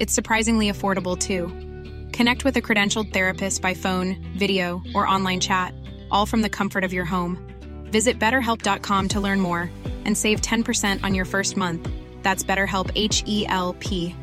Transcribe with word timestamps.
It's 0.00 0.14
surprisingly 0.14 0.70
affordable 0.70 1.18
too. 1.18 1.48
Connect 2.16 2.44
with 2.44 2.56
a 2.56 2.62
credentialed 2.62 3.12
therapist 3.12 3.62
by 3.62 3.74
phone, 3.74 4.16
video, 4.36 4.82
or 4.94 5.06
online 5.06 5.40
chat, 5.40 5.74
all 6.10 6.26
from 6.26 6.42
the 6.42 6.48
comfort 6.48 6.84
of 6.84 6.92
your 6.92 7.04
home. 7.04 7.38
Visit 7.90 8.18
betterhelp.com 8.18 9.08
to 9.08 9.20
learn 9.20 9.40
more 9.40 9.70
and 10.04 10.16
save 10.16 10.40
10% 10.40 11.02
on 11.02 11.14
your 11.14 11.24
first 11.24 11.56
month. 11.56 11.88
That's 12.22 12.44
BetterHelp 12.44 12.90
H 12.94 13.24
E 13.26 13.46
L 13.48 13.74
P. 13.78 14.14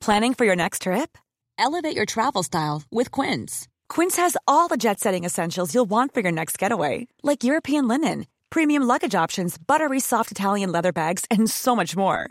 Planning 0.00 0.34
for 0.34 0.44
your 0.44 0.56
next 0.56 0.82
trip? 0.82 1.16
Elevate 1.58 1.94
your 1.94 2.06
travel 2.06 2.42
style 2.42 2.82
with 2.90 3.10
Quince. 3.12 3.68
Quince 3.88 4.16
has 4.16 4.36
all 4.48 4.68
the 4.68 4.76
jet 4.76 4.98
setting 4.98 5.24
essentials 5.24 5.74
you'll 5.74 5.90
want 5.90 6.12
for 6.14 6.20
your 6.20 6.32
next 6.32 6.58
getaway, 6.58 7.06
like 7.22 7.44
European 7.44 7.86
linen, 7.86 8.26
premium 8.50 8.82
luggage 8.82 9.14
options, 9.14 9.56
buttery 9.58 10.00
soft 10.00 10.30
Italian 10.32 10.72
leather 10.72 10.92
bags, 10.92 11.24
and 11.30 11.48
so 11.48 11.76
much 11.76 11.94
more. 11.96 12.30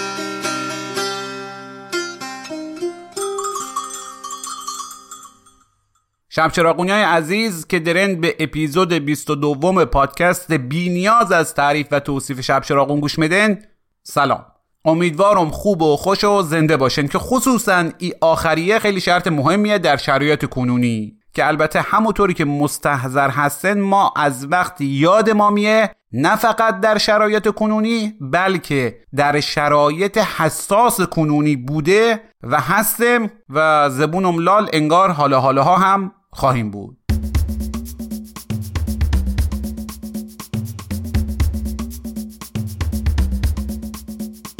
شب 6.33 6.51
های 6.79 6.91
عزیز 6.91 7.67
که 7.67 7.79
درند 7.79 8.21
به 8.21 8.35
اپیزود 8.39 8.93
22 8.93 9.85
پادکست 9.85 10.53
بی 10.53 10.89
نیاز 10.89 11.31
از 11.31 11.53
تعریف 11.53 11.87
و 11.91 11.99
توصیف 11.99 12.41
شب 12.41 12.61
چراغون 12.61 12.99
گوش 12.99 13.19
میدن 13.19 13.59
سلام. 14.03 14.45
امیدوارم 14.85 15.49
خوب 15.49 15.81
و 15.81 15.97
خوش 15.97 16.23
و 16.23 16.41
زنده 16.41 16.77
باشین 16.77 17.07
که 17.07 17.17
خصوصا 17.17 17.89
ای 17.97 18.13
آخریه 18.21 18.79
خیلی 18.79 19.01
شرط 19.01 19.27
مهمیه 19.27 19.77
در 19.77 19.97
شرایط 19.97 20.45
کنونی 20.45 21.17
که 21.33 21.47
البته 21.47 21.81
همونطوری 21.81 22.33
که 22.33 22.45
مستحضر 22.45 23.29
هستن 23.29 23.81
ما 23.81 24.13
از 24.15 24.47
وقتی 24.51 24.85
یاد 24.85 25.29
ما 25.29 25.49
میه 25.49 25.95
نه 26.13 26.35
فقط 26.35 26.79
در 26.79 26.97
شرایط 26.97 27.47
کنونی 27.47 28.13
بلکه 28.21 28.97
در 29.15 29.39
شرایط 29.39 30.17
حساس 30.17 31.01
کنونی 31.01 31.55
بوده 31.55 32.21
و 32.43 32.61
هستم 32.61 33.31
و 33.49 33.89
زبونم 33.89 34.39
لال 34.39 34.69
انگار 34.73 35.09
حالا 35.09 35.39
حالا 35.39 35.63
ها 35.63 35.75
هم 35.77 36.11
خواهیم 36.33 36.71
بود. 36.71 36.97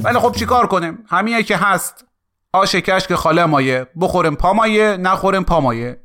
ولی 0.03 0.19
خب 0.19 0.35
چیکار 0.35 0.67
کنیم؟ 0.67 1.03
همینه 1.07 1.43
که 1.43 1.57
هست. 1.57 2.05
آش 2.53 2.75
کشک 2.75 3.15
خاله 3.15 3.45
مایه. 3.45 3.87
بخوریم 4.01 4.35
پامایه 4.35 4.97
نخوریم 4.97 5.43
پامایه 5.43 6.01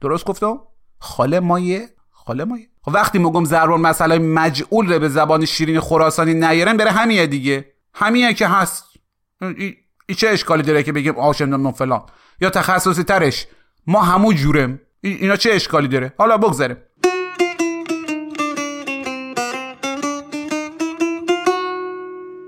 درست 0.00 0.24
گفتم؟ 0.24 0.58
خاله 0.98 1.40
مایه؟ 1.40 1.88
خاله 2.10 2.44
مایه. 2.44 2.66
خب 2.82 2.94
وقتی 2.94 3.18
مگم 3.18 3.44
ضرور 3.44 3.78
مسئله 3.78 4.18
مجعول 4.18 4.92
رو 4.92 4.98
به 4.98 5.08
زبان 5.08 5.44
شیرین 5.44 5.80
خراسانی 5.80 6.34
نیارن 6.34 6.76
بره 6.76 6.90
همینه 6.90 7.26
دیگه. 7.26 7.72
همینه 7.94 8.34
که 8.34 8.46
هست. 8.46 8.84
ای, 9.40 9.76
چه 10.16 10.28
اشکالی 10.28 10.62
داره 10.62 10.82
که 10.82 10.92
بگیم 10.92 11.16
آشم 11.16 11.72
فلان؟ 11.72 12.02
یا 12.40 12.50
تخصصی 12.50 13.02
ترش؟ 13.02 13.46
ما 13.86 14.02
همو 14.02 14.32
جورم 14.32 14.80
اینا 15.04 15.36
چه 15.36 15.50
اشکالی 15.52 15.88
داره؟ 15.88 16.14
حالا 16.18 16.38
بگذاریم. 16.38 16.76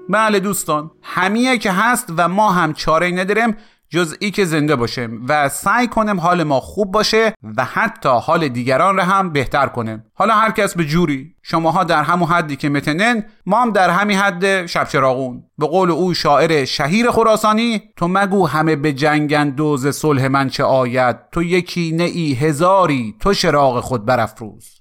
بله 0.08 0.40
دوستان 0.40 0.90
همیه 1.02 1.58
که 1.58 1.72
هست 1.72 2.12
و 2.16 2.28
ما 2.28 2.52
هم 2.52 2.72
چاره 2.72 3.10
نداریم. 3.10 3.56
جز 3.88 4.16
ای 4.20 4.30
که 4.30 4.44
زنده 4.44 4.76
باشیم 4.76 5.26
و 5.28 5.48
سعی 5.48 5.88
کنیم 5.88 6.20
حال 6.20 6.42
ما 6.42 6.60
خوب 6.60 6.92
باشه 6.92 7.34
و 7.56 7.64
حتی 7.64 8.08
حال 8.08 8.48
دیگران 8.48 8.96
را 8.96 9.04
هم 9.04 9.32
بهتر 9.32 9.66
کنیم 9.66 10.04
حالا 10.14 10.34
هر 10.34 10.50
کس 10.50 10.76
به 10.76 10.84
جوری. 10.84 11.34
شماها 11.42 11.84
در 11.84 12.02
همون 12.02 12.28
حدی 12.28 12.56
که 12.56 12.68
متنن 12.68 13.24
ما 13.46 13.62
هم 13.62 13.70
در 13.70 13.90
همین 13.90 14.18
حد 14.18 14.66
شب 14.66 14.88
چراغون. 14.88 15.42
به 15.58 15.66
قول 15.66 15.90
او 15.90 16.14
شاعر 16.14 16.64
شهیر 16.64 17.10
خراسانی 17.10 17.82
تو 17.96 18.08
مگو 18.08 18.46
همه 18.46 18.76
به 18.76 18.92
جنگن 18.92 19.50
دوز 19.50 19.88
صلح 19.88 20.28
من 20.28 20.48
چه 20.48 20.64
آید. 20.64 21.16
تو 21.32 21.42
یکی 21.42 21.92
نه 21.92 22.04
هزاری 22.34 23.14
تو 23.20 23.34
شراغ 23.34 23.80
خود 23.80 24.04
برافروز. 24.04 24.80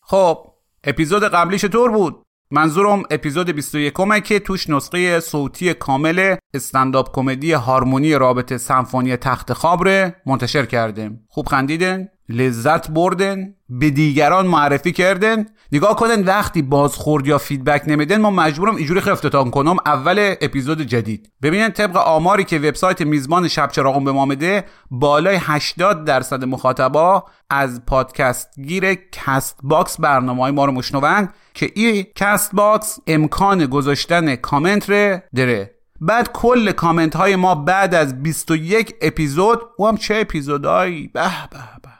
خب 0.00 0.46
اپیزود 0.84 1.24
قبلی 1.24 1.58
چطور 1.58 1.90
بود؟ 1.90 2.23
منظورم 2.50 3.02
اپیزود 3.10 3.50
21 3.50 4.24
که 4.24 4.38
توش 4.38 4.70
نسخه 4.70 5.20
صوتی 5.20 5.74
کامل 5.74 6.36
استنداپ 6.54 7.14
کمدی 7.14 7.52
هارمونی 7.52 8.14
رابطه 8.14 8.58
سمفونی 8.58 9.16
تخت 9.16 9.52
خواب 9.52 9.88
منتشر 10.26 10.66
کردیم. 10.66 11.26
خوب 11.28 11.46
خندیدن 11.46 12.08
لذت 12.28 12.90
بردن 12.90 13.54
به 13.68 13.90
دیگران 13.90 14.46
معرفی 14.46 14.92
کردن. 14.92 15.46
نگاه 15.72 15.96
کنن 15.96 16.24
وقتی 16.24 16.62
بازخورد 16.62 17.26
یا 17.26 17.38
فیدبک 17.38 17.82
نمیدن 17.86 18.20
ما 18.20 18.30
مجبورم 18.30 18.76
اینجوری 18.76 19.00
خفتتان 19.00 19.50
کنم 19.50 19.76
اول 19.86 20.34
اپیزود 20.40 20.82
جدید. 20.82 21.32
ببینن 21.42 21.70
طبق 21.70 21.96
آماری 21.96 22.44
که 22.44 22.58
وبسایت 22.58 23.00
میزبان 23.00 23.48
شب 23.48 23.70
چراغون 23.70 24.04
به 24.04 24.12
ما 24.12 24.24
میده 24.24 24.64
بالای 24.90 25.38
80 25.40 26.04
درصد 26.04 26.44
مخاطبا 26.44 27.24
از 27.50 27.86
پادکست 27.86 28.48
گیر 28.60 28.94
Castbox 28.94 30.00
برنامه 30.00 30.42
های 30.42 30.52
ما 30.52 30.64
رو 30.64 30.72
می‌شنون 30.72 31.28
که 31.54 31.70
این 31.74 32.06
Castbox 32.14 32.98
امکان 33.06 33.66
گذاشتن 33.66 34.36
کامنت 34.36 34.90
ره 34.90 35.24
داره. 35.36 35.74
بعد 36.00 36.32
کل 36.32 36.72
کامنت 36.72 37.16
های 37.16 37.36
ما 37.36 37.54
بعد 37.54 37.94
از 37.94 38.22
21 38.22 38.94
اپیزود 39.00 39.60
او 39.76 39.88
هم 39.88 39.96
چه 39.96 40.14
اپیزودایی؟ 40.14 41.08
به 41.08 41.20
به 41.50 41.58
به. 41.82 41.93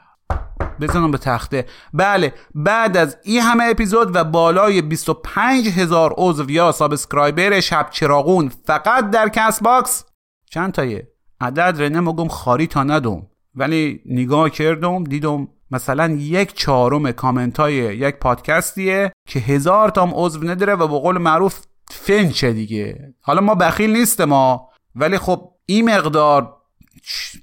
بزنم 0.80 1.10
به 1.10 1.18
تخته. 1.18 1.66
بله 1.92 2.34
بعد 2.54 2.96
از 2.96 3.16
این 3.22 3.42
همه 3.42 3.64
اپیزود 3.64 4.16
و 4.16 4.24
بالای 4.24 4.82
25 4.82 5.68
هزار 5.68 6.14
عضو 6.16 6.50
یا 6.50 6.72
subscriber 6.72 7.60
شب 7.60 7.88
چراغون 7.90 8.48
فقط 8.64 9.10
در 9.10 9.28
Castbox 9.28 10.04
چند 10.50 10.72
تایه؟ 10.72 11.08
عدد 11.40 11.82
رنه 11.82 12.00
مگم 12.00 12.28
خاری 12.28 12.66
تا 12.66 12.82
ندوم. 12.82 13.26
ولی 13.54 14.00
نگاه 14.06 14.50
کردم 14.50 15.04
دیدم 15.04 15.48
مثلا 15.70 16.08
یک 16.08 16.54
چهارم 16.54 17.12
کامنت 17.12 17.60
های 17.60 17.74
یک 17.74 18.14
پادکستیه 18.14 19.12
که 19.28 19.40
هزار 19.40 19.88
تام 19.88 20.12
عضو 20.14 20.44
نداره 20.44 20.74
و 20.74 20.88
به 20.88 20.98
قول 20.98 21.18
معروف 21.18 21.60
فنچه 21.90 22.52
دیگه. 22.52 23.14
حالا 23.20 23.40
ما 23.40 23.54
بخیل 23.54 23.96
نیستم 23.96 24.24
ما 24.24 24.68
ولی 24.94 25.18
خب 25.18 25.50
این 25.66 25.90
مقدار 25.90 26.56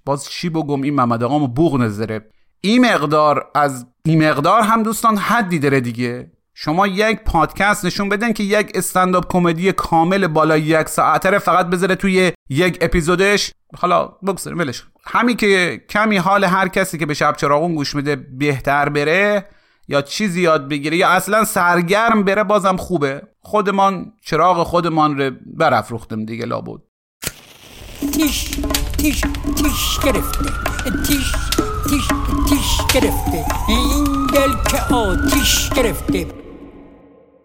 باز 0.06 0.30
چی 0.30 0.50
بگم؟ 0.50 0.82
این 0.82 0.94
محمد 0.96 1.24
آقامو 1.24 1.48
بوغ 1.48 1.76
نظره 1.76 2.32
این 2.62 2.86
مقدار 2.86 3.48
از 3.56 3.86
این 4.06 4.30
مقدار 4.30 4.62
هم 4.62 4.84
دوستان 4.84 5.18
حدی 5.18 5.60
داره 5.60 5.80
دیگه. 5.80 6.32
شما 6.54 6.88
یک 6.88 7.20
پادکست 7.20 7.86
نشون 7.86 8.10
بدن 8.10 8.34
که 8.34 8.44
یک 8.44 8.72
استنداپ 8.76 9.32
کمدی 9.32 9.72
کامل 9.72 10.28
بالای 10.28 10.62
یک 10.62 10.90
ساعته 10.90 11.40
فقط 11.40 11.66
بذاره 11.66 11.96
توی 11.96 12.32
یک 12.50 12.78
اپیزودش. 12.82 13.52
حالا 13.78 14.08
بگذاریم 14.08 14.60
ولش 14.60 14.84
همین 15.06 15.38
که 15.38 15.82
کمی 15.90 16.18
حال 16.18 16.44
هر 16.44 16.68
کسی 16.68 16.98
که 16.98 17.06
به 17.06 17.14
شب 17.14 17.36
چراغون 17.36 17.76
گوش 17.76 17.96
میده 17.96 18.16
بهتر 18.16 18.90
بره 18.90 19.46
یا 19.88 20.02
چیزی 20.02 20.42
یاد 20.42 20.70
بگیره 20.70 20.98
یا 20.98 21.10
اصلا 21.10 21.44
سرگرم 21.44 22.24
بره 22.24 22.44
بازم 22.44 22.78
خوبه. 22.78 23.22
خودمان 23.40 24.14
چراغ 24.26 24.64
خودمان 24.64 25.18
رو 25.18 25.32
برافروختیم 25.58 26.26
دیگه 26.26 26.46
لابود 26.46 26.84
تیش 28.14 28.52
تیش 28.98 29.22
تیش 29.56 30.00
گرفته. 30.04 30.46
تیش. 31.08 31.51
تیش 31.92 32.08
تیش 32.50 32.78
گرفته. 32.94 33.46
این 33.68 34.04
دل 34.34 34.52
که 34.72 34.94
آتیش 34.94 35.70
گرفته. 35.70 36.28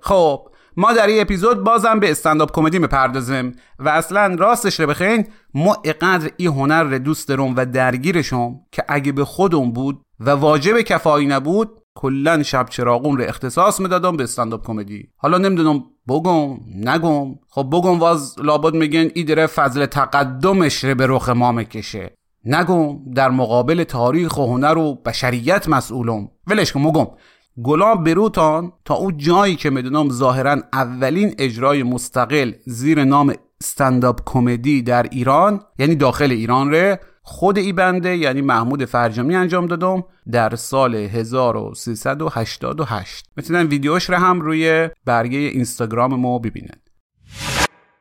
خب 0.01 0.49
ما 0.77 0.93
در 0.93 1.07
این 1.07 1.21
اپیزود 1.21 1.65
بازم 1.65 2.01
به 2.01 2.11
استنداپ 2.11 2.53
کمدی 2.53 2.79
می‌پردازیم 2.79 3.53
و 3.79 3.89
اصلا 3.89 4.37
راستش 4.39 4.81
رو 4.81 4.87
بخین 4.87 5.27
ما 5.55 5.77
اقدر 5.85 6.31
این 6.37 6.49
هنر 6.49 6.83
رو 6.83 6.99
دوست 6.99 7.29
دارم 7.29 7.57
و 7.57 7.67
درگیرشم 7.67 8.61
که 8.73 8.85
اگه 8.89 9.13
به 9.13 9.25
خودم 9.25 9.73
بود 9.73 10.01
و 10.21 10.31
واجب 10.31 10.81
کفایی 10.81 11.27
نبود 11.27 11.71
کلا 11.95 12.43
شب 12.43 12.67
چراغون 12.71 13.19
رو 13.19 13.25
اختصاص 13.25 13.81
می‌دادم 13.81 14.17
به 14.17 14.25
استنداپ 14.25 14.67
کمدی. 14.67 15.09
حالا 15.17 15.39
نمی‌دونم 15.39 15.85
بگم 16.09 16.59
نگم. 16.75 17.35
خب 17.49 17.69
بگم 17.73 17.99
واز 17.99 18.35
لابد 18.39 18.75
میگن 18.75 19.11
ای 19.15 19.25
داره 19.25 19.47
فضل 19.47 19.87
تقدمش 19.87 20.85
رو 20.85 20.95
به 20.95 21.07
رخ 21.07 21.29
ما 21.29 21.53
می‌کشه. 21.53 22.16
نگم 22.49 23.13
در 23.15 23.31
مقابل 23.31 23.85
تاریخ 23.85 24.39
و 24.39 24.47
هنر 24.47 24.79
و 24.79 24.95
بشریت 24.95 25.69
مسئولم. 25.69 26.29
ولش 26.47 26.73
کن 26.73 26.81
مگم. 26.81 27.07
گلاب 27.63 28.05
بروتان 28.05 28.73
تا 28.85 28.95
او 28.95 29.13
جایی 29.13 29.57
که 29.57 29.71
می‌دونم 29.71 30.11
ظاهرا 30.11 30.57
اولین 30.73 31.35
اجرای 31.39 31.83
مستقل 31.83 32.53
زیر 32.67 33.05
نام 33.05 33.35
استنداپ 33.61 34.21
کمدی 34.27 34.83
در 34.83 35.03
ایران 35.03 35.61
یعنی 35.79 35.95
داخل 35.95 36.31
ایران 36.31 36.71
ره 36.71 37.01
خود 37.23 37.59
ای 37.59 37.73
بنده 37.73 38.17
یعنی 38.17 38.41
محمود 38.41 38.85
فرجامی 38.85 39.37
انجام 39.37 39.67
دادم 39.67 40.05
در 40.33 40.57
سال 40.57 40.95
1388 40.95 43.27
می‌تونن 43.37 43.67
ویدیوش 43.67 44.11
رو 44.11 44.17
هم 44.17 44.41
روی 44.41 44.91
برگه 45.05 45.39
اینستاگرام 45.39 46.21
ما 46.21 46.39
ببینن. 46.39 46.81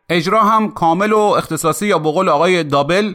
اجرا 0.10 0.44
هم 0.44 0.72
کامل 0.72 1.12
و 1.12 1.18
اختصاصی 1.18 1.88
یا 1.88 2.00
بقول 2.00 2.30
آقای 2.30 2.64
دابل 2.64 3.14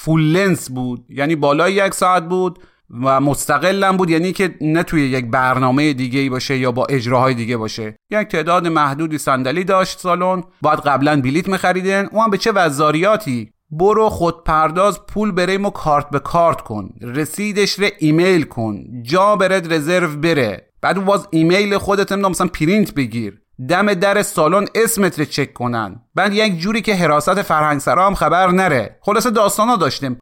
full 0.00 0.22
length 0.22 0.70
بود. 0.70 1.04
یعنی 1.08 1.36
بالای 1.36 1.72
یک 1.72 1.94
ساعت 1.94 2.28
بود 2.28 2.58
و 3.02 3.20
مستقلم 3.20 3.96
بود. 3.96 4.10
یعنی 4.10 4.32
که 4.32 4.54
نه 4.60 4.82
توی 4.82 5.08
یک 5.08 5.26
برنامه 5.26 5.92
دیگه 5.92 6.20
ای 6.20 6.28
باشه 6.28 6.58
یا 6.58 6.72
با 6.72 6.86
اجراهای 6.90 7.34
دیگه 7.34 7.56
باشه. 7.56 7.96
یک 8.10 8.28
تعداد 8.28 8.66
محدودی 8.66 9.18
صندلی 9.18 9.64
داشت 9.64 9.98
سالن. 9.98 10.42
باید 10.62 10.78
قبلا 10.78 11.20
بلیت 11.20 11.48
میخریدن. 11.48 12.08
اون 12.12 12.24
هم 12.24 12.30
به 12.30 12.38
چه 12.38 12.52
وزاریاتی؟ 12.52 13.50
برو 13.70 14.08
خودپرداز 14.08 15.06
پول 15.06 15.32
بریم 15.32 15.66
و 15.66 15.70
کارت 15.70 16.10
به 16.10 16.18
کارت 16.18 16.60
کن. 16.60 16.90
رسیدش 17.00 17.78
رو 17.78 17.88
ایمیل 17.98 18.42
کن. 18.42 19.02
جا 19.02 19.36
برد 19.36 19.72
رزرو 19.72 20.20
بره. 20.20 20.70
بعد 20.82 21.04
باز 21.04 21.28
ایمیل 21.30 21.78
خودت 21.78 22.12
نمی‌دونم 22.12 22.30
مثلا 22.30 22.46
پرینت 22.46 22.94
بگیر. 22.94 23.38
دم 23.68 23.94
در 23.94 24.22
سالن 24.22 24.66
اسمت 24.74 25.18
رو 25.18 25.24
چک 25.24 25.52
کنن. 25.52 26.00
بعد 26.14 26.34
یک 26.34 26.58
جوری 26.58 26.82
که 26.82 26.94
حراست 26.94 27.42
فرهنگسرا 27.42 28.06
هم 28.06 28.14
خبر 28.14 28.46
نره. 28.46 28.98
خلاصه 29.02 29.30
داستانا 29.30 29.76
داشتیم. 29.76 30.18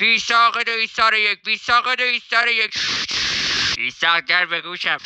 بی 0.00 0.18
ساقه 0.18 0.64
دو 0.64 0.72
ایستار 0.72 1.14
یک 1.14 1.42
بی 1.44 1.56
ساقه 1.56 1.94
دو 1.94 2.04
ایستار 2.04 2.48
یک. 2.48 2.78
بی 3.76 3.90
ساقه 3.90 4.46
به 4.50 4.60
گوشم. 4.60 4.96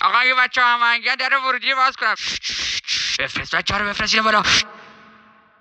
آقا 0.00 0.24
یه 0.24 0.34
بچه 0.34 0.60
همانگه 0.60 1.16
در 1.16 1.30
ورودی 1.48 1.74
باز 1.74 1.96
کنم. 1.96 2.14
بفرست 3.18 3.56
بچه 3.56 3.78
رو 3.78 3.88
بفرست 3.88 4.16
بالا. 4.16 4.42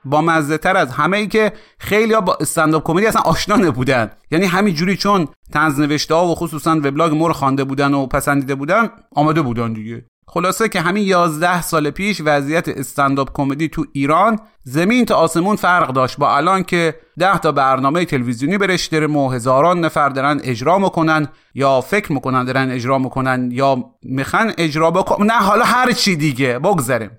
با 0.06 0.22
مزه 0.22 0.58
تر 0.58 0.78
از 0.78 0.92
همه 0.92 1.18
ای 1.18 1.28
که 1.28 1.54
خیلی 1.80 2.14
ها 2.14 2.22
با 2.22 2.38
استنداپ 2.42 2.88
کمدی 2.88 3.06
اصلا 3.06 3.22
آشنا 3.22 3.56
نبودن. 3.56 4.12
یعنی 4.32 4.46
همین 4.46 4.76
جوری 4.76 4.98
چون 4.98 5.28
تنز 5.54 5.80
نوشته 5.80 6.16
ها 6.16 6.26
و 6.26 6.36
خصوصا 6.36 6.72
وبلاگ 6.76 7.14
ما 7.14 7.28
رو 7.28 7.34
خوانده 7.34 7.64
بودن 7.64 7.94
و 7.94 8.08
پسندیده 8.08 8.56
بودن 8.56 8.90
آماده 9.12 9.42
بودن 9.42 9.74
دیگه. 9.74 10.06
خلاصه 10.34 10.70
که 10.70 10.82
همین 10.82 11.04
11 11.04 11.62
سال 11.62 11.90
پیش 11.90 12.22
وضعیت 12.26 12.70
استنداپ 12.70 13.30
کمدی 13.34 13.68
تو 13.68 13.86
ایران 13.94 14.40
زمین 14.64 15.06
تا 15.06 15.16
آسمون 15.16 15.56
فرق 15.56 15.94
داشت. 15.94 16.18
با 16.18 16.36
الان 16.36 16.64
که 16.64 16.96
10 17.20 17.38
تا 17.38 17.52
برنامه 17.52 18.06
تلویزیونی 18.06 18.58
برش 18.58 18.86
داریم 18.86 19.16
و 19.16 19.30
هزاران 19.30 19.80
نفر 19.80 20.10
دارن 20.10 20.42
اجرا 20.44 20.80
می‌کنن 20.80 21.28
یا 21.56 21.82
فکر 21.82 22.12
می‌کنن 22.14 22.46
دارن 22.46 22.72
اجرا 22.72 22.98
می‌کنن 22.98 23.50
یا 23.52 23.84
میخن 24.04 24.52
اجرا 24.58 24.92
بکن 24.92 25.26
نه 25.26 25.34
حالا 25.34 25.66
هر 25.66 25.92
چی 25.92 26.16
دیگه 26.16 26.60
بگذاریم 26.60 27.12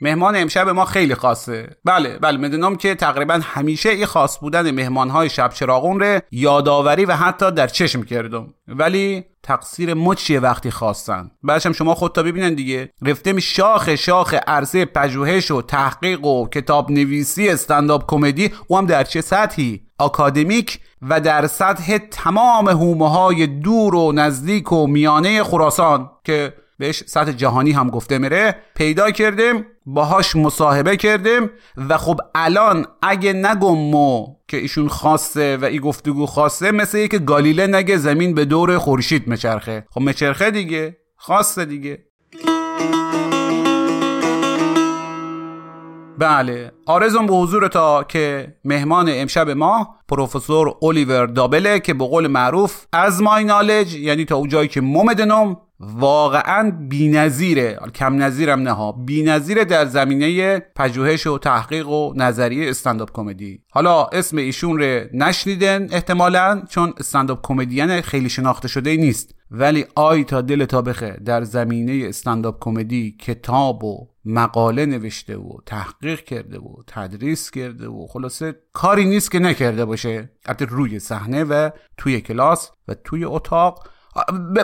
مهمان 0.00 0.36
امشب 0.36 0.68
ما 0.68 0.84
خیلی 0.84 1.14
خاصه. 1.14 1.76
بله 1.84 2.18
بله 2.18 2.36
می‌دونم 2.36 2.76
که 2.76 2.94
تقریبا 2.94 3.40
همیشه 3.42 3.88
این 3.88 4.06
خاص 4.06 4.38
بودن 4.38 4.70
مهمانهای 4.70 5.28
شب 5.28 5.48
چراغون 5.48 6.00
رو 6.00 6.20
یادآوری 6.30 7.04
و 7.04 7.12
حتی 7.12 7.50
در 7.50 7.66
چشم 7.66 8.02
کردم. 8.02 8.54
ولی 8.68 9.24
تقصیر 9.42 9.94
ما 9.94 10.14
چیه 10.14 10.40
وقتی 10.40 10.70
خواستن؟ 10.70 11.30
بعدشم 11.42 11.72
شما 11.72 11.94
خودتا 11.94 12.22
ببینن 12.22 12.54
دیگه. 12.54 12.92
رفتم 13.02 13.38
شاخ 13.38 13.94
شاخ 13.94 14.34
عرصه 14.46 14.84
پژوهش 14.84 15.50
و 15.50 15.62
تحقیق 15.62 16.24
و 16.24 16.48
کتاب 16.48 16.90
نویسی 16.90 17.48
استنداپ 17.48 18.04
کمدی 18.06 18.52
او 18.66 18.78
هم 18.78 18.86
در 18.86 19.04
چه 19.04 19.20
سطحی؟ 19.20 19.80
آکادمیک 19.98 20.80
و 21.02 21.20
در 21.20 21.46
سطح 21.46 21.98
تمام 21.98 22.68
هومه 22.68 23.10
های 23.10 23.46
دور 23.46 23.94
و 23.94 24.12
نزدیک 24.12 24.72
و 24.72 24.86
میانه 24.86 25.42
خراسان 25.42 26.10
که 26.24 26.54
بهش 26.80 27.04
سطح 27.06 27.32
جهانی 27.32 27.72
هم 27.72 27.90
گفته 27.90 28.18
میره. 28.18 28.56
پیدا 28.74 29.10
کردیم 29.10 29.64
باهاش 29.86 30.36
مصاحبه 30.36 30.96
کردیم 30.96 31.50
و 31.76 31.98
خب 31.98 32.20
الان 32.34 32.86
اگه 33.02 33.32
نگم 33.32 33.78
مو 33.78 34.26
که 34.48 34.56
ایشون 34.56 34.88
خاصه 34.88 35.56
و 35.56 35.64
ای 35.64 35.78
گفتگو 35.78 36.26
خاصه 36.26 36.70
مثل 36.70 36.98
یک 36.98 37.10
گالیله 37.24 37.66
نگه 37.66 37.96
زمین 37.96 38.34
به 38.34 38.44
دور 38.44 38.78
خورشید 38.78 39.28
مچرخه. 39.28 39.86
خب 39.90 40.00
مچرخه 40.00 40.50
دیگه 40.50 40.96
خاصه 41.16 41.64
دیگه. 41.64 42.09
بله. 46.20 46.72
آرزم 46.86 47.26
به 47.26 47.34
حضور 47.34 47.68
تا 47.68 48.02
که 48.02 48.54
مهمان 48.64 49.08
امشب 49.12 49.50
ما 49.50 49.94
پروفسور 50.08 50.74
الیور 50.82 51.26
دابله 51.26 51.80
که 51.80 51.94
به 51.94 52.04
قول 52.04 52.26
معروف 52.26 52.86
از 52.92 53.22
مای 53.22 53.44
نالج 53.44 53.94
یعنی 53.94 54.24
تا 54.24 54.36
اون 54.36 54.48
جایی 54.48 54.68
که 54.68 54.80
ممدنم 54.80 55.56
واقعا 55.80 56.72
بی‌نظیره. 56.88 57.78
کم 57.94 58.22
نظیرم 58.22 58.60
نه 58.60 58.92
بی‌نظیره 58.92 59.64
در 59.64 59.86
زمینه 59.86 60.58
پژوهش 60.58 61.26
و 61.26 61.38
تحقیق 61.38 61.88
و 61.88 62.12
نظریه 62.16 62.70
استنداپ 62.70 63.12
کمدی. 63.12 63.62
حالا 63.70 64.04
اسم 64.04 64.36
ایشون 64.36 64.78
رو 64.78 65.00
نشنیدن 65.12 65.88
احتمالا 65.92 66.62
چون 66.68 66.92
استنداپ 66.98 67.38
کمدین 67.42 68.00
خیلی 68.00 68.28
شناخته 68.28 68.68
شده 68.68 68.96
نیست. 68.96 69.34
ولی 69.50 69.84
آی 69.94 70.24
تا 70.24 70.40
دل 70.40 70.64
تا 70.64 70.82
بخه 70.82 71.16
در 71.24 71.44
زمینه 71.44 72.08
استنداپ 72.08 72.56
کمدی 72.60 73.16
کتاب 73.20 73.84
و 73.84 74.08
مقاله 74.24 74.86
نوشته 74.86 75.36
و 75.36 75.56
تحقیق 75.66 76.24
کرده 76.24 76.58
و 76.58 76.74
تدریس 76.86 77.50
کرده 77.50 77.88
و 77.88 78.06
خلاصه 78.06 78.54
کاری 78.72 79.04
نیست 79.04 79.30
که 79.30 79.38
نکرده 79.38 79.84
باشه. 79.84 80.30
البته 80.46 80.64
روی 80.64 80.98
صحنه 80.98 81.44
و 81.44 81.70
توی 81.96 82.20
کلاس 82.20 82.70
و 82.88 82.94
توی 82.94 83.24
اتاق. 83.24 83.88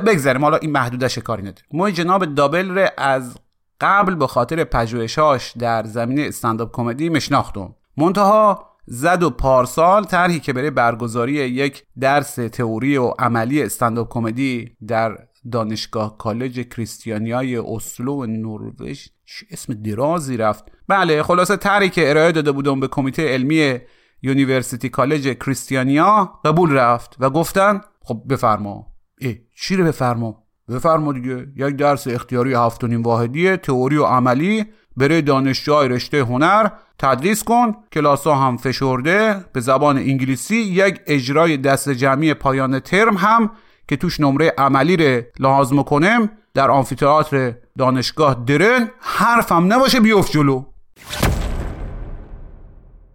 بگذاریم 0.07 0.43
حالا 0.43 0.57
این 0.57 0.71
محدودش 0.71 1.19
کاری 1.19 1.43
نداره. 1.43 1.67
ما 1.73 1.91
جناب 1.91 2.25
دابل 2.25 2.71
ره 2.71 2.93
از 2.99 3.39
قبل 3.81 4.15
به 4.15 4.27
خاطر 4.27 4.65
پژوهشاش 4.65 5.53
در 5.57 5.85
زمینه 5.85 6.23
استنداپ 6.23 6.73
کمدی 6.73 7.09
مشناختم. 7.09 7.75
منتها 7.97 8.77
زد 8.87 9.23
و 9.23 9.31
پارسال 9.31 10.05
طرحی 10.05 10.41
که 10.41 10.53
برای 10.53 10.71
برگزاری 10.71 11.33
یک 11.33 11.85
درس 12.01 12.35
تئوری 12.35 12.97
و 12.97 13.07
عملی 13.07 13.63
استنداپ 13.63 14.09
کمدی 14.13 14.77
در 14.87 15.19
دانشگاه 15.53 16.19
کالج 16.19 16.61
کریستیانیای 16.61 17.57
اسلو 17.57 18.27
نروژ 18.27 19.07
اسم 19.51 19.75
درازی 19.75 20.37
رفت. 20.37 20.65
بله 20.89 21.23
خلاصه 21.23 21.57
طرحی 21.57 21.89
که 21.89 22.11
ارائه 22.11 22.33
داده 22.33 22.53
بودم 22.53 22.81
به 22.81 22.89
کمیته 22.89 23.29
علمی 23.29 23.79
University 24.23 24.89
College 24.89 25.29
Kristiania 25.29 26.41
قبول 26.45 26.73
رفت. 26.73 27.17
و 27.21 27.31
گفتن 27.31 27.81
خب 28.03 28.23
بفرما. 28.31 28.87
ای 29.21 29.39
چی 29.57 29.77
رو 29.77 29.85
بفرما؟ 29.85 30.43
بفرما 30.69 31.13
دیگه. 31.13 31.47
یک 31.57 31.77
درس 31.77 32.07
اختیاری 32.07 32.55
هفت 32.55 32.85
و 32.85 32.87
نیم 32.87 33.03
واحدی 33.03 33.57
تئوری 33.57 33.97
و 33.97 34.05
عملی 34.05 34.65
برای 34.97 35.23
دانشجوهای 35.23 35.89
رشته 35.89 36.25
هنر 36.25 36.69
تدریس 36.99 37.45
کن. 37.45 37.75
کلاس 37.93 38.27
ها 38.27 38.35
هم 38.35 38.57
فشرده. 38.57 39.45
به 39.53 39.61
زبان 39.61 39.99
انگلیسی 39.99 40.57
یک 40.57 41.01
اجرای 41.07 41.57
دست 41.57 41.89
جمعی 41.89 42.35
پایان 42.35 42.81
ترم 42.81 43.17
هم 43.17 43.51
که 43.89 43.97
توش 43.97 44.21
نمره 44.21 44.55
عملی 44.59 44.97
رو 44.97 45.23
لحاظ 45.39 45.73
می‌کنم 45.73 46.31
در 46.55 46.71
آمفیتئاتر 46.71 47.55
دانشگاه 47.79 48.45
درن 48.47 48.91
حرفم 49.01 49.73
نباشه 49.73 50.01
بیفت 50.01 50.33
جلو. 50.33 50.65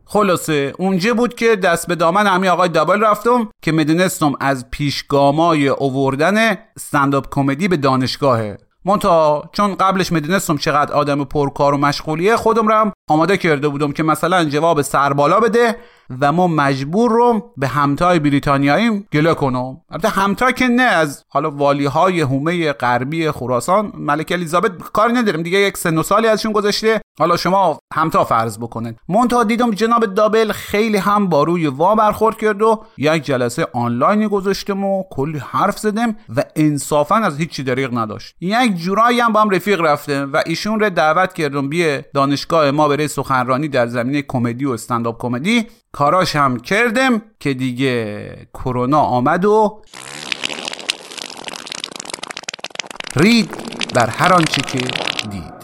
خلاصه 0.06 0.74
اونجا 0.80 1.14
بود 1.14 1.36
که 1.36 1.56
دست 1.56 1.88
به 1.88 1.96
دامن 1.96 2.28
همین 2.28 2.50
آقای 2.50 2.70
دابل 2.70 3.04
رفتم 3.04 3.50
که 3.62 3.72
می‌دونستم 3.72 4.34
از 4.40 4.70
پیشگامای 4.72 5.68
اووردن 5.68 6.58
استنداپ 6.76 7.28
کمدی 7.32 7.68
به 7.68 7.78
دانشگاهه. 7.78 8.58
منتها 8.86 9.50
چون 9.54 9.76
قبلش 9.76 10.12
می‌دونستم 10.12 10.58
چقدر 10.58 10.94
آدم 10.94 11.24
پرکار 11.24 11.74
و 11.74 11.78
مشغولیه 11.78 12.36
خودم 12.36 12.68
رم 12.68 12.94
آماده 13.10 13.38
کرده 13.38 13.68
بودم 13.68 13.92
که 13.92 14.04
مثلا 14.04 14.46
جواب 14.46 14.82
سربالا 14.82 15.40
بده 15.40 15.76
و 16.20 16.32
ما 16.32 16.48
مجبور 16.48 17.12
رو 17.12 17.54
به 17.58 17.68
همتای 17.68 18.20
بریتانیاییم 18.20 19.08
گله 19.14 19.34
کنم. 19.34 19.82
البته 19.90 20.10
همتا 20.10 20.52
که 20.52 20.68
نه 20.68 20.84
از 20.84 21.26
حالا 21.30 21.52
والی 21.52 21.86
های 21.86 22.22
هومه 22.22 22.74
غربی 22.74 23.32
خراسان 23.32 23.92
ملک 23.98 24.32
الیزابت 24.32 24.72
کاری 24.94 25.14
نداریم. 25.14 25.44
دیگه 25.44 25.60
یک 25.60 25.78
سن 25.78 25.98
و 25.98 26.04
سالی 26.04 26.28
ازشون 26.28 26.52
گذشته. 26.52 27.02
حالا 27.22 27.38
شما 27.38 27.80
همتا 27.94 28.24
فرض 28.24 28.58
بکنید 28.58 28.98
منتها 29.10 29.44
دیدم 29.44 29.72
جناب 29.72 30.06
دابل 30.06 30.52
خیلی 30.52 30.98
هم 30.98 31.28
با 31.28 31.44
روی 31.44 31.68
وا 31.68 31.96
برخورد 31.96 32.38
کرد 32.38 32.62
و 32.62 32.84
یک 32.98 33.24
جلسه 33.24 33.68
آنلاینی 33.74 34.28
گذاشتم 34.28 34.84
و 34.84 35.04
کلی 35.12 35.38
حرف 35.38 35.80
زدم 35.80 36.16
و 36.36 36.44
انصافا 36.56 37.16
از 37.16 37.38
هیچی 37.38 37.64
دریغ 37.64 37.98
نداشت. 37.98 38.36
یک 38.42 38.76
جورایی 38.76 39.20
هم 39.20 39.34
با 39.34 39.42
هم 39.42 39.50
رفیق 39.50 39.82
رفتم 39.82 40.30
و 40.34 40.44
ایشون 40.46 40.80
رو 40.80 40.90
دعوت 40.90 41.34
کردم 41.34 41.70
بیه 41.70 42.06
دانشگاه 42.14 42.72
ما 42.72 42.88
برای 42.88 43.08
سخنرانی 43.08 43.68
در 43.68 43.88
زمینه 43.88 44.22
کمدی 44.22 44.66
و 44.66 44.72
استنداپ 44.72 45.22
کمدی. 45.22 45.68
کاراش 45.92 46.36
هم 46.36 46.60
کردم 46.60 47.22
که 47.40 47.54
دیگه 47.54 48.48
کرونا 48.54 49.00
آمد 49.00 49.46
و 49.46 49.82
رید 53.16 53.50
بر 53.96 54.08
هر 54.10 54.34
آنچه 54.34 54.62
که 54.62 54.80
دید. 55.30 55.61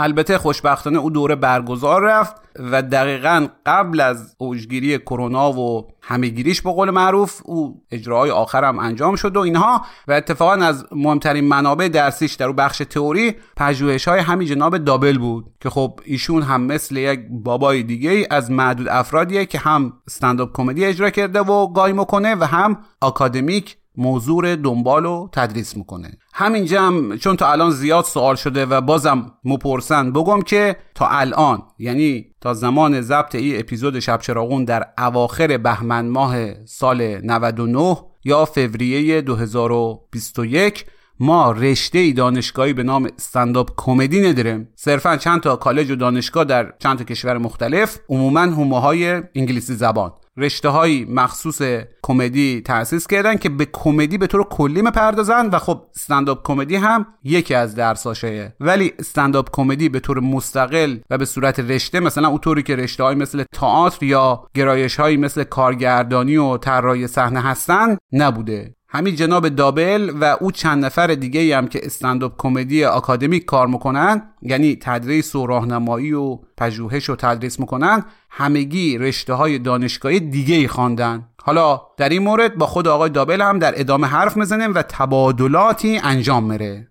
البته 0.00 0.38
خوشبختانه 0.38 0.98
او 0.98 1.10
دوره 1.10 1.34
برگزار 1.34 2.02
رفت 2.02 2.36
و 2.58 2.82
دقیقا 2.82 3.46
قبل 3.66 4.00
از 4.00 4.34
اوجگیری 4.38 4.98
کرونا 4.98 5.52
و 5.52 5.88
همهگیریش 6.02 6.62
به 6.62 6.70
قول 6.72 6.90
معروف 6.90 7.40
او 7.44 7.82
اجراهای 7.90 8.30
آخر 8.30 8.64
هم 8.64 8.78
انجام 8.78 9.16
شد 9.16 9.36
و 9.36 9.40
اینها 9.40 9.82
و 10.08 10.12
اتفاقا 10.12 10.52
از 10.52 10.86
مهمترین 10.92 11.44
منابع 11.44 11.88
درسیش 11.88 12.34
در 12.34 12.46
او 12.46 12.52
بخش 12.52 12.78
تئوری 12.78 13.34
پژوهش 13.56 14.08
های 14.08 14.20
همین 14.20 14.48
جناب 14.48 14.78
دابل 14.78 15.18
بود 15.18 15.46
که 15.60 15.70
خب 15.70 16.00
ایشون 16.04 16.42
هم 16.42 16.62
مثل 16.62 16.96
یک 16.96 17.20
بابای 17.30 17.82
دیگه 17.82 18.26
از 18.30 18.50
معدود 18.50 18.88
افرادیه 18.88 19.46
که 19.46 19.58
هم 19.58 19.92
استنداپ 20.06 20.56
کمدی 20.56 20.84
اجرا 20.84 21.10
کرده 21.10 21.40
و 21.40 21.72
گاهی 21.72 21.92
می‌کنه 21.92 22.34
و 22.34 22.44
هم 22.44 22.78
آکادمیک 23.00 23.76
موضوع 23.98 24.56
دنبال 24.56 25.06
و 25.06 25.28
تدریس 25.32 25.76
می‌کنه. 25.76 26.10
همینجا 26.34 26.82
هم 26.82 27.18
چون 27.18 27.36
تا 27.36 27.52
الان 27.52 27.70
زیاد 27.70 28.04
سوال 28.04 28.36
شده 28.36 28.66
و 28.66 28.80
بازم 28.80 29.32
مپرسن 29.44 30.12
بگم 30.12 30.42
که 30.42 30.76
تا 30.94 31.08
الان 31.08 31.62
یعنی 31.78 32.26
تا 32.40 32.54
زمان 32.54 33.00
ضبط 33.00 33.34
ای 33.34 33.58
اپیزود 33.58 33.98
شب 33.98 34.20
چراغون 34.20 34.64
در 34.64 34.86
اواخر 34.98 35.58
بهمن 35.58 36.08
ماه 36.08 36.64
سال 36.64 37.20
99 37.26 37.96
یا 38.24 38.44
فوریه 38.44 39.20
2021 39.20 40.86
ما 41.20 41.52
رشته 41.52 42.12
دانشگاهی 42.12 42.72
به 42.72 42.82
نام 42.82 43.08
استنداپ 43.18 43.70
کمدی 43.76 44.20
نداریم. 44.20 44.68
صرفا 44.74 45.16
چند 45.16 45.40
تا 45.40 45.56
کالج 45.56 45.90
و 45.90 45.96
دانشگاه 45.96 46.44
در 46.44 46.74
چند 46.78 46.98
تا 46.98 47.04
کشور 47.04 47.38
مختلف 47.38 47.98
عموما 48.08 48.40
همه 48.40 49.30
انگلیسی 49.34 49.74
زبان. 49.74 50.12
رشته 50.38 50.68
های 50.68 51.04
مخصوص 51.04 51.62
کمدی 52.02 52.60
تأسیس 52.60 53.06
کردن 53.06 53.36
که 53.36 53.48
به 53.48 53.66
کمدی 53.72 54.18
به 54.18 54.26
طور 54.26 54.44
کلی 54.44 54.82
پردازن 54.82 55.48
و 55.48 55.58
خب 55.58 55.82
استنداپ 55.96 56.46
کمدی 56.46 56.76
هم 56.76 57.06
یکی 57.24 57.54
از 57.54 57.74
درساشه 57.74 58.56
ولی 58.60 58.92
استنداپ 58.98 59.48
کمدی 59.52 59.88
به 59.88 60.00
طور 60.00 60.20
مستقل 60.20 60.98
و 61.10 61.18
به 61.18 61.24
صورت 61.24 61.60
رشته 61.60 62.00
مثلا 62.00 62.28
اونطوری 62.28 62.62
که 62.62 62.76
رشته 62.76 63.02
های 63.02 63.14
مثل 63.14 63.44
تئاتر 63.52 64.06
یا 64.06 64.44
گرایش 64.54 64.96
هایی 64.96 65.16
مثل 65.16 65.44
کارگردانی 65.44 66.36
و 66.36 66.56
طراحی 66.56 67.06
صحنه 67.06 67.40
هستن 67.40 67.96
نبوده. 68.12 68.77
همین 68.90 69.14
جناب 69.14 69.48
دابل 69.48 70.12
و 70.20 70.36
او 70.40 70.52
چند 70.52 70.84
نفر 70.84 71.06
دیگه 71.06 71.56
هم 71.56 71.68
که 71.68 71.80
استنداپ 71.82 72.32
کمدی 72.38 72.84
آکادمیک 72.84 73.44
کار 73.44 73.66
می‌کنن 73.66 74.22
یعنی 74.42 74.78
تدریس 74.80 75.34
و 75.34 75.46
راهنمایی 75.46 76.12
و 76.12 76.38
پژوهش 76.56 77.10
و 77.10 77.16
تدریس 77.16 77.60
می‌کنن 77.60 78.04
همگی 78.30 78.98
رشته 78.98 79.34
های 79.34 79.58
دانشگاهی 79.58 80.20
دیگه 80.20 80.54
ای 80.54 80.68
خواندن. 80.68 81.28
حالا 81.42 81.80
در 81.96 82.08
این 82.08 82.22
مورد 82.22 82.54
با 82.54 82.66
خود 82.66 82.88
آقای 82.88 83.10
دابل 83.10 83.42
هم 83.42 83.58
در 83.58 83.80
ادامه 83.80 84.06
حرف 84.06 84.36
می‌زنیم 84.36 84.74
و 84.74 84.82
تبادلاتی 84.82 86.00
انجام 86.04 86.44
میره. 86.44 86.88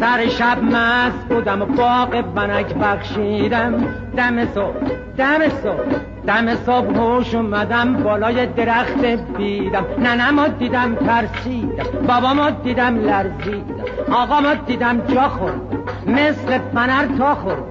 سر 0.00 0.28
شب 0.28 0.62
مست 0.62 1.28
بودم 1.28 1.62
و 1.62 1.64
باغ 1.66 2.20
بنک 2.34 2.74
بخشیدم. 2.74 3.72
دم 4.16 4.46
صبح 4.46 4.76
دم 5.16 5.48
صبح 5.48 6.00
دم 6.26 6.54
صبح 6.54 6.98
هوش 6.98 7.34
اومدم 7.34 7.92
بالای 7.92 8.46
درخت 8.46 9.04
بیدم. 9.36 9.86
ننمو 9.98 10.48
دیدم 10.48 10.94
ترسیدم 10.94 11.84
بابامو 12.08 12.50
دیدم 12.50 12.98
لرزیدم 12.98 13.84
آقامو 14.12 14.54
دیدم 14.66 15.00
جا 15.00 15.28
خورد 15.28 15.60
مثل 16.06 16.58
فنر 16.58 17.18
تا 17.18 17.34
خورد 17.34 17.62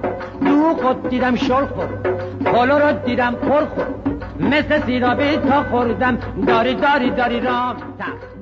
دو 0.44 0.74
خود 0.82 1.08
دیدم 1.08 1.36
شل 1.36 1.66
خورد 1.66 2.02
پلو 2.44 2.78
رو 2.78 2.92
دیدم 3.06 3.34
پر 3.34 3.64
خورد 3.64 3.94
مثل 4.40 4.86
سیرابی 4.86 5.36
تا 5.36 5.62
خوردم. 5.62 6.18
داری 6.46 6.74
داری 6.74 7.10
داری 7.10 7.40
رام 7.40 7.76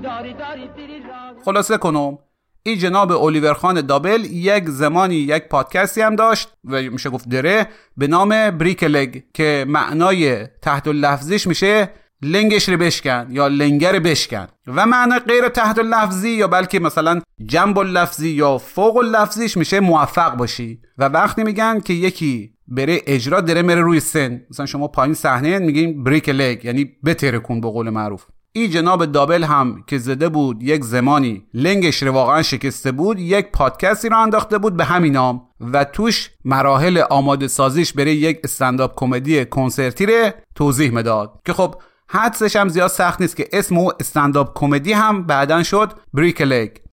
داری 0.02 0.32
داری 0.32 0.68
دیری 0.76 1.00
رام 1.00 1.42
خلاصه 1.44 1.78
کنم. 1.78 2.18
این 2.66 2.78
جناب 2.78 3.12
اولیور 3.12 3.54
خان 3.54 3.80
دابل 3.80 4.24
یک 4.24 4.64
زمانی 4.68 5.14
یک 5.14 5.42
پادکستی 5.42 6.00
هم 6.00 6.16
داشت 6.16 6.48
و 6.64 6.82
میشه 6.82 7.10
گفت 7.10 7.28
دره 7.28 7.68
به 7.96 8.06
نام 8.06 8.50
بریکلگ 8.50 9.22
که 9.34 9.64
معنای 9.68 10.46
تحت 10.46 10.88
لفظیش 10.88 11.46
میشه 11.46 11.90
لنگش 12.22 12.68
رو 12.68 12.76
بشکن 12.76 13.26
یا 13.30 13.48
لنگر 13.48 13.98
بشکن. 13.98 14.46
و 14.66 14.86
معنی 14.86 15.18
غیر 15.18 15.48
تحت 15.48 15.78
لفظی 15.78 16.30
یا 16.30 16.48
بلکه 16.48 16.78
مثلا 16.80 17.20
جنب 17.46 17.78
لفظی 17.78 18.28
یا 18.28 18.58
فوق 18.58 18.98
لفظیش 18.98 19.56
میشه 19.56 19.80
موفق 19.80 20.36
باشی. 20.36 20.80
و 20.98 21.04
وقتی 21.04 21.44
میگن 21.44 21.80
که 21.80 21.92
یکی 21.92 22.50
بره 22.68 23.00
اجرا 23.06 23.40
دره 23.40 23.62
مره 23.62 23.80
روی 23.80 24.00
سن. 24.00 24.40
مثلا 24.50 24.66
شما 24.66 24.88
پایین 24.88 25.14
صحنه 25.14 25.58
میگین 25.58 26.04
بریک 26.04 26.28
لگ 26.28 26.64
یعنی 26.64 26.84
بتره 27.04 27.38
کن 27.38 27.60
به 27.60 27.68
قول 27.68 27.90
معروف. 27.90 28.24
این 28.56 28.70
جناب 28.70 29.06
دابل 29.06 29.44
هم 29.44 29.84
که 29.86 29.98
زده 29.98 30.28
بود 30.28 30.62
یک 30.62 30.84
زمانی 30.84 31.46
لنگش 31.54 32.02
رو 32.02 32.12
واقعا 32.12 32.42
شکسته 32.42 32.92
بود 32.92 33.18
یک 33.18 33.50
پادکستی 33.52 34.08
رو 34.08 34.18
انداخته 34.18 34.58
بود 34.58 34.76
به 34.76 34.84
همین 34.84 35.12
نام 35.12 35.42
و 35.60 35.84
توش 35.84 36.30
مراحل 36.44 36.98
آماده 37.10 37.48
سازیش 37.48 37.92
برای 37.92 38.16
یک 38.16 38.40
استنداپ 38.44 38.92
کمدی 38.96 39.44
کنسرتی 39.44 40.06
رو 40.06 40.30
توضیح 40.54 40.90
می‌داد. 40.90 41.40
که 41.44 41.52
خب 41.52 41.74
حدسش 42.08 42.56
هم 42.56 42.68
زیاد 42.68 42.90
سخت 42.90 43.20
نیست 43.20 43.36
که 43.36 43.48
اسم 43.52 43.78
او 43.78 43.92
استنداپ 44.00 44.58
کمدی 44.58 44.92
هم 44.92 45.26
بعدا 45.26 45.62
شد 45.62 45.92
بریک 46.12 46.42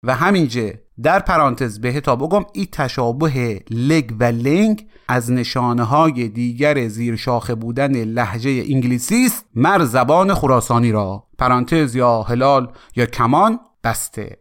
و 0.02 0.14
همینجا 0.14 0.70
در 1.02 1.18
پرانتز 1.18 1.80
به 1.80 2.00
تا 2.00 2.16
بگم 2.16 2.44
این 2.52 2.66
تشابه 2.72 3.60
لگ 3.70 4.10
و 4.20 4.24
لنگ 4.24 4.86
از 5.08 5.32
نشانه 5.32 5.84
های 5.84 6.28
دیگر 6.28 6.88
زیر 6.88 7.16
شاخه 7.16 7.54
بودن 7.54 8.04
لحجه 8.04 8.64
انگلیسی 8.68 9.26
است. 9.26 9.46
مر 9.54 9.84
زبان 9.84 10.34
خراسانی 10.34 10.92
را. 10.92 11.24
پرانتز 11.38 11.96
یا 11.96 12.22
هلال 12.22 12.72
یا 12.96 13.06
کمان 13.06 13.60
بسته. 13.84 14.38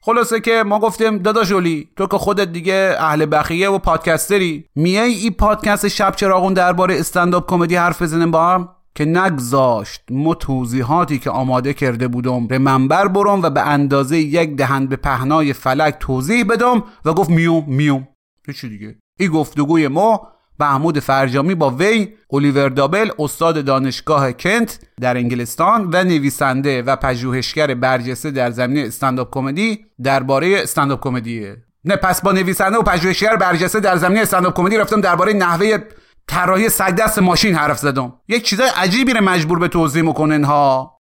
خلاصه 0.00 0.40
که 0.40 0.62
ما 0.66 0.78
گفتیم 0.78 1.18
دادا 1.18 1.44
جولی 1.44 1.88
تو 1.96 2.06
که 2.06 2.18
خودت 2.18 2.52
دیگه 2.52 2.96
اهل 2.98 3.26
بخیه 3.32 3.68
و 3.68 3.78
پادکستری 3.78 4.64
میای 4.74 5.12
این 5.12 5.32
پادکست 5.32 5.88
شب 5.88 6.16
چراغون 6.16 6.54
درباره 6.54 6.98
استنداپ 6.98 7.50
کمدی 7.50 7.76
حرف 7.76 8.02
بزنیم 8.02 8.30
با 8.30 8.48
هم؟ 8.48 8.68
که 8.94 9.04
نگذاشت 9.04 10.02
ما 10.10 10.34
توضیحاتی 10.34 11.18
که 11.18 11.30
آماده 11.30 11.74
کرده 11.74 12.08
بودم 12.08 12.46
به 12.46 12.58
منبر 12.58 13.08
برم 13.08 13.42
و 13.42 13.50
به 13.50 13.60
اندازه 13.60 14.18
یک 14.18 14.56
دهن 14.56 14.86
به 14.86 14.96
پهنای 14.96 15.52
فلک 15.52 15.96
توضیح 16.00 16.44
بدم 16.44 16.82
و 17.04 17.12
گفت 17.12 17.30
میوم 17.30 17.64
میوم. 17.66 18.08
چی 18.60 18.68
دیگه؟ 18.68 18.96
این 19.18 19.30
گفتگوی 19.30 19.88
ما 19.88 20.28
محمود 20.60 20.98
فرجامی 20.98 21.54
با 21.54 21.70
وی 21.70 22.08
الیور 22.32 22.68
دابل 22.68 23.10
استاد 23.18 23.64
دانشگاه 23.64 24.32
کنت 24.32 24.78
در 25.00 25.16
انگلستان 25.16 25.90
و 25.92 26.04
نویسنده 26.04 26.82
و 26.82 26.96
پژوهشگر 26.96 27.74
برجسته 27.74 28.30
در 28.30 28.50
زمینه 28.50 28.80
استنداپ 28.80 29.34
کمدی 29.34 29.86
درباره 30.02 30.62
استنداپ 30.62 31.00
کمدیه. 31.00 31.56
نه 31.84 31.96
پس 31.96 32.22
با 32.22 32.32
نویسنده 32.32 32.78
و 32.78 32.82
پژوهشگر 32.82 33.36
برجسته 33.36 33.80
در 33.80 33.96
زمینه 33.96 34.20
استنداپ 34.20 34.56
کمدی 34.56 34.76
رفتم 34.76 35.00
درباره 35.00 35.32
نحوه 35.32 35.78
طراحی 36.28 36.68
سگ 36.68 36.94
دست 36.94 37.18
ماشین 37.18 37.54
حرف 37.54 37.78
زدم. 37.78 38.12
یک 38.28 38.44
چیزای 38.44 38.68
عجیبی 38.76 39.12
رو 39.12 39.20
مجبور 39.20 39.58
به 39.58 39.68
توضیح 39.68 40.02
می‌کنن 40.02 40.44
ها. 40.44 41.00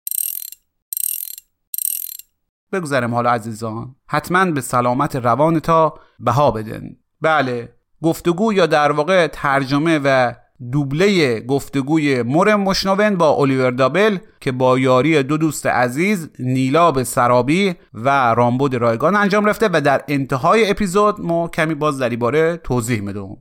بگذارم 2.72 3.14
حالا 3.14 3.30
عزیزان. 3.30 3.94
حتما 4.08 4.44
به 4.44 4.60
سلامت 4.60 5.16
روان 5.16 5.60
تا 5.60 5.94
بها 6.20 6.50
بدن 6.50 6.82
بله 7.20 7.72
گفتگو 8.02 8.52
یا 8.52 8.66
در 8.66 8.92
واقع 8.92 9.26
ترجمه 9.26 10.00
و 10.04 10.32
دوبله 10.72 11.40
گفتگوی 11.40 12.22
مور 12.22 12.56
مشنون 12.56 13.16
با 13.16 13.30
الیور 13.30 13.70
دابل 13.70 14.18
که 14.40 14.52
با 14.52 14.78
یاری 14.78 15.22
دو 15.22 15.36
دوست 15.36 15.66
عزیز 15.66 16.30
نیلاب 16.38 17.02
سرابی 17.02 17.74
و 17.94 18.34
رامبود 18.34 18.74
رایگان 18.74 19.16
انجام 19.16 19.44
رفته 19.44 19.68
و 19.72 19.80
در 19.80 20.04
انتهای 20.08 20.70
اپیزود 20.70 21.20
ما 21.20 21.48
کمی 21.48 21.74
باز 21.74 21.98
در 21.98 22.16
باره 22.16 22.56
توضیح 22.56 23.00
میدم. 23.00 23.36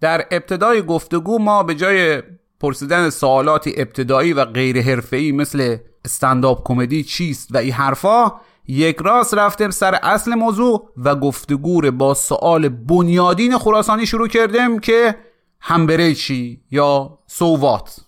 در 0.00 0.26
ابتدای 0.30 0.82
گفتگو 0.82 1.38
ما 1.38 1.62
به 1.62 1.74
جای 1.74 2.22
پرسیدن 2.60 3.10
سوالاتی 3.10 3.74
ابتدایی 3.76 4.32
و 4.32 4.44
غیر 4.44 4.82
حرفه‌ای 4.82 5.32
مثل 5.32 5.76
استنداپ 6.04 6.62
کمدی 6.64 7.02
چیست 7.02 7.48
و 7.54 7.58
این 7.58 7.72
حرفا 7.72 8.32
یک 8.68 8.96
راست 8.96 9.34
رفتیم 9.34 9.70
سر 9.70 9.94
اصل 9.94 10.34
موضوع 10.34 10.92
و 10.96 11.14
گفتگو 11.16 11.90
با 11.90 12.14
سوال 12.14 12.68
بنیادین 12.68 13.58
خراسانی 13.58 14.06
شروع 14.06 14.28
کردیم 14.28 14.78
که 14.78 15.14
همبره 15.60 16.14
چی 16.14 16.60
یا 16.70 17.18
سووات 17.26 18.00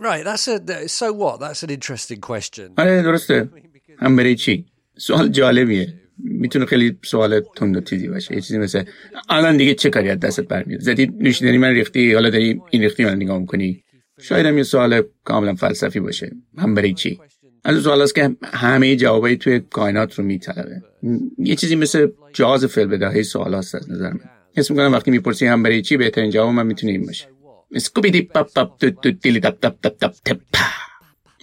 Right, 0.00 0.22
that's 0.22 0.46
a 0.48 0.88
so 0.88 1.12
what? 1.12 1.40
That's 1.40 1.62
an 1.62 1.70
interesting 1.70 2.20
question. 2.20 2.74
آره 2.78 3.02
درسته 3.02 3.48
همبره 3.98 4.34
چی 4.34 4.66
سوال 4.98 5.28
جالبیه 5.28 5.94
می‌تونه 6.18 6.66
خیلی 6.66 6.98
سوال 7.04 7.40
تند 7.56 7.76
و 7.76 7.80
تیزی 7.80 8.08
باشه. 8.08 8.34
یه 8.34 8.40
چیزی 8.40 8.58
مثل 8.58 8.84
الان 9.28 9.56
دیگه 9.56 9.74
چه 9.74 9.90
کاری 9.90 10.10
از 10.10 10.20
دستت 10.20 10.48
برمیاد 10.48 10.80
زدی 10.80 11.06
نوشیدنی 11.06 11.58
من 11.58 11.70
ریختی 11.70 12.12
حالا 12.12 12.30
داری 12.30 12.60
این 12.70 12.82
ریختی 12.82 13.04
من 13.04 13.16
نگاه 13.16 13.38
می‌کنی. 13.38 13.84
شاید 14.20 14.46
هم 14.46 14.56
یه 14.56 14.62
سوال 14.62 15.02
کاملا 15.24 15.54
فلسفی 15.54 16.00
باشه. 16.00 16.30
هم 16.58 16.74
برای 16.74 16.94
چی؟ 16.94 17.20
از 17.64 17.82
سوال 17.82 18.02
است 18.02 18.14
که 18.14 18.36
همه 18.44 18.96
جوابایی 18.96 19.36
توی 19.36 19.60
کائنات 19.60 20.14
رو 20.14 20.24
میطلبه. 20.24 20.82
یه 21.38 21.54
چیزی 21.54 21.76
مثل 21.76 22.08
جاز 22.32 22.64
فعل 22.64 23.22
سوال 23.22 23.54
هست 23.54 23.74
از 23.74 23.90
نظر 23.90 24.10
من. 24.10 24.20
حس 24.56 24.70
می‌کنم 24.70 24.92
وقتی 24.92 25.10
می‌پرسی 25.10 25.46
هم 25.46 25.62
برای 25.62 25.82
چی 25.82 25.96
بهترین 25.96 26.30
جواب 26.30 26.50
من 26.50 26.66
می‌تونه 26.66 26.92
این 26.92 27.06
باشه. 27.06 27.26
اسکوبی 27.72 28.28
تو 28.34 28.90
تو 28.90 29.10
دیلی 29.10 29.40
تپا 29.40 29.70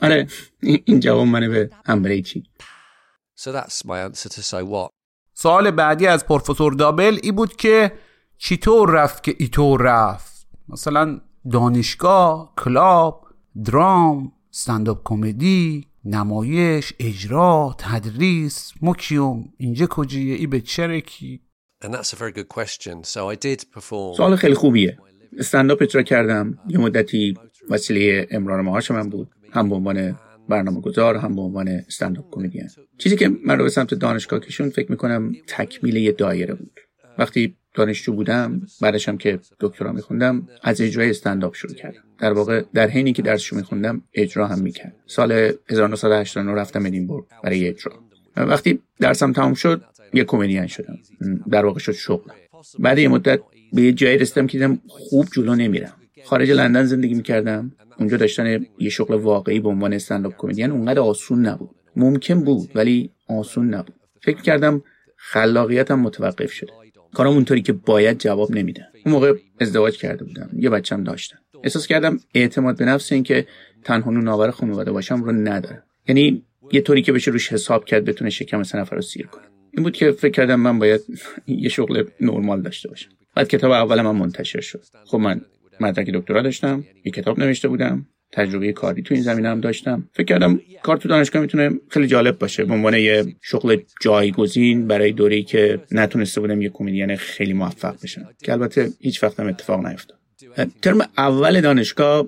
آره 0.02 0.28
این 0.62 1.00
جواب 1.00 1.28
منه 1.28 1.50
به 1.50 1.70
هم 1.86 2.02
برای 2.02 2.22
چی. 2.22 2.44
So 3.36 3.52
that's 3.52 3.84
my 3.86 4.00
answer 4.06 4.30
to 4.30 4.42
so 4.42 4.66
what. 4.66 4.90
سوال 5.34 5.72
بعدی 5.72 6.08
از 6.08 6.26
پروفسور 6.26 6.74
دابل 6.74 7.20
ای 7.24 7.32
بود 7.32 7.56
که 7.56 7.92
چطور 8.38 8.92
رفت 8.92 9.24
که 9.24 9.36
ایطور 9.40 9.82
رفت 9.82 10.48
مثلا 10.70 11.22
دانشگاه 11.52 12.54
کلاب 12.58 13.28
درام 13.66 14.32
استنداپ 14.54 15.02
کمدی 15.04 15.88
نمایش 16.06 16.94
اجرا 17.00 17.76
تدریس 17.78 18.74
مکیوم 18.82 19.54
اینجا 19.58 19.88
کجیه 19.88 20.36
ای 20.36 20.48
به 20.48 20.62
چرکی 20.62 21.42
And 21.84 21.88
that's 21.94 22.14
a 22.14 22.16
very 22.16 22.32
good 22.32 22.50
question. 22.50 23.04
So 23.04 23.30
I 23.30 23.36
did 23.36 23.60
perform. 23.76 24.18
سوال 24.18 24.36
خیلی 24.36 24.54
خوبیه 24.54 24.98
استنداپ 25.38 25.82
اجرا 25.82 26.02
کردم 26.02 26.60
یه 26.68 26.78
مدتی 26.78 27.34
وسیله 27.70 28.28
امرار 28.32 28.62
معاش 28.62 28.92
من 28.92 29.10
بود 29.10 29.28
هم 29.52 29.70
به 29.70 29.76
عنوان 29.76 30.20
برنامه 30.50 30.82
گذار 30.82 31.16
هم 31.16 31.36
به 31.36 31.42
عنوان 31.42 31.68
استنداپ 31.68 32.26
کمدین 32.32 32.70
چیزی 32.98 33.16
که 33.16 33.32
من 33.46 33.58
رو 33.58 33.64
به 33.64 33.70
سمت 33.70 33.94
دانشگاه 33.94 34.40
کشون 34.40 34.70
فکر 34.70 34.92
می‌کنم 34.92 35.34
تکمیل 35.48 35.96
یه 35.96 36.12
دایره 36.12 36.54
بود. 36.54 36.80
وقتی 37.18 37.56
دانشجو 37.74 38.14
بودم 38.14 38.62
بعدش 38.82 39.10
هم 39.10 39.18
که 39.18 39.40
دکترا 39.60 39.92
میخوندم 39.92 40.48
از 40.64 40.82
اجرای 40.82 41.10
استنداپ 41.10 41.56
شروع 41.56 41.74
کردم. 41.74 42.02
در 42.20 42.34
واقع 42.34 42.64
در 42.74 42.88
حینی 42.88 43.14
که 43.14 43.22
درسشو 43.22 43.56
میخوندم 43.56 44.02
اجرا 44.14 44.48
هم 44.48 44.60
می‌کرد. 44.60 44.96
سال 45.06 45.32
1989 45.32 46.52
رفتم 46.52 46.86
ادینبورگ 46.86 47.26
برای 47.44 47.68
اجرا. 47.68 47.94
وقتی 48.38 48.80
درسم 49.00 49.34
تمام 49.34 49.54
شد 49.54 49.82
یه 50.14 50.24
کمدین 50.24 50.68
شدم. 50.68 50.98
در 51.52 51.66
واقع 51.66 51.80
شد 51.80 51.92
شغل 51.92 52.32
بعد 52.80 53.00
یه 53.00 53.08
مدت 53.08 53.40
به 53.74 53.82
یه 53.82 53.92
جایی 53.92 54.18
رسیدم 54.18 54.48
که 54.48 54.58
دیدم 54.58 54.82
خوب 54.88 55.28
جلو 55.34 55.56
نمیرم. 55.56 55.94
خارج 56.26 56.52
لندن 56.52 56.84
زندگی 56.84 57.14
می‌کردم. 57.14 57.72
اونجا 58.00 58.18
داشتن 58.18 58.66
یه 58.80 58.90
شغل 58.90 59.14
واقعی 59.14 59.60
به 59.60 59.70
عنوان 59.70 59.94
استنداپ 59.94 60.34
کمدین 60.38 60.72
اونقدر 60.72 61.00
آسون 61.00 61.46
نبود. 61.46 61.76
ممکن 61.96 62.44
بود 62.44 62.70
ولی 62.76 63.10
آسون 63.28 63.74
نبود. 63.74 63.96
فکر 64.22 64.42
کردم 64.42 64.84
خلاقیتم 65.16 66.00
متوقف 66.00 66.52
شده. 66.52 66.72
کارم 67.14 67.32
اونطوری 67.32 67.62
که 67.62 67.74
باید 67.74 68.20
جواب 68.20 68.52
نمیدن. 68.52 68.86
اون 69.06 69.16
موقع 69.16 69.34
ازدواج 69.60 69.98
کرده 69.98 70.26
بودم. 70.26 70.50
یه 70.54 70.70
بچم 70.70 71.04
داشتم. 71.04 71.38
احساس 71.64 71.88
کردم 71.88 72.20
اعتماد 72.34 72.78
به 72.78 72.86
نفس 72.86 73.12
این 73.12 73.24
که 73.24 73.48
تنها 73.84 74.12
نونآور 74.12 74.52
خانواده 74.52 74.92
باشم 74.92 75.24
رو 75.24 75.32
ندارم. 75.32 75.84
یعنی 76.08 76.44
یه 76.72 76.82
طوری 76.82 77.02
که 77.02 77.12
بشه 77.12 77.32
روش 77.32 77.54
حساب 77.54 77.86
کرد 77.86 78.06
بتونه 78.06 78.30
شکم 78.30 78.64
سه 78.64 78.78
نفر 78.78 78.96
رو 78.96 79.02
سیر 79.02 79.28
کنه. 79.28 79.44
این 79.72 79.84
بود 79.84 79.94
که 79.94 80.12
فکر 80.12 80.32
کردم 80.32 80.60
من 80.60 80.80
باید 80.80 81.02
یه 81.48 81.70
شغل 81.70 82.04
نرمال 82.22 82.62
داشته 82.62 82.90
باشم. 82.90 83.10
بعد 83.36 83.48
کتاب 83.48 83.72
اول 83.72 84.02
من 84.02 84.12
منتشر 84.12 84.62
شد. 84.62 84.84
خب 85.06 85.18
من 85.18 85.42
مدرک 85.80 86.10
دکترا 86.10 86.42
داشتم 86.42 86.84
یه 87.06 87.12
کتاب 87.12 87.40
نوشته 87.40 87.68
بودم 87.68 88.06
تجربه 88.32 88.74
کاری 88.74 89.02
تو 89.02 89.14
این 89.14 89.24
زمینه 89.24 89.50
هم 89.50 89.62
داشتم. 89.62 90.10
فکر 90.14 90.26
کردم 90.26 90.60
کار 90.84 90.98
تو 90.98 91.10
دانشگاه 91.10 91.42
می‌تونه 91.42 91.72
خیلی 91.90 92.08
جالب 92.08 92.40
باشه. 92.40 92.66
به 92.66 92.74
عنوان 92.74 92.94
یه 92.94 93.26
شغل 93.42 93.78
جایگزین 94.02 94.88
برای 94.88 95.12
دوره‌ای 95.12 95.44
که 95.44 95.82
نتونسته 95.92 96.42
بودم 96.42 96.62
یه 96.62 96.70
کمدین 96.70 97.16
خیلی 97.16 97.54
موفق 97.54 97.96
بشم. 98.04 98.30
که 98.44 98.52
البته 98.52 98.90
هیچ 99.00 99.24
وقت 99.24 99.40
هم 99.40 99.48
اتفاق 99.48 99.86
نیفتاد. 99.86 100.18
ترم 100.82 101.02
اول 101.18 101.62
دانشگاه 101.62 102.28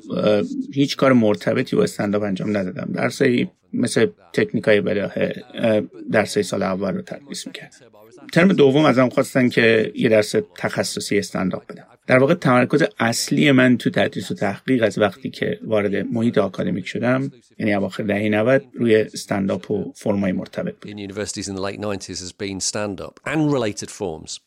هیچ 0.73 0.97
کار 0.97 1.13
مرتبطی 1.13 1.75
با 1.75 1.83
استنداپ 1.83 2.23
انجام 2.23 2.57
ندادم. 2.57 2.89
درسی 2.93 3.49
مثل 3.73 4.07
تکنیکای 4.33 4.81
بداهه 4.81 5.43
درسی 6.11 6.43
سال 6.43 6.63
اول 6.63 6.93
رو 6.93 7.01
تدریس 7.01 7.47
می‌کردم. 7.47 7.77
ترم 8.33 8.47
دوم 8.47 8.85
ازم 8.85 9.09
خواستن 9.09 9.49
که 9.49 9.91
یه 9.95 10.09
درس 10.09 10.35
تخصصی 10.57 11.17
استنداپ 11.17 11.67
بدم. 11.67 11.87
در 12.07 12.19
واقع 12.19 12.33
تمرکز 12.33 12.83
اصلی 12.99 13.51
من 13.51 13.77
تو 13.77 13.89
تدریس 13.89 14.31
و 14.31 14.33
تحقیق 14.33 14.83
از 14.83 14.99
وقتی 14.99 15.29
که 15.29 15.59
وارد 15.63 15.95
محیط 15.95 16.37
آکادمیک 16.37 16.87
شدم 16.87 17.31
یعنی 17.59 17.73
اواخر 17.73 18.03
دهه 18.03 18.29
90 18.29 18.63
روی 18.73 18.95
استنداپ 18.95 19.71
و 19.71 19.91
فرمای 19.95 20.31
مرتبط 20.31 20.75
بود. 20.81 20.91
In 20.91 21.11
universities 21.11 21.47
in 21.47 21.55
the 21.55 21.61
late 21.61 21.81
90s 21.81 22.07
has 22.07 22.31
been 22.31 22.59
stand 22.59 23.01
up 23.01 23.19
and 23.25 23.51
related 23.53 23.89
forms. 23.89 24.39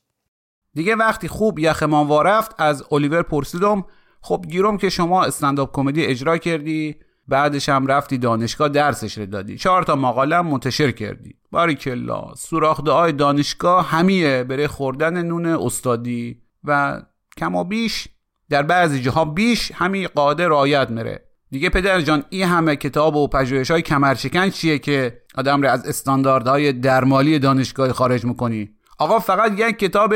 دیگه 0.74 0.96
وقتی 0.96 1.28
خوب 1.28 1.58
یخمان 1.58 2.06
وارفت 2.06 2.60
از 2.60 2.84
الیور 2.92 3.22
پرسیدم 3.22 3.84
خب 4.20 4.44
گیرم 4.50 4.78
که 4.78 4.88
شما 4.88 5.24
استنداپ 5.24 5.76
کمدی 5.76 6.04
اجرا 6.04 6.38
کردی 6.38 6.96
بعدش 7.28 7.68
هم 7.68 7.86
رفتی 7.86 8.18
دانشگاه 8.18 8.68
درسش 8.68 9.18
رو 9.18 9.26
دادی. 9.26 9.58
چهار 9.58 9.82
تا 9.82 9.96
مقاله 9.96 10.36
هم 10.36 10.46
منتشر 10.46 10.90
کردی. 10.90 11.34
باریکلا 11.50 12.34
سوراخ 12.34 12.84
دعای 12.84 13.12
دانشگاه 13.12 13.90
همیه 13.90 14.44
برای 14.44 14.66
خوردن 14.66 15.22
نون 15.22 15.46
استادی 15.46 16.42
و 16.64 17.02
کما 17.36 17.64
بیش 17.64 18.08
در 18.50 18.62
بعضی 18.62 19.00
جاها 19.00 19.24
بیش 19.24 19.72
همین 19.74 20.06
قاعده 20.06 20.48
رعایت 20.48 20.90
میره. 20.90 21.24
دیگه 21.50 21.68
پدر 21.68 22.00
جان 22.00 22.24
این 22.28 22.46
همه 22.46 22.76
کتاب 22.76 23.16
و 23.16 23.28
پژوهش 23.28 23.70
های 23.70 23.82
کمرشکن 23.82 24.50
چیه 24.50 24.78
که 24.78 25.20
آدم 25.34 25.62
رو 25.62 25.68
از 25.68 25.86
استانداردهای 25.86 26.72
درمالی 26.72 27.38
دانشگاه 27.38 27.92
خارج 27.92 28.24
می‌کنی؟ 28.24 28.70
آقا 28.98 29.18
فقط 29.18 29.52
یک 29.58 29.78
کتاب 29.78 30.14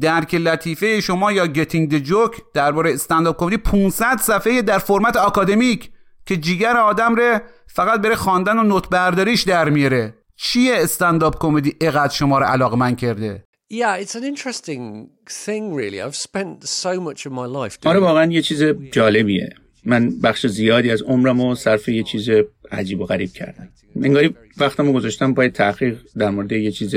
درک 0.00 0.34
لطیفه 0.34 1.00
شما 1.00 1.32
یا 1.32 1.46
گتینگ 1.46 1.90
د 1.90 1.98
جوک 1.98 2.42
درباره 2.54 2.92
استنداپ 2.92 3.36
کمدی 3.40 3.56
500 3.56 4.16
صفحه 4.16 4.62
در 4.62 4.78
فرمت 4.78 5.16
آکادمیک 5.16 5.90
که 6.26 6.36
جیگر 6.36 6.76
آدم 6.76 7.14
ره 7.14 7.42
فقط 7.66 8.00
بره 8.00 8.14
خواندن 8.14 8.58
و 8.58 8.62
نوت 8.62 8.88
برداریش 8.88 9.42
در 9.42 9.68
میاره. 9.68 10.14
چیه 10.36 10.74
استنداپ 10.76 11.38
کمدی 11.38 11.74
اقدر 11.80 12.14
شما 12.14 12.38
رو 12.38 12.44
علاقمند 12.44 12.96
کرده؟ 12.96 13.44
Yeah, 13.72 13.98
it's 14.02 14.14
an 14.14 14.24
interesting 14.24 15.08
thing, 15.44 15.74
really. 15.74 16.00
I've 16.00 16.14
spent 16.14 16.64
so 16.82 17.00
much 17.00 17.26
of 17.26 17.32
my 17.32 17.46
life 17.46 17.80
doing 17.80 17.86
آره 17.86 18.00
واقعا 18.00 18.32
یه 18.32 18.42
چیز 18.42 18.62
جالبیه. 18.92 19.50
من 19.84 20.18
بخش 20.20 20.46
زیادی 20.46 20.90
از 20.90 21.02
عمرم 21.02 21.42
رو 21.42 21.54
صرف 21.54 21.88
یه 21.88 22.02
چیز 22.02 22.28
عجیب 22.72 23.00
و 23.00 23.04
غریب 23.04 23.32
کردم. 23.32 23.68
انگاری 24.02 24.34
وقتمو 24.58 24.92
گذاشتم 24.92 25.34
پای 25.34 25.48
تحقیق 25.48 25.98
در 26.18 26.30
مورد 26.30 26.52
یه 26.52 26.70
چیز 26.70 26.94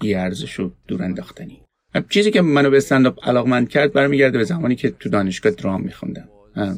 بیارزش 0.00 0.60
و 0.60 0.70
دور 0.88 1.02
انداختنی. 1.02 1.62
چیزی 2.08 2.30
که 2.30 2.40
منو 2.40 2.70
به 2.70 2.76
استنداپ 2.76 3.28
علاقمند 3.28 3.68
کرد 3.68 3.92
برمیگرده 3.92 4.38
به 4.38 4.44
زمانی 4.44 4.76
که 4.76 4.90
تو 4.90 5.08
دانشگاه 5.08 5.52
درام 5.52 5.82
میخوندم. 5.82 6.28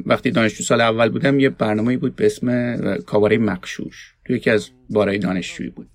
وقتی 0.06 0.30
دانشجو 0.30 0.64
سال 0.64 0.80
اول 0.80 1.08
بودم 1.08 1.40
یه 1.40 1.48
برنامه‌ای 1.48 1.96
بود 1.96 2.16
به 2.16 2.26
اسم 2.26 2.76
کاواره 2.96 3.38
مقشوش. 3.38 4.14
تو 4.26 4.32
یکی 4.32 4.50
از 4.50 4.70
بارای 4.90 5.18
دانشجویی 5.18 5.70
بود. 5.70 5.90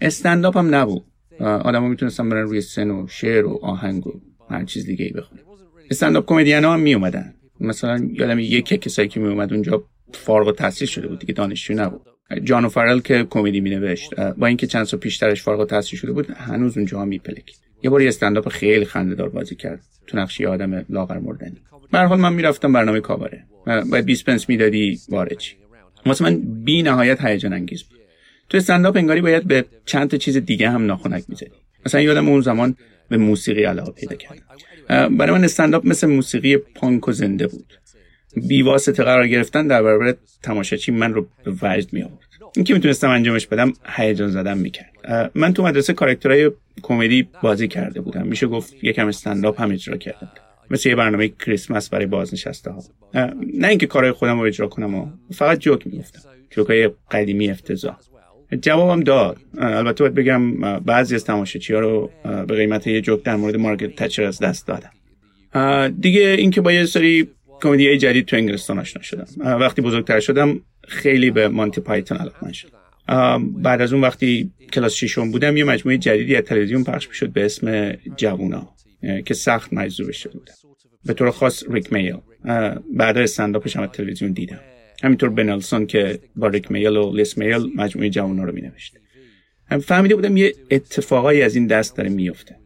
استنداپ 0.00 0.56
هم 0.56 0.74
نبود. 0.74 1.04
آدما 1.40 1.88
می‌تونستن 1.88 2.28
برن 2.28 2.42
روی 2.42 2.60
سن 2.60 2.90
و 2.90 3.06
شعر 3.06 3.46
و 3.46 3.58
آهنگ 3.62 4.06
و 4.06 4.20
هر 4.50 4.64
چیز 4.64 4.86
دیگه 4.86 5.04
ای 5.04 5.12
بخونن. 5.12 5.40
استنداپ 5.90 6.26
کمدین 6.26 6.64
ها 6.64 6.74
هم 6.74 6.80
می 6.80 6.94
اومدن 6.94 7.34
مثلا 7.60 8.08
یادم 8.12 8.38
یک 8.38 8.64
کسایی 8.64 9.08
که 9.08 9.20
می 9.20 9.28
اومد 9.28 9.52
اونجا 9.52 9.84
فارغ 10.12 10.46
التحصیل 10.46 10.88
شده 10.88 11.08
بود 11.08 11.18
دیگه 11.18 11.34
دانشجو 11.34 11.74
نبود. 11.74 12.00
جان 12.44 12.68
فرل 12.68 13.00
که 13.00 13.26
کمدی 13.30 13.60
می 13.60 13.70
نوشت 13.70 14.20
با 14.20 14.46
اینکه 14.46 14.66
چند 14.66 14.84
سال 14.84 15.00
پیشترش 15.00 15.42
فارغ 15.42 15.60
التحصیل 15.60 15.98
شده 15.98 16.12
بود 16.12 16.30
هنوز 16.30 16.76
اونجا 16.76 17.04
می 17.04 17.18
پلک 17.18 17.52
یه 17.84 17.90
بار 17.90 18.02
استنداپ 18.02 18.48
خیلی 18.48 18.84
خنده‌دار 18.84 19.28
بازی 19.28 19.54
کرد 19.54 19.80
تو 20.06 20.18
نقش 20.18 20.40
یه 20.40 20.48
آدم 20.48 20.84
لاغر 20.88 21.18
مردنی. 21.18 21.56
به 21.92 21.98
حال 21.98 22.20
من 22.20 22.32
می‌رفتم 22.32 22.72
برنامه 22.72 23.00
کاواره 23.00 23.44
باید 23.90 24.04
20 24.04 24.24
پنس 24.24 24.48
می‌دادی 24.48 25.00
وارد 25.08 25.38
چی؟ 25.38 25.56
واسه 26.06 26.24
من 26.24 26.40
بی 26.64 26.82
نهایت 26.82 27.24
هیجان 27.24 27.52
انگیز 27.52 27.82
بود. 27.82 27.98
تو 28.48 28.56
استنداپ 28.56 28.96
انگاری 28.96 29.20
باید 29.20 29.44
به 29.44 29.64
چند 29.86 30.10
تا 30.10 30.16
چیز 30.16 30.36
دیگه 30.36 30.70
هم 30.70 30.86
ناخونک 30.86 31.24
می‌زدی. 31.28 31.50
مثلا 31.86 32.00
یادم 32.00 32.28
اون 32.28 32.40
زمان 32.40 32.76
به 33.08 33.16
موسیقی 33.16 33.64
علاقه 33.64 33.92
پیدا 33.92 34.16
کردم. 34.16 35.16
برای 35.16 35.38
من 35.38 35.44
استنداپ 35.44 35.86
مثل 35.86 36.06
موسیقی 36.06 36.56
پانک 36.56 37.08
و 37.08 37.12
زنده 37.12 37.46
بود. 37.46 37.74
بی 38.48 38.62
واسطه 38.62 39.02
قرار 39.02 39.28
گرفتن 39.28 39.66
در 39.66 39.82
برابر 39.82 40.14
تماشاچی 40.42 40.92
من 40.92 41.14
رو 41.14 41.26
به 41.44 41.50
وجد 41.62 41.92
می 41.92 42.02
آورد 42.02 42.23
این 42.56 42.64
که 42.64 42.74
می‌تونستم 42.74 43.10
انجامش 43.10 43.46
بدم 43.46 43.72
هیجان 43.96 44.30
زدم 44.30 44.58
می‌کرد. 44.58 44.90
من 45.34 45.54
تو 45.54 45.62
مدرسه 45.64 45.92
کاراکترهای 45.92 46.50
کمدی 46.82 47.28
بازی 47.42 47.68
کرده 47.68 48.00
بودم. 48.00 48.26
میشه 48.26 48.46
گفت 48.46 48.74
یکم 48.84 49.08
استنداپ 49.08 49.60
هم 49.60 49.70
اجرا 49.70 49.96
کردم 49.96 50.30
مثل 50.70 50.88
یه 50.88 50.94
برنامه 50.94 51.28
کریسمس 51.28 51.88
برای 51.88 52.06
بازنشسته 52.06 52.70
ها 52.70 52.82
نه 53.54 53.68
اینکه 53.68 53.86
کارهای 53.86 54.12
خودم 54.12 54.40
رو 54.40 54.46
اجرا 54.46 54.66
کنم 54.66 54.94
و 54.94 55.06
فقط 55.32 55.58
جوک 55.58 55.86
می‌گفتم. 55.86 56.20
جوکای 56.50 56.90
قدیمی 57.10 57.50
افتضاح. 57.50 57.96
جوابم 58.62 59.00
داد. 59.00 59.36
البته 59.58 60.04
باید 60.04 60.14
بگم 60.14 60.60
بعضی 60.80 61.14
از 61.14 61.24
تماشاچی 61.24 61.72
رو 61.72 62.10
به 62.22 62.54
قیمت 62.54 62.86
یه 62.86 63.00
جوک 63.00 63.22
در 63.22 63.36
مورد 63.36 63.56
مارگرت 63.56 63.96
تچر 63.96 64.24
از 64.24 64.38
دست 64.38 64.66
دادم 64.66 64.90
دیگه 66.00 66.20
اینکه 66.20 66.60
با 66.60 66.72
یه 66.72 66.84
سری 66.84 67.28
کمدی 67.62 67.98
جدید 67.98 68.26
تو 68.26 68.36
انگلستان 68.36 68.78
آشنا 68.78 69.02
شدم. 69.02 69.26
وقتی 69.38 69.82
بزرگتر 69.82 70.20
شدم 70.20 70.60
خیلی 70.88 71.30
به 71.30 71.48
مانتی 71.48 71.80
پایتون 71.80 72.18
علاقمند 72.18 72.52
شدم 72.52 72.70
بعد 73.62 73.80
از 73.80 73.92
اون 73.92 74.02
وقتی 74.02 74.50
کلاس 74.72 74.94
ششم 74.94 75.30
بودم 75.30 75.56
یه 75.56 75.64
مجموعه 75.64 75.98
جدیدی 75.98 76.36
از 76.36 76.44
تلویزیون 76.44 76.84
پخش 76.84 77.08
می‌شد 77.08 77.32
به 77.32 77.44
اسم 77.44 77.92
جوونا 78.16 78.74
که 79.24 79.34
سخت 79.34 79.72
مجذوبش 79.72 80.22
شده 80.22 80.38
بودم. 80.38 80.54
به 81.04 81.12
طور 81.14 81.30
خاص 81.30 81.64
ریک 81.70 81.92
میل. 81.92 82.16
بعد 82.94 83.18
استنداپش 83.18 83.76
هم 83.76 83.82
از 83.82 83.88
تلویزیون 83.92 84.32
دیدم. 84.32 84.60
همینطور 85.02 85.28
بنلسون 85.28 85.86
که 85.86 86.18
با 86.36 86.46
ریک 86.46 86.70
میل 86.70 86.96
و 86.96 87.16
لیس 87.16 87.38
میل 87.38 87.70
مجموعه 87.76 88.10
جوونا 88.10 88.44
رو 88.44 88.52
مینوشت 88.52 88.94
هم 89.70 89.78
فهمیده 89.78 90.14
بودم 90.14 90.36
یه 90.36 90.54
اتفاقایی 90.70 91.42
از 91.42 91.56
این 91.56 91.66
دست 91.66 91.96
داره 91.96 92.10
میفته 92.10 92.56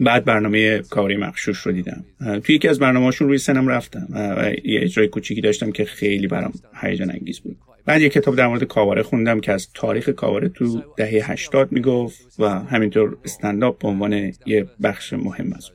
بعد 0.00 0.24
برنامه 0.24 0.78
کاری 0.78 1.16
مخشوش 1.16 1.58
رو 1.58 1.72
دیدم. 1.72 2.04
توی 2.44 2.54
یکی 2.54 2.68
از 2.68 2.78
برنامه‌هاشون 2.78 3.28
روی 3.28 3.38
سنم 3.38 3.68
رفتم 3.68 4.06
و 4.10 4.52
یه 4.64 4.80
اجرای 4.82 5.08
کوچیکی 5.08 5.40
داشتم 5.40 5.72
که 5.72 5.84
خیلی 5.84 6.26
برام 6.26 6.52
هیجان 6.80 7.10
انگیز 7.10 7.40
بود. 7.40 7.56
بعد 7.86 8.00
یه 8.00 8.08
کتاب 8.08 8.36
در 8.36 8.46
مورد 8.46 8.64
کاواره 8.64 9.02
خوندم 9.02 9.40
که 9.40 9.52
از 9.52 9.68
تاریخ 9.74 10.08
کاواره 10.08 10.48
تو 10.48 10.82
دهه 10.96 11.30
80 11.30 11.72
می‌گفت 11.72 12.34
و 12.38 12.48
همینطور 12.48 13.16
استنداپ 13.24 13.82
به 13.82 13.88
عنوان 13.88 14.32
یه 14.46 14.66
بخش 14.82 15.12
مهم 15.12 15.52
از 15.52 15.70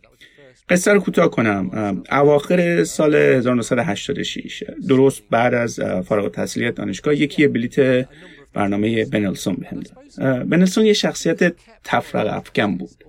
قصه 0.69 0.93
رو 0.93 0.99
کوتاه 0.99 1.31
کنم. 1.31 2.03
اواخر 2.11 2.83
سال 2.83 3.15
1986 3.15 4.63
درست 4.89 5.23
بعد 5.29 5.53
از 5.53 5.79
فارغ 5.79 6.23
التحصیلی 6.23 6.71
دانشگاه 6.71 7.15
یکی 7.15 7.47
بلیت 7.47 8.07
برنامه 8.53 9.05
بنلسون 9.05 9.55
بهم 9.55 9.79
داد. 9.79 10.47
بنلسون 10.49 10.85
یه 10.85 10.93
شخصیت 10.93 11.53
تفرق 11.83 12.37
افکن 12.37 12.77
بود. 12.77 13.03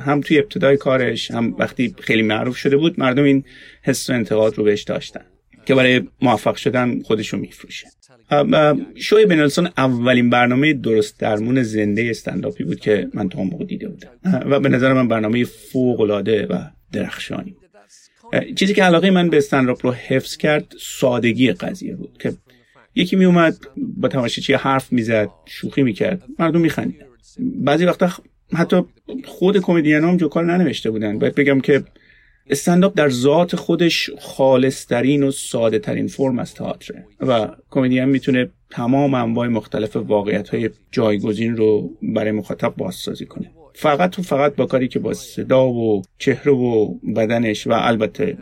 هم 0.00 0.20
توی 0.20 0.38
ابتدای 0.38 0.76
کارش 0.76 1.30
هم 1.30 1.54
وقتی 1.58 1.94
خیلی 2.00 2.22
معروف 2.22 2.56
شده 2.56 2.76
بود 2.76 3.00
مردم 3.00 3.24
این 3.24 3.44
حس 3.82 4.10
و 4.10 4.12
انتقاد 4.12 4.58
رو 4.58 4.64
بهش 4.64 4.82
داشتن 4.82 5.24
که 5.66 5.74
برای 5.74 6.02
موفق 6.22 6.56
شدن 6.56 7.02
خودشو 7.02 7.36
میفروشه. 7.36 7.86
شوی 8.94 9.26
بنلسون 9.26 9.68
اولین 9.76 10.30
برنامه 10.30 10.72
درست 10.72 11.20
درمون 11.20 11.62
زنده 11.62 12.06
استنداپی 12.10 12.64
بود 12.64 12.80
که 12.80 13.08
من 13.14 13.28
تا 13.28 13.38
اون 13.38 13.48
موقع 13.48 13.64
دیده 13.64 13.88
بودم. 13.88 14.10
و 14.50 14.60
به 14.60 14.68
نظر 14.68 14.92
من 14.92 15.08
برنامه 15.08 15.44
فوق 15.44 16.00
العاده 16.00 16.46
و 16.46 16.58
درخشانی 16.92 17.56
چیزی 18.56 18.74
که 18.74 18.82
علاقه 18.82 19.10
من 19.10 19.30
به 19.30 19.36
استنداپ 19.36 19.86
رو 19.86 19.92
حفظ 19.92 20.36
کرد 20.36 20.74
سادگی 20.80 21.52
قضیه 21.52 21.96
بود 21.96 22.18
که 22.20 22.32
یکی 22.96 23.16
می 23.16 23.24
اومد 23.24 23.56
با 23.76 24.08
تماشاچی 24.08 24.52
حرف 24.52 24.92
می‌زد 24.92 25.28
شوخی 25.44 25.82
می‌کرد. 25.82 26.22
مردم 26.38 26.60
میخندیدن. 26.60 27.06
بعضی 27.38 27.84
وقتا 27.84 28.10
حتی 28.52 28.82
خود 29.24 29.58
کمدین 29.58 29.94
هم 29.94 30.16
جو 30.16 30.28
کار 30.28 30.44
ننوشته 30.44 30.90
بودن. 30.90 31.18
باید 31.18 31.34
بگم 31.34 31.60
که 31.60 31.84
استنداپ 32.50 32.94
در 32.96 33.08
ذات 33.08 33.56
خودش 33.56 34.10
خالصترین 34.18 35.22
و 35.22 35.30
ساده 35.30 35.78
ترین 35.78 36.06
فرم 36.06 36.38
از 36.38 36.54
تئاتره. 36.54 37.06
و 37.20 37.48
کمدین 37.70 38.04
می‌تونه 38.04 38.50
تمام 38.70 39.14
انواع 39.14 39.48
مختلف 39.48 39.96
واقعیت 39.96 40.48
های 40.48 40.70
جایگزین 40.90 41.56
رو 41.56 41.90
برای 42.02 42.32
مخاطب 42.32 42.74
بازسازی 42.76 43.26
کنه. 43.26 43.50
فقط 43.74 44.18
و 44.18 44.22
فقط 44.22 44.54
با 44.54 44.66
کاری 44.66 44.88
که 44.88 44.98
با 44.98 45.14
صدا 45.14 45.68
و 45.68 46.02
چهره 46.18 46.52
و 46.52 46.94
بدنش 47.16 47.66
و 47.66 47.72
البته 47.72 48.38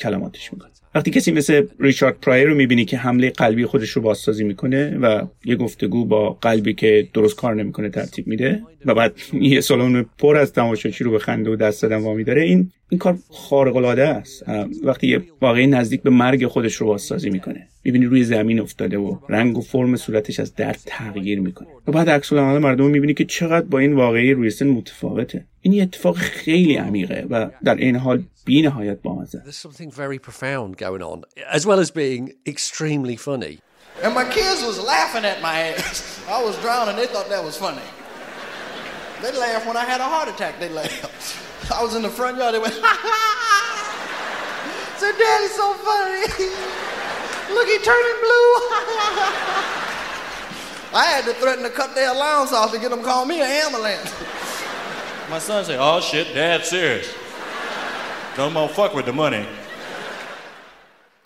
کلماتش 0.00 0.52
می‌کنه 0.52 0.70
وقتی 0.94 1.10
کسی 1.10 1.32
مثل 1.32 1.66
ریچارد 1.80 2.16
پرایر 2.22 2.48
رو 2.48 2.54
می‌بینی 2.54 2.84
که 2.84 2.96
حمله 2.96 3.30
قلبی 3.30 3.66
خودش 3.66 3.90
رو 3.90 4.02
بازسازی 4.02 4.44
می‌کنه 4.44 4.98
و 4.98 5.26
یه 5.44 5.56
گفتگو 5.56 6.04
با 6.04 6.30
قلبی 6.30 6.74
که 6.74 7.08
درست 7.14 7.36
کار 7.36 7.54
نمی‌کنه 7.54 7.88
ترتیب 7.88 8.26
میده 8.26 8.62
و 8.84 8.94
بعد 8.94 9.14
یه 9.32 9.60
سالن 9.60 10.06
پر 10.18 10.36
از 10.36 10.52
تماشاچی 10.52 11.04
رو 11.04 11.10
به 11.10 11.18
خنده 11.18 11.50
و 11.50 11.56
دست 11.56 11.82
دادن 11.82 11.96
وامی 11.96 12.24
داره 12.24 12.42
این 12.42 12.72
این 12.90 12.98
کار 12.98 13.18
خارق 13.30 13.76
العاده 13.76 14.08
است 14.08 14.42
وقتی 14.82 15.06
یه 15.06 15.22
واقعی 15.40 15.66
نزدیک 15.66 16.02
به 16.02 16.10
مرگ 16.10 16.46
خودش 16.46 16.74
رو 16.74 16.86
بازسازی 16.86 17.30
می‌کنه 17.30 17.68
می‌بینی 17.84 18.06
روی 18.06 18.24
زمین 18.24 18.60
افتاده 18.60 18.98
و 18.98 19.16
رنگ 19.28 19.58
و 19.58 19.60
فرم 19.60 19.96
صورتش 19.96 20.40
از 20.40 20.54
درد 20.54 20.80
تغییر 20.86 21.40
می‌کنه 21.40 21.68
و 21.86 21.92
بعد 21.92 22.10
عکس 22.10 22.32
العمل 22.32 22.58
مردم 22.58 22.86
می‌بینی 22.86 23.14
که 23.14 23.24
چقدر 23.24 23.66
با 23.66 23.78
این 23.78 23.92
واقعی 23.92 24.32
روی 24.32 24.50
سن 24.50 24.66
متفاوته 24.66 25.44
این 25.60 25.74
یه 25.74 25.82
اتفاق 25.82 26.16
خیلی 26.16 26.76
عمیقه 26.76 27.26
و 27.30 27.50
در 27.64 27.74
این 27.74 27.96
حال 27.96 28.22
بی 28.44 28.62
نهایت 28.62 29.02
بامزه 29.02 29.42
There's 29.46 29.68
something 29.68 29.90
very 29.90 30.18
profound 30.18 30.76
going 30.76 31.02
on 31.02 31.24
as 31.58 31.66
well 31.66 31.80
as 31.80 31.90
being 31.90 32.32
extremely 32.46 33.16
funny 33.16 33.58
And 34.02 34.14
my 34.14 34.24
kids 34.24 34.62
was 34.62 34.78
laughing 34.94 35.24
at 35.24 35.42
my 35.42 35.56
ass. 35.70 36.20
I 36.36 36.38
was 36.48 36.56
drowning. 36.64 36.94
They 36.94 37.08
thought 37.12 37.28
that 37.34 37.42
was 37.42 37.56
funny. 37.66 37.88
They 39.22 39.32
laughed 39.36 39.66
when 39.66 39.76
I 39.76 39.84
had 39.92 40.00
a 40.00 40.04
heart 40.04 40.28
attack. 40.28 40.60
They 40.60 40.68
laughed. 40.68 41.47
I 41.71 41.81
was 41.83 41.95
in 41.95 42.01
the 42.01 42.09
front 42.09 42.37
yard. 42.37 42.53
They 42.53 42.59
went, 42.59 42.73
ha 42.75 42.95
ha 43.07 43.31
ha. 43.41 43.53
Said, 44.97 45.15
Daddy's 45.17 45.55
so 45.55 45.73
funny. 45.87 46.25
Look, 47.55 47.67
he 47.67 47.77
turning 47.79 48.19
blue. 48.25 48.51
I 50.93 51.05
had 51.13 51.25
to 51.25 51.33
threaten 51.33 51.63
to 51.63 51.69
cut 51.69 51.95
their 51.95 52.11
allowance 52.11 52.53
off 52.53 52.71
to 52.71 52.79
get 52.79 52.89
them 52.91 52.99
to 52.99 53.05
call 53.05 53.25
me 53.25 53.41
an 53.41 53.49
ambulance. 53.65 54.13
My 55.29 55.39
son 55.39 55.65
said, 55.65 55.79
oh 55.79 55.99
shit, 55.99 56.33
dad's 56.35 56.67
serious. 56.69 57.07
Don't 58.37 58.53
fuck 58.71 58.93
with 58.93 59.05
the 59.05 59.13
money. 59.13 59.45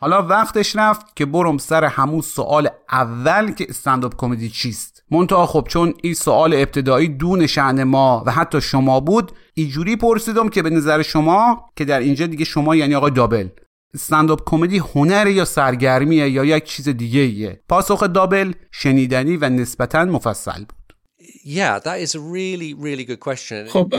حالا 0.01 0.21
وقتش 0.21 0.75
رفت 0.75 1.15
که 1.15 1.25
برم 1.25 1.57
سر 1.57 1.86
همون 1.86 2.21
سوال 2.21 2.69
اول 2.91 3.51
که 3.51 3.65
استنداپ 3.69 4.15
کمدی 4.17 4.49
چیست 4.49 5.00
منتها 5.10 5.46
خب 5.46 5.66
چون 5.68 5.94
این 6.02 6.14
سوال 6.14 6.54
ابتدایی 6.54 7.08
دون 7.08 7.46
شعن 7.46 7.82
ما 7.82 8.24
و 8.26 8.30
حتی 8.30 8.60
شما 8.60 9.00
بود 9.00 9.32
اینجوری 9.54 9.96
پرسیدم 9.96 10.48
که 10.48 10.62
به 10.62 10.70
نظر 10.70 11.02
شما 11.02 11.70
که 11.76 11.84
در 11.84 12.00
اینجا 12.00 12.26
دیگه 12.26 12.44
شما 12.44 12.76
یعنی 12.76 12.94
آقای 12.94 13.10
دابل 13.10 13.48
استنداپ 13.94 14.40
کمدی 14.46 14.78
هنر 14.78 15.26
یا 15.26 15.44
سرگرمیه 15.44 16.28
یا 16.28 16.44
یک 16.44 16.64
چیز 16.64 16.88
دیگه 16.88 17.20
ایه 17.20 17.60
پاسخ 17.68 18.02
دابل 18.04 18.52
شنیدنی 18.70 19.36
و 19.36 19.48
نسبتا 19.48 20.04
مفصل 20.04 20.58
بود. 20.58 20.82
Yeah, 21.44 21.80
that 21.80 21.98
is 22.00 22.14
a 22.14 22.20
really, 22.20 22.74
really 22.74 23.04
good 23.04 23.20
question. 23.20 23.68
خب 23.68 23.94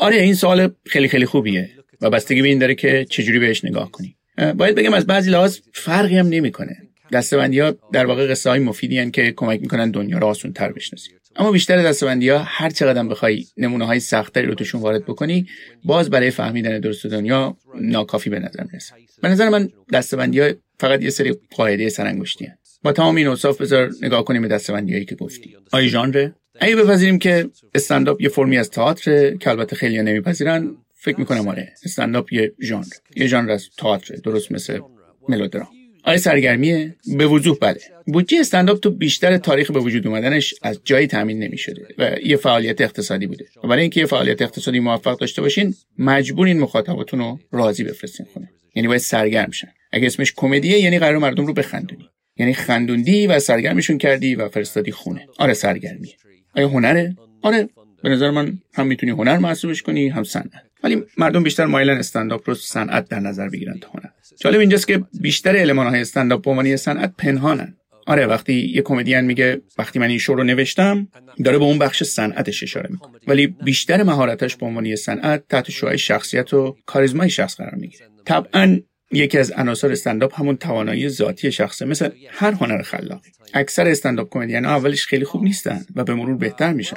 آره 0.00 0.16
این 0.16 0.34
سوال 0.34 0.70
خیلی 0.86 1.08
خیلی 1.08 1.26
خوبیه 1.26 1.70
و 2.00 2.10
بستگی 2.10 2.42
به 2.42 2.48
این 2.48 2.58
داره 2.58 2.74
که 2.74 3.06
چجوری 3.10 3.38
بهش 3.38 3.64
نگاه 3.64 3.90
کنی. 3.90 4.16
باید 4.56 4.74
بگم 4.74 4.94
از 4.94 5.06
بعضی 5.06 5.30
لحاظ 5.30 5.58
فرقی 5.74 6.18
هم 6.18 6.26
نمی‌کنه. 6.26 6.85
دستبندی 7.12 7.60
ها 7.60 7.74
در 7.92 8.06
واقع 8.06 8.26
قصه 8.26 8.50
های 8.50 8.60
مفیدی 8.60 9.10
که 9.10 9.32
کمک 9.32 9.60
می‌کنن 9.60 9.90
دنیا 9.90 10.18
رو 10.18 10.26
آسون 10.26 10.52
تر 10.52 10.72
بشناسی 10.72 11.10
اما 11.36 11.52
بیشتر 11.52 11.82
دستبندی 11.82 12.28
ها 12.28 12.38
هر 12.38 12.70
چقدر 12.70 13.02
بخوای 13.02 13.44
نمونه 13.56 13.86
های 13.86 14.00
سختری 14.00 14.46
رو 14.46 14.54
توشون 14.54 14.80
وارد 14.80 15.04
بکنی 15.04 15.46
باز 15.84 16.10
برای 16.10 16.30
فهمیدن 16.30 16.80
درست 16.80 17.06
دنیا 17.06 17.56
ناکافی 17.80 18.30
به 18.30 18.38
نظر 18.38 18.64
می‌رسه. 18.64 18.92
به 19.22 19.28
نظر 19.28 19.48
من 19.48 19.68
دستبندی 19.92 20.40
ها 20.40 20.50
فقط 20.80 21.02
یه 21.02 21.10
سری 21.10 21.34
قاعده 21.56 21.88
سرانگشتی 21.88 22.44
هن. 22.44 22.58
با 22.82 22.92
تمام 22.92 23.16
این 23.16 23.26
اوصاف 23.26 23.60
بذار 23.60 23.90
نگاه 24.02 24.24
کنیم 24.24 24.42
به 24.42 24.48
دستبندی 24.48 24.92
هایی 24.92 25.04
که 25.04 25.14
گفتی 25.14 25.56
آیا 25.72 25.88
ژانر؟ 25.88 26.30
اگه 26.60 26.76
بپذیریم 26.76 27.18
که 27.18 27.48
استنداپ 27.74 28.20
یه 28.20 28.28
فرمی 28.28 28.58
از 28.58 28.70
تئاتر 28.70 29.36
که 29.36 29.50
البته 29.50 29.76
خیلی 29.76 30.02
نمیپذیرن 30.02 30.76
فکر 30.94 31.20
می‌کنم 31.20 31.48
آره 31.48 31.72
استنداپ 31.84 32.32
یه 32.32 32.52
ژانر. 32.62 32.86
یه 33.16 33.26
ژانر 33.26 33.50
از 33.50 33.68
تئاتر 33.78 34.14
درست 34.14 34.52
مثل 34.52 34.80
ملودرام. 35.28 35.68
آیا 36.06 36.18
سرگرمیه. 36.18 36.94
به 37.16 37.26
وضوح 37.26 37.56
بله. 37.60 37.80
بودجه 38.06 38.40
استنداپ 38.40 38.80
تو 38.80 38.90
بیشتر 38.90 39.36
تاریخ 39.36 39.70
به 39.70 39.80
وجود 39.80 40.06
اومدنش 40.06 40.54
از 40.62 40.80
جایی 40.84 41.06
تامین 41.06 41.38
نمی‌شده 41.38 41.86
و 41.98 42.16
یه 42.24 42.36
فعالیت 42.36 42.80
اقتصادی 42.80 43.26
بوده. 43.26 43.44
و 43.64 43.68
برای 43.68 43.82
اینکه 43.82 44.00
یه 44.00 44.06
فعالیت 44.06 44.42
اقتصادی 44.42 44.80
موفق 44.80 45.18
داشته 45.18 45.42
باشین 45.42 45.74
مجبور 45.98 46.46
این 46.46 46.60
مخاطباتون 46.60 47.20
رو 47.20 47.38
راضی 47.52 47.84
بفرستین 47.84 48.26
خونه. 48.32 48.50
یعنی 48.74 48.88
باید 48.88 49.00
سرگرم 49.00 49.50
شن. 49.50 49.68
اگه 49.92 50.06
اسمش 50.06 50.32
کمدیه 50.36 50.78
یعنی 50.78 50.98
قرار 50.98 51.18
مردم 51.18 51.46
رو 51.46 51.52
بخندونی. 51.52 52.08
یعنی 52.36 52.54
خندوندی 52.54 53.26
و 53.26 53.38
سرگرمشون 53.38 53.98
کردی 53.98 54.34
و 54.34 54.48
فرستادی 54.48 54.90
خونه. 54.90 55.26
آره 55.38 55.54
سرگرمیه. 55.54 56.14
آیا 56.54 56.68
هنره؟ 56.68 57.16
آره. 57.42 57.68
به 58.02 58.08
نظر 58.08 58.30
من 58.30 58.58
هم 58.74 58.86
می‌تونی 58.86 59.12
هنر 59.12 59.38
محسوبش 59.38 59.82
کنی 59.82 60.08
هم 60.08 60.24
صنعت. 60.24 60.65
ولی 60.86 61.02
مردم 61.18 61.42
بیشتر 61.42 61.64
مایلن 61.64 61.98
استنداپ 61.98 62.48
رو 62.48 62.54
صنعت 62.54 63.08
در 63.08 63.20
نظر 63.20 63.48
بگیرن 63.48 63.78
تا 63.78 63.88
هنر 63.88 64.08
جالب 64.40 64.60
اینجاست 64.60 64.86
که 64.86 65.04
بیشتر 65.20 65.56
المان 65.56 65.86
های 65.86 66.00
استنداپ 66.00 66.44
به 66.44 66.50
عنوان 66.50 66.76
صنعت 66.76 67.14
پنهانن. 67.18 67.76
آره 68.06 68.26
وقتی 68.26 68.54
یه 68.54 68.82
کمدین 68.82 69.20
میگه 69.20 69.62
وقتی 69.78 69.98
من 69.98 70.08
این 70.08 70.18
شو 70.18 70.34
رو 70.34 70.44
نوشتم 70.44 71.08
داره 71.44 71.58
به 71.58 71.64
اون 71.64 71.78
بخش 71.78 72.02
صنعتش 72.02 72.62
اشاره 72.62 72.88
می‌کنه. 72.90 73.18
ولی 73.26 73.46
بیشتر 73.46 74.02
مهارتش 74.02 74.56
به 74.56 74.66
عنوان 74.66 74.96
صنعت 74.96 75.48
تحت 75.48 75.70
شعاع 75.70 75.96
شخصیت 75.96 76.54
و 76.54 76.76
کاریزمای 76.86 77.30
شخص 77.30 77.56
قرار 77.56 77.74
می‌گیره. 77.74 78.04
طبعا 78.24 78.80
یکی 79.12 79.38
از 79.38 79.50
عناصر 79.50 79.92
استنداپ 79.92 80.40
همون 80.40 80.56
توانایی 80.56 81.08
ذاتی 81.08 81.52
شخصه 81.52 81.84
مثل 81.84 82.10
هر 82.28 82.52
هنر 82.52 82.82
خلاقی 82.82 83.30
اکثر 83.54 83.88
استنداپ 83.88 84.28
کمدین 84.30 84.64
اولش 84.64 85.06
خیلی 85.06 85.24
خوب 85.24 85.42
نیستن 85.42 85.84
و 85.96 86.04
به 86.04 86.14
مرور 86.14 86.36
بهتر 86.36 86.72
میشن. 86.72 86.96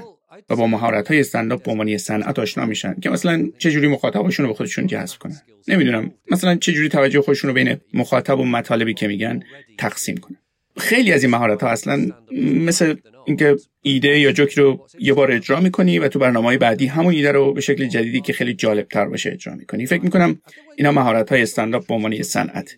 و 0.49 0.55
با 0.55 0.67
مهارت 0.67 1.07
های 1.07 1.19
استنداپ 1.19 1.63
به 1.63 1.71
عنوان 1.71 1.97
صنعت 1.97 2.39
آشنا 2.39 2.65
میشن 2.65 2.95
که 3.01 3.09
مثلا 3.09 3.49
چه 3.57 3.71
جوری 3.71 3.87
مخاطباشون 3.87 4.45
رو 4.45 4.51
به 4.51 4.57
خودشون 4.57 4.87
جذب 4.87 5.17
کنن. 5.17 5.41
نمی‌دونم 5.67 6.11
مثلا 6.31 6.55
چه 6.55 6.73
جوری 6.73 6.89
توجه 6.89 7.21
خودشون 7.21 7.47
رو 7.47 7.53
بین 7.53 7.77
مخاطب 7.93 8.39
و 8.39 8.45
مطالبی 8.45 8.93
که 8.93 9.07
میگن 9.07 9.39
تقسیم 9.77 10.17
کنن. 10.17 10.37
خیلی 10.77 11.11
از 11.11 11.23
این 11.23 11.31
مهارت 11.31 11.63
ها 11.63 11.69
اصلا 11.69 12.11
مثل 12.55 12.95
اینکه 13.25 13.55
ایده 13.81 14.19
یا 14.19 14.31
جوکی 14.31 14.61
رو 14.61 14.87
یه 14.99 15.13
بار 15.13 15.31
اجرا 15.31 15.59
می‌کنی 15.59 15.99
و 15.99 16.07
تو 16.07 16.19
برنامه 16.19 16.57
بعدی 16.57 16.87
همون 16.87 17.13
ایده 17.13 17.31
رو 17.31 17.53
به 17.53 17.61
شکل 17.61 17.85
جدیدی 17.85 18.21
که 18.21 18.33
خیلی 18.33 18.53
جالب 18.53 18.87
تر 18.87 19.05
باشه 19.05 19.31
اجرا 19.31 19.55
می‌کنی. 19.55 19.85
فکر 19.85 20.01
می‌کنم 20.01 20.41
اینا 20.75 20.91
مهارت 20.91 21.29
های 21.29 21.41
استنداپ 21.41 21.87
به 21.87 21.93
عنوان 21.93 22.23
صنعت. 22.23 22.75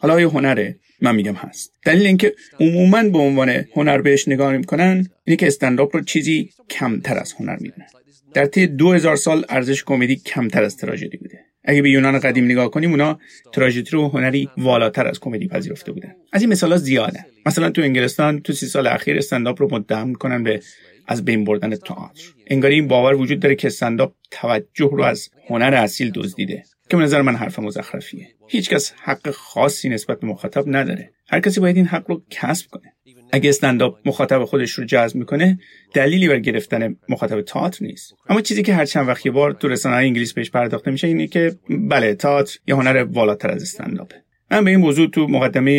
حالا 0.00 0.14
آیا 0.14 0.28
هنره 0.28 0.78
من 1.00 1.14
میگم 1.14 1.34
هست؟ 1.34 1.72
دلیل 1.84 2.06
اینکه 2.06 2.34
عموما 2.60 3.02
به 3.02 3.18
عنوان 3.18 3.64
هنر 3.76 4.00
بهش 4.00 4.28
نگاه 4.28 4.56
می‌کنن 4.56 5.06
اینه 5.24 5.36
که 5.36 5.46
استنداپ 5.46 5.96
رو 5.96 6.02
چیزی 6.02 6.50
کمتر 6.70 7.18
از 7.18 7.32
هنر 7.32 7.56
می‌دونن 7.60 7.86
در 8.34 8.46
طی 8.46 8.66
دو 8.66 8.92
هزار 8.92 9.16
سال 9.16 9.44
ارزش 9.48 9.84
کمدی 9.84 10.16
کمتر 10.16 10.64
از 10.64 10.76
تراژدی 10.76 11.16
بوده. 11.16 11.38
اگه 11.64 11.82
به 11.82 11.90
یونان 11.90 12.18
قدیم 12.18 12.44
نگاه 12.44 12.70
کنیم 12.70 12.90
اونا 12.90 13.18
تراژدی 13.52 13.90
رو 13.90 14.08
هنری 14.08 14.48
والاتر 14.56 15.06
از 15.06 15.20
کمدی 15.20 15.48
پذیرفته 15.48 15.92
بودن. 15.92 16.14
از 16.32 16.42
این 16.42 16.50
مثالا 16.52 16.76
زیاده. 16.76 17.26
مثلا 17.46 17.70
تو 17.70 17.82
انگلستان 17.82 18.40
تو 18.40 18.52
سی 18.52 18.66
سال 18.66 18.86
اخیر 18.86 19.18
استنداپ 19.18 19.62
رو 19.62 19.68
متهم 19.74 20.08
می‌کنن 20.08 20.42
به 20.42 20.60
از 21.06 21.24
بین 21.24 21.44
بردن 21.44 21.76
تئاتر. 21.76 22.22
انگاری 22.46 22.74
این 22.74 22.88
باور 22.88 23.14
وجود 23.14 23.40
داره 23.40 23.54
که 23.54 23.66
استنداپ 23.66 24.14
توجه 24.30 24.90
رو 24.92 25.02
از 25.02 25.28
هنر 25.48 25.74
اصیل 25.74 26.10
دزدیده. 26.14 26.64
که 26.92 26.96
به 26.96 27.02
نظر 27.02 27.22
من 27.22 27.36
حرف 27.36 27.58
مزخرفیه. 27.58 28.28
هیچکس 28.48 28.92
حق 29.02 29.30
خاصی 29.30 29.88
نسبت 29.88 30.20
به 30.20 30.26
مخاطب 30.26 30.64
نداره. 30.66 31.12
هر 31.28 31.40
کسی 31.40 31.60
باید 31.60 31.76
این 31.76 31.86
حق 31.86 32.10
رو 32.10 32.22
کسب 32.30 32.66
کنه. 32.70 32.92
اگه 33.32 33.48
استنداپ 33.48 33.98
مخاطب 34.04 34.44
خودش 34.44 34.70
رو 34.70 34.84
جذب 34.84 35.16
می‌کنه 35.16 35.58
دلیلی 35.94 36.28
بر 36.28 36.38
گرفتن 36.38 36.96
مخاطب 37.08 37.42
تئاتر 37.42 37.84
نیست. 37.84 38.14
اما 38.28 38.40
چیزی 38.40 38.62
که 38.62 38.74
هر 38.74 38.84
چند 38.84 39.08
وقت 39.08 39.26
یه 39.26 39.32
بار 39.32 39.52
تو 39.52 39.68
رسانه 39.68 39.96
انگلیس 39.96 40.32
بهش 40.32 40.50
پرداخته 40.50 40.90
میشه 40.90 41.06
اینه 41.06 41.26
که 41.26 41.56
بله 41.70 42.14
تئاتر 42.14 42.58
یه 42.66 42.74
هنر 42.74 43.04
والاتر 43.04 43.50
از 43.50 43.62
استنداپه. 43.62 44.24
من 44.52 44.64
به 44.64 44.70
این 44.70 44.80
موضوع 44.80 45.10
تو 45.10 45.26
مقدمه 45.28 45.72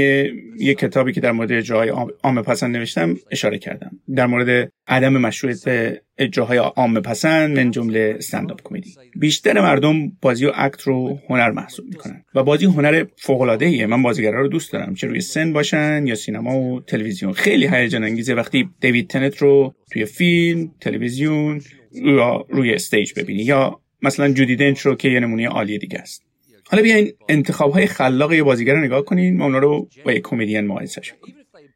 یک 0.60 0.78
کتابی 0.78 1.12
که 1.12 1.22
در 1.22 1.32
مورد 1.32 1.52
اجراهای 1.52 1.90
عام 2.24 2.42
پسند 2.42 2.78
نوشتم 2.78 3.16
اشاره 3.32 3.58
کردم. 3.58 4.00
در 4.16 4.26
مورد 4.26 4.72
عدم 4.88 5.14
مشروعیت 5.14 5.98
اجراهای 6.18 6.58
عام 6.58 7.02
پسند 7.02 7.60
من 7.60 7.72
جمله 7.72 8.16
استنداپ 8.18 8.62
کمدی 8.64 8.96
بیشتر 9.16 9.62
مردم 9.62 10.10
بازی 10.22 10.46
و 10.46 10.52
اکت 10.56 10.82
رو 10.82 11.20
هنر 11.30 11.52
محسوب 11.52 11.86
می‌کنن 11.86 12.24
و 12.36 12.44
بازی 12.44 12.66
هنر 12.66 13.06
فوق 13.18 13.42
العاده 13.42 13.66
ایه 13.66 13.86
من 13.86 14.02
بازیگرا 14.02 14.42
رو 14.42 14.48
دوست 14.48 14.74
دارم 14.74 14.94
چه 14.94 15.08
روی 15.08 15.22
سن 15.22 15.54
باشن 15.54 16.08
یا 16.08 16.16
سینما 16.16 16.60
و 16.60 16.82
تلویزیون. 16.82 17.34
خیلی 17.34 17.68
هیجان 17.68 18.04
انگیزه 18.04 18.34
وقتی 18.34 18.70
دیوید 18.80 19.08
تنت 19.08 19.38
رو 19.38 19.74
توی 19.92 20.06
فیلم 20.06 20.72
تلویزیون 20.82 21.62
یا 21.92 22.46
روی 22.50 22.74
استیج 22.74 23.14
ببینی 23.18 23.44
یا 23.44 23.80
مثلا 24.02 24.30
جودی 24.30 24.56
دنچ 24.56 24.80
رو 24.80 24.96
که 24.96 25.10
یه 25.10 25.20
نمونه 25.20 25.48
عالی 25.48 25.78
دیگه 25.78 26.00
است. 26.00 26.33
حالا 26.74 26.84
بیاین 26.84 27.14
انتخاب 27.30 27.72
های 27.72 27.86
خلاق 27.86 28.34
یه 28.34 28.44
بازیگر 28.44 28.74
رو 28.74 28.80
نگاه 28.80 29.06
کنین. 29.06 29.40
و 29.40 29.44
اونا 29.44 29.58
رو 29.58 29.90
با 30.06 30.12
یه 30.12 30.20
کمدین 30.20 30.68
مقایسه 30.68 31.02
کنین 31.22 31.36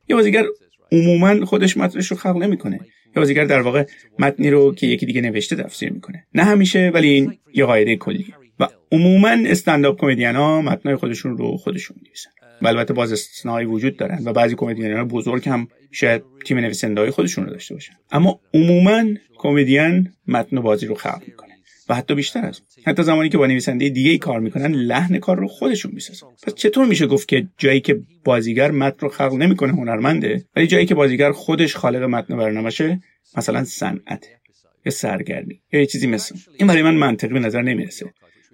یه 0.10 0.16
بازیگر 0.16 0.46
عموما 0.92 1.46
خودش 1.46 1.78
متنش 1.78 2.08
رو 2.08 2.18
خلق 2.18 2.38
نمی‌کنه. 2.38 2.76
یه 2.76 3.14
بازیگر 3.16 3.46
در 3.46 3.62
واقع 3.62 3.84
متنی 4.20 4.50
رو 4.50 4.76
که 4.76 4.88
یکی 4.88 5.06
دیگه 5.06 5.22
نوشته 5.22 5.56
تفسیر 5.56 5.94
می‌کنه. 5.94 6.26
نه 6.34 6.44
همیشه 6.44 6.92
ولی 6.94 7.10
این 7.10 7.34
یه 7.54 7.66
قاعده 7.66 7.96
کلیه. 7.96 8.26
و 8.60 8.68
عموما 8.92 9.30
استنداپ 9.30 10.02
کمدین 10.02 10.36
ها 10.36 10.62
متنای 10.62 10.96
خودشون 10.96 11.38
رو 11.38 11.58
خودشون 11.58 11.98
می‌نویسن. 12.02 12.30
و 12.62 12.68
البته 12.68 12.94
باز 12.94 13.12
استثنایی 13.12 13.68
وجود 13.68 13.98
دارن 13.98 14.20
و 14.26 14.34
بعضی 14.34 14.56
کمدین 14.56 14.94
ها 14.98 15.04
بزرگ 15.04 15.50
هم 15.50 15.68
شاید 15.92 16.24
تیم 16.46 16.58
نویسنده 16.58 17.02
های 17.02 17.10
خودشون 17.10 17.46
رو 17.46 17.52
داشته 17.52 17.74
باشن. 17.74 17.94
اما 18.12 18.40
عموما 18.54 19.04
کمدین 19.38 20.10
متن 20.28 20.58
و 20.58 20.62
بازی 20.62 20.86
رو 20.86 20.96
خلق 20.96 21.22
می‌کنه. 21.28 21.47
و 21.90 21.96
حتی 21.96 22.16
بیشتر 22.16 22.46
از 22.46 22.62
حتی 22.86 23.04
زمانی 23.04 23.30
که 23.30 23.38
با 23.38 23.48
نویسنده 23.48 23.90
دیگه 23.90 24.12
ای 24.12 24.18
کار 24.18 24.40
می‌کنن 24.40 24.72
لحن 24.72 25.20
کار 25.20 25.38
رو 25.38 25.48
خودشون 25.48 25.92
می‌سازن. 25.94 26.28
پس 26.44 26.54
چطور 26.54 26.86
میشه 26.86 27.08
گفت 27.08 27.28
که 27.28 27.48
جایی 27.58 27.82
که 27.82 28.00
بازیگر 28.24 28.72
متن 28.72 28.98
رو 29.00 29.10
خلق 29.10 29.34
نمی‌کنه 29.34 29.74
هنرمنده 29.74 30.46
ولی 30.56 30.68
جایی 30.68 30.86
که 30.86 30.96
بازیگر 30.96 31.32
خودش 31.32 31.76
خالق 31.76 32.04
متن 32.04 32.38
برنامهشه 32.38 33.02
مثلا 33.38 33.64
صنعت 33.64 34.26
یا 34.86 34.92
سرگرمی 34.92 35.62
یا 35.74 35.80
یه 35.80 35.86
چیزی 35.86 36.08
مثل 36.08 36.36
این 36.58 36.68
برای 36.68 36.84
من 36.84 36.96
منطقی 36.96 37.34
به 37.34 37.40
نظر 37.40 37.62
نمی‌رسه. 37.62 38.06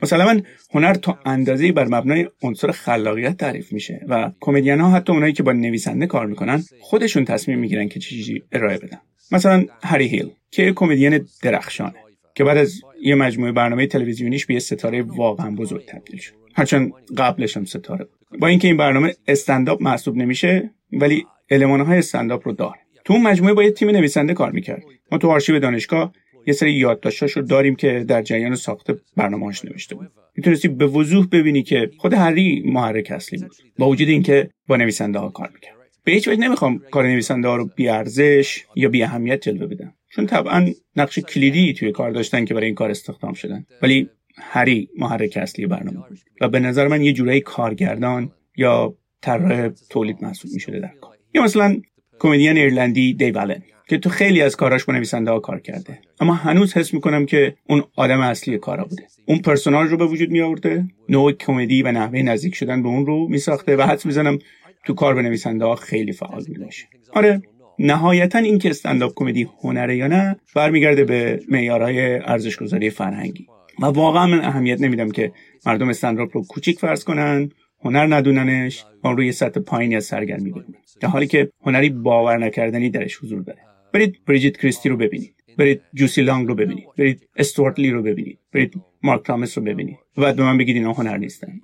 مثلا 0.04 0.42
هنر 0.74 0.94
تا 0.94 1.20
اندازه 1.26 1.72
بر 1.72 1.88
مبنای 1.88 2.28
عنصر 2.42 2.72
خلاقیت 2.72 3.38
تعریف 3.38 3.74
میشه 3.74 4.06
و 4.08 4.32
کمدین 4.42 4.80
ها 4.80 4.92
حتی 4.92 5.14
اونایی 5.14 5.34
که 5.34 5.44
با 5.44 5.52
نویسنده 5.52 6.08
کار 6.08 6.26
می‌کنن 6.26 6.64
خودشون 6.80 7.26
تصمیم 7.26 7.60
می‌گیرن 7.60 7.88
که 7.88 8.00
چه 8.00 8.10
چیزی 8.10 8.44
ارائه 8.52 8.78
بدن. 8.78 9.00
مثلا 9.32 9.66
هری 9.84 10.08
هیل 10.08 10.30
که 10.52 10.74
کمدین 10.74 11.26
درخشانه. 11.42 12.03
که 12.36 12.44
بعد 12.44 12.58
از 12.58 12.82
یه 13.02 13.16
مجموعه 13.16 13.52
برنامه 13.52 13.88
تلویزیونیش 13.88 14.46
به 14.46 14.54
یه 14.54 14.60
ستاره 14.60 15.02
واقعا 15.02 15.56
بزرگ 15.56 15.86
تبدیل 15.86 16.20
شد. 16.20 16.34
هرچند 16.56 16.92
قبلش 17.18 17.58
هم 17.58 17.66
ستاره 17.66 18.06
بود. 18.06 18.40
با 18.40 18.48
اینکه 18.48 18.68
این 18.68 18.78
برنامه 18.78 19.16
استنداپ 19.28 19.84
محسوب 19.84 20.16
نمیشه 20.16 20.72
ولی 20.92 21.26
های 21.52 21.98
استنداپ 21.98 22.48
رو 22.48 22.54
داره. 22.54 22.80
تو 23.06 23.14
اون 23.14 23.22
مجموعه 23.22 23.54
با 23.54 23.64
یه 23.64 23.72
تیم 23.72 23.90
نویسنده 23.90 24.34
کار 24.34 24.52
می‌کرد. 24.52 24.84
ما 25.12 25.18
تو 25.18 25.30
آرشیو 25.30 25.60
دانشگاه 25.60 26.14
یه 26.48 26.54
سری 26.54 26.74
یادداشتاش 26.74 27.32
رو 27.32 27.42
داریم 27.42 27.76
که 27.76 28.06
در 28.08 28.22
جریان 28.22 28.56
ساخت 28.56 28.92
برنامه‌اش 29.18 29.66
نوشته 29.66 29.96
بود. 29.96 30.12
می‌تونستی 30.36 30.68
به 30.68 30.88
وضوح 30.88 31.28
ببینی 31.32 31.64
که 31.64 31.92
خود 31.98 32.14
هری 32.14 32.64
محرک 32.66 33.12
اصلی 33.12 33.40
بود. 33.40 33.52
با 33.78 33.90
وجود 33.90 34.10
اینکه 34.10 34.50
با 34.68 34.78
نویسنده 34.78 35.20
ها 35.20 35.30
کار 35.30 35.50
می‌کرد. 35.54 35.76
به 36.04 36.12
هیچ 36.12 36.28
وجه 36.28 36.40
نمی‌خوام 36.40 36.82
کار 36.92 37.08
نویسنده 37.08 37.48
ها 37.48 37.56
رو 37.56 37.70
بی 37.76 37.90
ارزش 37.90 38.64
یا 38.76 38.90
بی 38.90 39.04
اهمیت 39.04 39.42
جلوه 39.42 39.68
بدم. 39.68 39.94
چون 40.16 40.26
طبعا 40.26 40.74
نقش 40.96 41.20
کلیدی 41.20 41.74
توی 41.74 41.92
کار 41.92 42.12
داشتن 42.12 42.46
که 42.46 42.54
برای 42.54 42.66
این 42.66 42.76
کار 42.76 42.92
استخدام 42.92 43.34
شدن. 43.34 43.66
ولی 43.82 44.10
هری 44.38 44.90
محرک 44.98 45.38
اصلی 45.38 45.68
برنامه 45.68 46.08
بود. 46.10 46.20
و 46.42 46.50
به 46.50 46.60
نظر 46.60 46.88
من 46.88 47.02
یه 47.02 47.14
جورایی 47.14 47.42
کارگردان 47.42 48.32
یا 48.58 48.98
طراح 49.22 49.70
تولید 49.90 50.18
محسوب 50.22 50.52
می‌شده 50.54 50.80
در 50.80 50.92
کار. 51.02 51.18
یا 51.34 51.44
مثلا 51.44 51.82
کمدین 52.20 52.58
ایرلندی 52.58 53.14
دیو 53.14 53.56
که 53.88 53.98
تو 53.98 54.10
خیلی 54.10 54.42
از 54.42 54.56
کاراش 54.56 54.84
با 54.84 54.94
نویسنده 54.94 55.32
ها 55.32 55.40
کار 55.40 55.60
کرده. 55.60 56.00
اما 56.20 56.34
هنوز 56.34 56.74
حس 56.74 56.94
می‌کنم 56.94 57.26
که 57.26 57.56
اون 57.70 57.84
آدم 57.96 58.20
اصلی 58.20 58.58
کارا 58.58 58.84
بوده. 58.84 59.04
اون 59.26 59.40
پرسوناژ 59.40 59.90
رو 59.90 59.98
به 59.98 60.06
وجود 60.06 60.30
می 60.30 60.42
آورده 60.42 60.86
نوع 61.10 61.32
کمدی 61.32 61.84
و 61.84 61.92
نحوه 61.92 62.22
نزدیک 62.22 62.56
شدن 62.56 62.84
به 62.84 62.90
اون 62.90 63.06
رو 63.06 63.28
می 63.28 63.38
ساخته 63.38 63.76
و 63.76 63.82
حدس 63.82 64.06
می‌زنم 64.06 64.40
تو 64.86 64.94
کار 64.94 65.16
به 65.16 65.22
نویسنده 65.22 65.66
ها 65.66 65.76
خیلی 65.76 66.12
فعال 66.12 66.44
باشه 66.66 66.88
آره 67.14 67.42
نهایتا 67.80 68.40
این 68.40 68.60
که 68.60 68.70
استنداپ 68.70 69.12
کمدی 69.16 69.48
هنره 69.64 69.98
یا 69.98 70.08
نه 70.08 70.36
برمیگرده 70.56 71.04
به 71.04 71.40
معیارهای 71.50 72.16
ارزشگذاری 72.16 72.90
فرهنگی. 72.90 73.48
و 73.82 73.86
واقعا 73.86 74.28
من 74.28 74.46
اهمیت 74.46 74.82
نمیدم 74.82 75.12
که 75.12 75.32
مردم 75.66 75.90
استنداپ 75.90 76.38
رو 76.38 76.44
کوچیک 76.44 76.80
فرض 76.80 77.04
کنن 77.04 77.50
هنر 77.86 78.16
ندوننش 78.16 78.86
و 79.04 79.08
روی 79.08 79.32
سطح 79.32 79.60
پایینی 79.60 79.96
از 79.96 80.06
سرگرمی 80.06 80.52
ببینن. 80.52 80.80
در 81.02 81.08
حالی 81.08 81.28
که 81.28 81.50
هنری 81.62 81.90
باور 81.90 82.38
نکردنی 82.38 82.90
درش 82.90 83.18
حضور 83.18 83.42
داره. 83.42 83.60
برید 83.94 84.26
بریجیت 84.26 84.58
کریستی 84.58 84.90
رو 84.90 84.98
ببینید. 84.98 85.36
برید 85.58 85.82
جوسی 85.94 86.22
لانگ 86.22 86.48
رو 86.48 86.56
ببینید. 86.56 86.86
برید 86.98 87.30
استوارت 87.36 87.80
لی 87.80 87.92
رو 87.92 88.02
ببینید. 88.02 88.40
برید 88.54 88.74
مارک 89.04 89.26
تامس 89.26 89.58
رو 89.58 89.64
ببینید. 89.64 89.98
و 90.18 90.22
بعد 90.22 90.36
به 90.36 90.44
من 90.44 90.58
بگید 90.58 90.76
اینا 90.76 90.94
هنر 90.94 91.18
نیستن. 91.18 91.60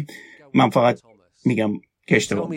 من 0.54 0.70
فقط 0.70 1.00
میگم 1.44 1.72
که 2.06 2.16
اشتباه. 2.16 2.50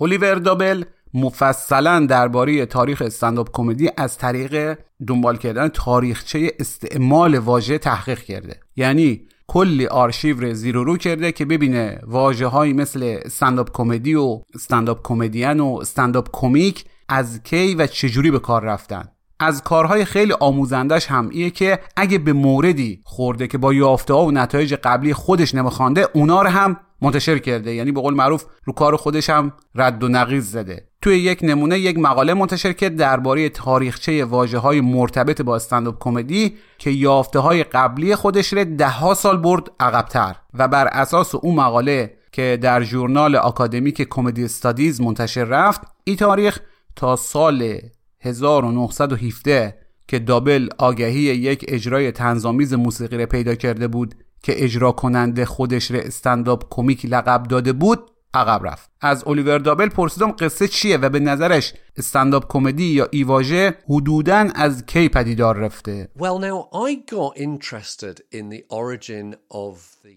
الیور 0.00 0.34
دابل 0.34 0.84
مفصلا 1.14 2.06
درباره 2.06 2.66
تاریخ 2.66 3.02
استنداپ 3.02 3.50
کمدی 3.52 3.90
از 3.96 4.18
طریق 4.18 4.78
دنبال 5.06 5.36
کردن 5.36 5.68
تاریخچه 5.68 6.52
استعمال 6.58 7.38
واژه 7.38 7.78
تحقیق 7.78 8.18
کرده. 8.18 8.60
یعنی 8.76 9.28
کلی 9.46 9.86
آرشیو 9.86 10.40
رو 10.40 10.54
زیر 10.54 10.74
رو 10.74 10.96
کرده 10.96 11.32
که 11.32 11.44
ببینه 11.44 12.00
واجه 12.06 12.46
هایی 12.46 12.72
مثل 12.72 13.18
استنداپ 13.24 13.72
کمدی 13.72 14.14
و 14.14 14.42
استنداپ 14.54 15.02
کمدین 15.02 15.60
و 15.60 15.78
استنداپ 15.80 16.28
کمیک 16.32 16.84
از 17.08 17.42
کی 17.42 17.74
و 17.74 17.86
چجوری 17.86 18.30
به 18.30 18.38
کار 18.38 18.62
رفتن. 18.64 19.11
از 19.42 19.62
کارهای 19.62 20.04
خیلی 20.04 20.32
آموزندش 20.32 21.06
هم 21.06 21.28
ایه 21.32 21.50
که 21.50 21.78
اگه 21.96 22.18
به 22.18 22.32
موردی 22.32 23.00
خورده 23.04 23.46
که 23.46 23.58
با 23.58 23.74
یافته 23.74 24.14
و 24.14 24.30
نتایج 24.30 24.74
قبلی 24.74 25.14
خودش 25.14 25.54
نمیخوانده 25.54 26.08
اونا 26.14 26.42
رو 26.42 26.48
هم 26.48 26.76
منتشر 27.02 27.38
کرده. 27.38 27.74
یعنی 27.74 27.92
به 27.92 28.00
قول 28.00 28.14
معروف 28.14 28.44
رو 28.64 28.72
کار 28.72 28.96
خودش 28.96 29.30
هم 29.30 29.52
رد 29.74 30.04
و 30.04 30.08
نقیز 30.08 30.50
زده. 30.50 30.88
توی 31.02 31.18
یک 31.18 31.38
نمونه 31.42 31.78
یک 31.78 31.98
مقاله 31.98 32.34
منتشر 32.34 32.72
کرد 32.72 32.96
درباره 32.96 33.48
تاریخچه 33.48 34.24
واجه 34.24 34.58
های 34.58 34.80
مرتبط 34.80 35.42
با 35.42 35.56
استنداپ 35.56 35.96
کمدی 36.00 36.56
که 36.78 36.90
یافته 36.90 37.38
های 37.38 37.64
قبلی 37.64 38.14
خودش 38.14 38.52
رو 38.52 38.64
ده 38.64 38.88
ها 38.88 39.14
سال 39.14 39.36
برد 39.36 39.70
عقبتر. 39.80 40.36
و 40.54 40.68
بر 40.68 40.86
اساس 40.86 41.34
اون 41.34 41.54
مقاله 41.54 42.14
که 42.32 42.58
در 42.62 42.82
ژورنال 42.82 43.36
آکادمیک 43.36 44.02
کمدی 44.10 44.44
استادیز 44.44 45.00
منتشر 45.00 45.44
رفت 45.44 45.80
این 46.04 46.16
تاریخ 46.16 46.58
تا 46.96 47.16
سال 47.16 47.78
1917 48.22 49.78
که 50.08 50.18
دابل 50.18 50.68
آگهی 50.78 51.20
یک 51.20 51.64
اجرای 51.68 52.12
تنظامیز 52.12 52.74
موسیقی 52.74 53.18
را 53.18 53.26
پیدا 53.26 53.54
کرده 53.54 53.88
بود 53.88 54.14
که 54.42 54.64
اجرا 54.64 54.92
کننده 54.92 55.44
خودش 55.44 55.90
را 55.90 56.00
استنداپ 56.00 56.64
کمیک 56.70 57.04
لقب 57.04 57.42
داده 57.42 57.72
بود 57.72 57.98
عقب 58.34 58.66
رفت. 58.66 58.90
از 59.00 59.24
الیور 59.26 59.58
دابل 59.58 59.88
پرسیدم 59.88 60.30
قصه 60.30 60.68
چیه 60.68 60.96
و 60.96 61.08
به 61.08 61.20
نظرش 61.20 61.72
استنداپ 61.96 62.44
کمدی 62.48 62.84
یا 62.84 63.08
ایواژه 63.10 63.74
حدودا 63.88 64.48
از 64.54 64.86
کی 64.86 65.08
پدیدار 65.08 65.56
رفته؟ 65.56 66.08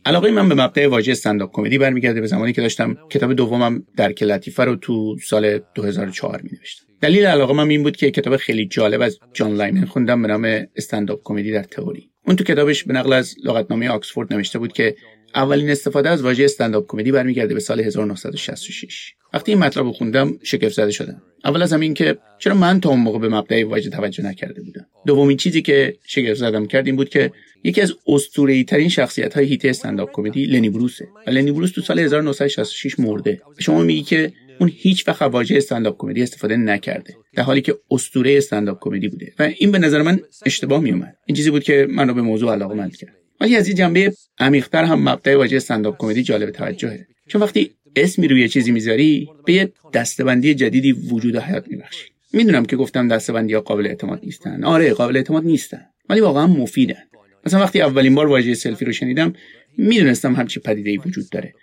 علاقه 0.06 0.32
من 0.32 0.50
به 0.50 0.56
مبدع 0.56 0.88
واژه 0.88 1.12
استنداپ 1.12 1.52
کمدی 1.54 1.78
برمیگرده 1.78 2.22
به 2.22 2.28
زمانی 2.28 2.54
که 2.54 2.62
داشتم 2.62 2.98
کتاب 3.10 3.34
دومم 3.34 3.84
در 3.98 4.12
کلاتیفه 4.12 4.64
رو 4.64 4.76
تو 4.76 5.18
سال 5.24 5.60
2004 5.76 6.42
می 6.44 6.50
نوشتم 6.54 6.85
دلیل 7.02 7.26
علاقه 7.26 7.60
این 7.60 7.84
بود 7.84 7.98
که 7.98 8.12
کتاب 8.12 8.38
خیلی 8.38 8.66
جالب 8.66 9.02
از 9.02 9.20
جان 9.34 9.56
لایمن 9.56 9.86
خوندم 9.86 10.22
به 10.22 10.28
نام 10.28 10.68
استنداپ 10.76 11.22
کمدی 11.24 11.52
در 11.52 11.64
تئوری. 11.64 12.10
اون 12.28 12.36
تو 12.36 12.44
کتابش 12.44 12.84
به 12.84 12.94
نقل 12.94 13.14
از 13.14 13.36
لغتنامه 13.44 13.90
آکسفورد 13.90 14.34
نوشته 14.34 14.60
بود 14.60 14.74
که 14.74 14.96
اولین 15.36 15.70
استفاده 15.70 16.10
از 16.10 16.22
واژه 16.22 16.44
استنداپ 16.44 16.86
کمدی 16.88 17.12
برمیگرده 17.12 17.54
به 17.54 17.60
سال 17.60 17.80
1966 17.80 19.14
وقتی 19.34 19.52
این 19.52 19.62
مطلب 19.62 19.86
رو 19.86 19.92
خوندم 19.92 20.40
شگفت 20.44 20.76
زده 20.76 20.92
شدم. 20.92 21.22
اول 21.46 21.62
از 21.62 21.74
همین 21.74 21.94
که 21.94 22.18
چرا 22.40 22.56
من 22.56 22.80
تا 22.80 22.90
اون 22.90 23.00
موقع 23.00 23.20
به 23.20 23.30
مبدأ 23.30 23.66
واژه 23.66 23.90
توجه 23.90 24.26
نکرده 24.26 24.62
بودم؟ 24.62 24.86
دومین 25.06 25.38
چیزی 25.38 25.62
که 25.62 25.96
شگفت 26.06 26.40
زدم 26.40 26.66
کرد 26.66 26.86
این 26.86 26.96
بود 26.96 27.10
که 27.10 27.32
یکی 27.64 27.82
از 27.82 27.94
اسطوره‌ای 28.08 28.64
ترین 28.64 28.90
شخصیت 28.90 29.34
های 29.34 29.46
هیت 29.46 29.66
استنداپ 29.66 30.10
کمدی 30.14 30.46
لنی 30.46 30.70
بروسه. 30.70 31.08
و 31.28 31.32
لنی 31.32 31.52
بروس 31.52 31.72
تو 31.72 31.82
سال 31.82 32.00
1966 32.00 33.00
مرده. 33.00 33.42
شما 33.60 33.82
میگی 33.82 34.04
که 34.04 34.34
اون 34.60 34.72
هیچ 34.74 35.08
وقت 35.08 35.22
واژه 35.22 35.58
استنداپ 35.58 35.96
کمدی 35.98 36.24
استفاده 36.24 36.58
نکرده 36.58 37.16
در 37.34 37.44
حالی 37.44 37.62
که 37.62 37.76
اسطوره 37.92 38.38
استنداپ 38.38 38.78
کمدی 38.82 39.08
بوده. 39.08 39.34
و 39.40 39.52
این 39.58 39.72
به 39.72 39.80
نظر 39.80 40.02
من 40.02 40.20
اشتباه 40.46 40.82
میومد 40.82 41.16
این 41.26 41.36
چیزی 41.36 41.52
بود 41.52 41.64
که 41.64 41.88
منو 41.90 42.14
به 42.14 42.22
موضوع 42.22 42.52
علاقه‌مند 42.52 42.96
کرد. 42.96 43.16
ولی 43.42 43.56
از 43.56 43.68
این 43.68 43.78
جنبه 43.78 44.14
عمیق‌تر 44.40 44.84
هم 44.84 45.10
مبدأ 45.10 45.38
واژه 45.38 45.58
استنداپ 45.58 45.96
کمدی 45.98 46.24
جالب 46.24 46.50
توجهه. 46.50 47.08
چون 47.28 47.42
وقتی 47.42 47.72
اسمی 47.96 48.28
روی 48.28 48.50
چیزی 48.50 48.72
می‌ذاری 48.72 49.30
به 49.46 49.54
یه 49.54 49.72
دستبندی 49.94 50.54
جدیدی 50.54 50.92
وجود 50.92 51.36
و 51.36 51.40
حیات 51.40 51.68
میبخشی. 51.68 52.06
می‌دونم 52.34 52.66
که 52.66 52.76
گفتم 52.76 53.08
دستبندی 53.08 53.54
ها 53.54 53.62
قابل 53.62 53.88
اعتماد 53.88 54.20
نیستن. 54.24 54.64
آره 54.64 54.94
قابل 54.94 55.18
اعتماد 55.18 55.46
نیستن. 55.46 55.82
ولی 56.10 56.22
واقعا 56.22 56.48
مفیدن. 56.48 57.04
مثلا 57.46 57.60
وقتی 57.60 57.82
اولین 57.82 58.16
بار 58.16 58.28
واژه 58.28 58.54
سلفی 58.54 58.86
رو 58.86 58.92
شنیدم 58.92 59.34
می‌دونستم 59.78 60.34
همچی 60.34 60.60
پدیده 60.60 60.90
ای 60.90 60.98
وجود 60.98 61.30
داره. 61.32 61.54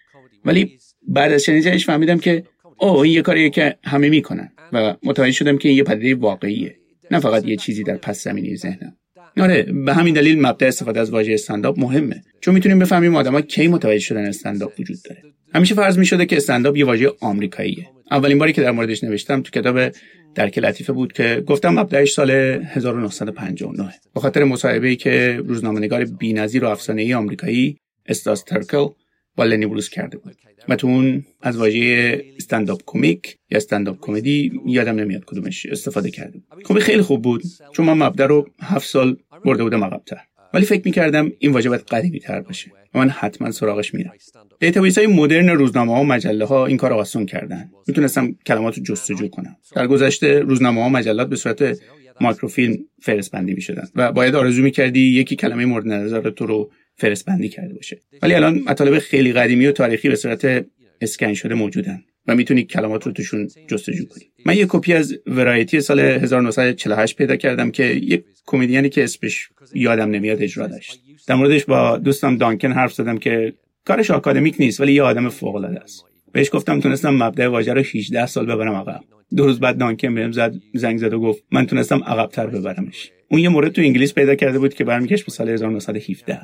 ولی 0.44 0.78
بعد 1.09 1.33
از 1.33 1.44
شنیدنش 1.44 1.87
فهمیدم 1.87 2.18
که 2.18 2.44
او 2.79 2.99
این 2.99 3.13
یه 3.13 3.23
کاریه 3.23 3.51
که 3.51 3.77
همه 3.85 4.09
می‌کنن 4.09 4.53
و 4.73 4.95
متوجه 5.03 5.33
شدم 5.33 5.59
که 5.59 5.69
این 5.69 5.79
یه 5.79 5.85
پدیده 5.85 6.15
واقعیه 6.15 6.77
نه 7.11 7.21
فقط 7.21 7.47
یه 7.47 7.57
چیزی 7.57 7.83
در 7.83 7.97
پس 7.97 8.25
زمینی 8.25 8.57
ذهنم. 8.57 8.97
آره 9.37 9.63
به 9.63 9.95
همین 9.95 10.15
دلیل 10.15 10.41
مبدا 10.41 10.67
استفاده 10.67 11.01
از 11.01 11.11
واژه 11.11 11.33
استنداپ 11.33 11.79
مهمه. 11.79 12.23
چون 12.41 12.55
می‌تونیم 12.55 12.79
بفهمیم 12.79 13.17
آدما 13.17 13.41
کی 13.41 13.69
متوجه 13.69 13.99
شدن 13.99 14.27
استنداپ 14.27 14.81
وجود 14.81 14.97
داره. 15.09 15.23
همیشه 15.55 15.75
فرض 15.75 15.99
می‌شده 15.99 16.27
که 16.27 16.37
استنداپ 16.37 16.77
یه 16.77 16.85
واژه 16.85 17.11
آمریکاییه. 17.21 17.87
اولین 18.11 18.39
باری 18.39 18.53
که 18.53 18.63
در 18.63 18.71
موردش 18.71 19.05
نوشتم 19.05 19.43
تو 19.43 19.61
کتاب 19.61 19.93
درک 20.35 20.59
لطیفه 20.59 20.93
بود 20.93 21.13
که 21.13 21.45
گفتم 21.47 21.75
مبدأش 21.75 22.13
سال 22.13 22.31
1959 22.31 23.95
به 24.15 24.21
خاطر 24.21 24.45
مصاحبه 24.45 24.89
ای 24.89 24.97
که 24.97 25.43
روزنامه‌نگار 25.47 26.05
بی‌نظیر 26.05 26.65
و 26.65 26.69
افسانه‌ای 26.69 27.15
آمریکایی 27.15 27.77
استاس 28.07 28.43
ترکل 28.43 28.87
با 29.37 29.45
لنی 29.45 29.66
بروس 29.66 29.88
کرده 29.88 30.18
بود. 30.18 30.35
اون 30.83 31.25
از 31.40 31.57
واژه 31.57 32.25
استنداپ 32.37 32.83
کمیک 32.87 33.38
یا 33.51 33.57
استنداپ 33.57 33.99
کمدی 34.01 34.53
یادم 34.66 34.97
نمیاد 34.97 35.25
کدومش 35.25 35.66
استفاده 35.66 36.11
کرده 36.11 36.40
خب 36.64 36.79
خیلی 36.79 37.03
خوب 37.03 37.23
بود 37.23 37.42
چون 37.73 37.87
من 37.87 38.07
مبدا 38.07 38.27
رو 38.27 38.49
هفت 38.62 38.88
سال 38.88 39.16
برده 39.45 39.62
بودم 39.62 39.85
عقبتر. 39.85 40.21
ولی 40.55 40.64
فکر 40.64 40.83
می‌کردم 40.85 41.33
این 41.38 41.53
واژه 41.53 41.68
باید 41.68 41.81
قدیمی 41.81 42.21
تر 42.21 42.40
باشه 42.40 42.71
و 42.95 42.99
من 42.99 43.09
حتما 43.09 43.51
سراغش 43.51 43.95
میرم. 43.95 44.12
database 44.61 44.99
های 44.99 45.07
مدرن 45.07 45.49
روزنامه 45.49 45.95
ها 45.95 46.01
و 46.01 46.05
مجله 46.05 46.45
ها 46.45 46.66
این 46.66 46.77
کار 46.77 46.92
آسان 46.92 47.27
کردن. 47.27 47.71
می‌تونستم 47.87 48.33
کلمات 48.47 48.79
رو 48.79 48.85
جستجو 48.85 49.29
کنم. 49.29 49.57
در 49.75 49.87
گذشته 49.87 50.38
روزنامه 50.38 50.81
ها 50.81 50.87
و 50.87 50.90
مجلات 50.90 51.29
به 51.29 51.37
صورت 51.37 51.79
میکروفیلم 52.21 52.77
فهرست‌بندی 53.01 53.55
می‌شدن 53.55 53.88
و 53.95 54.12
باید 54.12 54.35
آرزو 54.35 54.62
می‌کردی 54.62 55.01
یکی 55.01 55.37
کلمه 55.37 55.64
مورد 55.64 55.88
نظر 55.88 56.31
تو 56.31 56.47
رو 56.47 56.71
فهرست‌بندی 57.03 57.49
کرده 57.49 57.75
باشه. 57.75 58.01
ولی 58.23 58.35
الان 58.35 58.62
مطالب 58.67 58.99
خیلی 58.99 59.33
قدیمی 59.33 59.67
و 59.67 59.73
تاریخی 59.73 60.09
به 60.09 60.17
صورت 60.17 60.65
اسکن 61.01 61.35
شده 61.35 61.55
موجودن 61.55 62.03
و 62.27 62.35
می‌تونی 62.35 62.62
کلمات 62.62 63.07
رو 63.07 63.12
توشون 63.12 63.49
جستجو 63.69 64.05
کنی. 64.05 64.25
من 64.47 64.57
یه 64.57 64.67
کپی 64.69 64.93
از 64.93 65.15
Variety 65.27 65.81
سال 65.81 66.01
1948 66.01 67.17
پیدا 67.17 67.37
کردم 67.37 67.71
که 67.71 67.85
یک 67.85 68.25
کمدیانی 68.47 68.88
که 68.88 69.05
اسمش 69.05 69.49
یادم 69.75 70.11
نمیاد 70.11 70.43
اجرا 70.43 70.67
داشت. 70.67 71.01
در 71.29 71.35
موردش 71.35 71.65
با 71.65 71.99
دوستم 71.99 72.37
دانکن 72.37 72.73
حرف 72.73 72.93
زدم 72.93 73.19
که 73.19 73.53
کارش 73.85 74.11
آکادمیک 74.11 74.57
نیست 74.59 74.81
ولی 74.81 74.93
یه 74.93 75.03
آدم 75.03 75.29
فوق 75.29 75.55
العاده 75.55 75.81
است. 75.81 76.05
بهش 76.33 76.51
گفتم 76.53 76.81
تونستم 76.81 77.23
مبدأ 77.23 77.49
واژه 77.49 77.73
رو 77.73 77.81
18 77.81 78.27
سال 78.27 78.47
ببرم 78.47 78.75
عقب. 78.75 79.01
دو 79.37 79.47
روز 79.47 79.61
بعد 79.61 79.79
دانکن 79.79 80.14
بهم 80.14 80.33
زد 80.33 80.55
زنگ 80.75 80.99
زد 80.99 81.12
و 81.14 81.21
گفت 81.21 81.45
من 81.51 81.66
تونستم 81.66 82.05
عقبتر 82.05 82.47
ببرمش. 82.47 83.11
اون 83.31 83.40
یه 83.40 83.49
مورد 83.49 83.73
تو 83.73 83.81
انگلیس 83.83 84.14
پیدا 84.14 84.35
کرده 84.35 84.59
بود 84.59 84.75
که 84.75 84.85
برمیگشت 84.85 85.25
به 85.25 85.33
سال 85.33 85.49
1917 85.49 86.40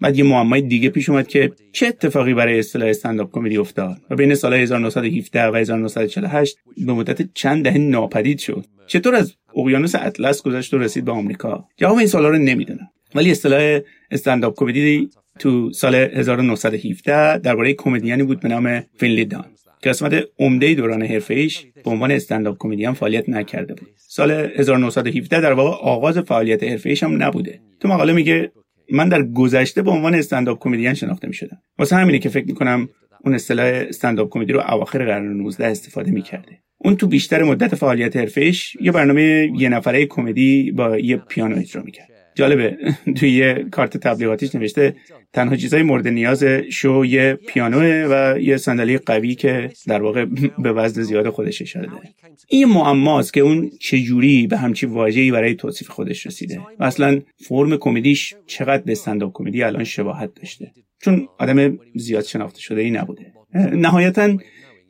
بعد 0.00 0.18
یه 0.18 0.24
معمای 0.24 0.62
دیگه 0.62 0.88
پیش 0.88 1.08
اومد 1.08 1.28
که 1.28 1.52
چه 1.72 1.86
اتفاقی 1.86 2.34
برای 2.34 2.58
اصطلاح 2.58 2.88
استنداپ 2.88 3.32
کمدی 3.32 3.56
افتاد 3.56 3.96
و 4.10 4.16
بین 4.16 4.34
سال 4.34 4.54
1917 4.54 5.46
و 5.46 5.54
1948 5.54 6.56
به 6.86 6.92
مدت 6.92 7.34
چند 7.34 7.64
دهه 7.64 7.78
ناپدید 7.78 8.38
شد. 8.38 8.66
چطور 8.86 9.14
از 9.14 9.34
اقیانوس 9.56 9.94
اطلس 9.94 10.42
گذشت 10.42 10.74
و 10.74 10.78
رسید 10.78 11.04
به 11.04 11.12
آمریکا؟ 11.12 11.68
جواب 11.76 11.98
این 11.98 12.06
سوالا 12.06 12.28
رو 12.28 12.38
نمی‌دونم. 12.38 12.90
ولی 13.14 13.30
اصطلاح 13.30 13.80
استنداپ 14.10 14.58
کمدی 14.58 15.10
تو 15.40 15.72
سال 15.72 15.94
1917 15.94 17.38
درباره 17.38 17.74
کمدیانی 17.74 18.22
بود 18.22 18.40
به 18.40 18.48
نام 18.48 18.82
فینلی 18.96 19.24
دان 19.24 19.44
که 19.82 19.90
قسمت 19.90 20.24
عمده 20.38 20.74
دوران 20.74 21.02
حرفه 21.02 21.48
به 21.84 21.90
عنوان 21.90 22.10
استنداپ 22.10 22.56
کمدین 22.58 22.92
فعالیت 22.92 23.28
نکرده 23.28 23.74
بود. 23.74 23.88
سال 23.96 24.30
1917 24.30 25.40
در 25.40 25.52
واقع 25.52 25.70
آغاز 25.70 26.18
فعالیت 26.18 26.62
حرفه 26.64 26.94
هم 27.02 27.22
نبوده. 27.22 27.60
تو 27.80 27.88
مقاله 27.88 28.12
میگه 28.12 28.52
من 28.92 29.08
در 29.08 29.22
گذشته 29.22 29.82
به 29.82 29.90
عنوان 29.90 30.14
استنداپ 30.14 30.58
کمدین 30.62 30.94
شناخته 30.94 31.28
می‌شدم. 31.28 31.58
واسه 31.78 31.96
همینه 31.96 32.18
که 32.18 32.28
فکر 32.28 32.46
می‌کنم 32.46 32.88
اون 33.24 33.34
اصطلاح 33.34 33.66
استنداپ 33.66 34.30
کمدی 34.30 34.52
رو 34.52 34.60
اواخر 34.68 35.04
قرن 35.04 35.26
19 35.26 35.66
استفاده 35.66 36.10
می‌کرده. 36.10 36.58
اون 36.78 36.96
تو 36.96 37.06
بیشتر 37.06 37.42
مدت 37.42 37.74
فعالیت 37.74 38.16
حرفه‌ایش 38.16 38.76
یه 38.80 38.92
برنامه 38.92 39.52
یه 39.58 39.68
نفره 39.68 40.06
کمدی 40.06 40.72
با 40.72 40.98
یه 40.98 41.16
پیانو 41.16 41.58
اجرا 41.58 41.82
می‌کرد. 41.82 42.09
جالبه. 42.34 42.78
توی 43.16 43.30
یه 43.30 43.66
کارت 43.70 43.96
تبلیغاتیش 43.96 44.54
نوشته 44.54 44.94
تنها 45.32 45.56
چیزای 45.56 45.82
مورد 45.82 46.08
نیاز 46.08 46.44
شو 46.44 47.04
یه 47.04 47.38
پیانوه 47.46 48.06
و 48.10 48.40
یه 48.40 48.56
صندلی 48.56 48.98
قوی 48.98 49.34
که 49.34 49.70
در 49.86 50.02
واقع 50.02 50.24
به 50.64 50.72
وزن 50.72 51.02
زیاد 51.02 51.28
خودش 51.28 51.62
اشاره 51.62 51.86
داره. 51.86 52.14
این 52.48 52.68
معماست 52.68 53.34
که 53.34 53.40
اون 53.40 53.70
چجوری 53.80 54.46
به 54.46 54.56
همچی 54.56 54.86
واژه‌ای 54.86 55.30
برای 55.30 55.54
توصیف 55.54 55.88
خودش 55.88 56.26
رسیده. 56.26 56.60
و 56.80 56.84
اصلا 56.84 57.20
فرم 57.48 57.76
کمدیش 57.76 58.34
چقدر 58.46 58.82
به 58.82 58.92
استنداپ 58.92 59.30
کمدی 59.34 59.62
الان 59.62 59.84
شباهت 59.84 60.34
داشته. 60.34 60.72
چون 61.02 61.28
آدم 61.38 61.78
زیاد 61.94 62.24
شناخته 62.24 62.60
شده 62.60 62.80
ای 62.80 62.90
نبوده. 62.90 63.32
نهایتا 63.54 64.36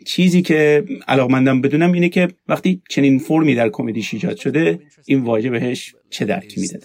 چیزی 0.06 0.42
که 0.42 0.84
علاقمندم 1.08 1.60
بدونم 1.60 1.92
اینه 1.92 2.08
که 2.08 2.28
وقتی 2.48 2.82
چنین 2.88 3.18
فرمی 3.18 3.54
در 3.54 3.68
کمدیش 3.68 4.14
ایجاد 4.14 4.36
شده 4.36 4.80
این 5.06 5.20
واژه 5.20 5.50
بهش 5.50 5.94
چه 6.10 6.24
درکی 6.24 6.60
میده؟ 6.60 6.78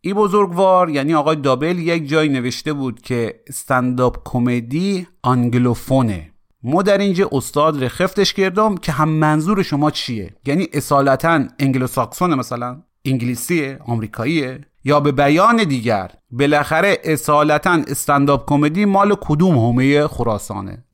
ای 0.00 0.14
بزرگوار 0.14 0.90
یعنی 0.90 1.14
آقای 1.14 1.36
دابل 1.36 1.78
یک 1.78 2.08
جای 2.08 2.28
نوشته 2.28 2.72
بود 2.72 3.00
که 3.00 3.40
استنداپ 3.46 4.16
کمدی 4.24 5.06
آنگلوفونه 5.22 6.30
ما 6.62 6.82
در 6.82 6.98
اینجا 6.98 7.28
استاد 7.32 7.84
رخفتش 7.84 8.34
کردم 8.34 8.76
که 8.76 8.92
هم 8.92 9.08
منظور 9.08 9.62
شما 9.62 9.90
چیه؟ 9.90 10.34
یعنی 10.46 10.68
اصالتا 10.72 11.44
انگلوساکسونه 11.58 12.34
مثلا 12.34 12.82
انگلیسیه 13.04 13.78
آمریکاییه. 13.86 14.60
یا 14.84 15.00
به 15.00 15.12
بیان 15.12 15.64
دیگر 15.64 16.10
بالاخره 16.30 16.98
اصالتا 17.04 17.82
استنداپ 17.88 18.48
کمدی 18.48 18.84
مال 18.84 19.16
کدوم 19.20 19.58
حومه 19.58 20.06
خراسانه؟ 20.06 20.84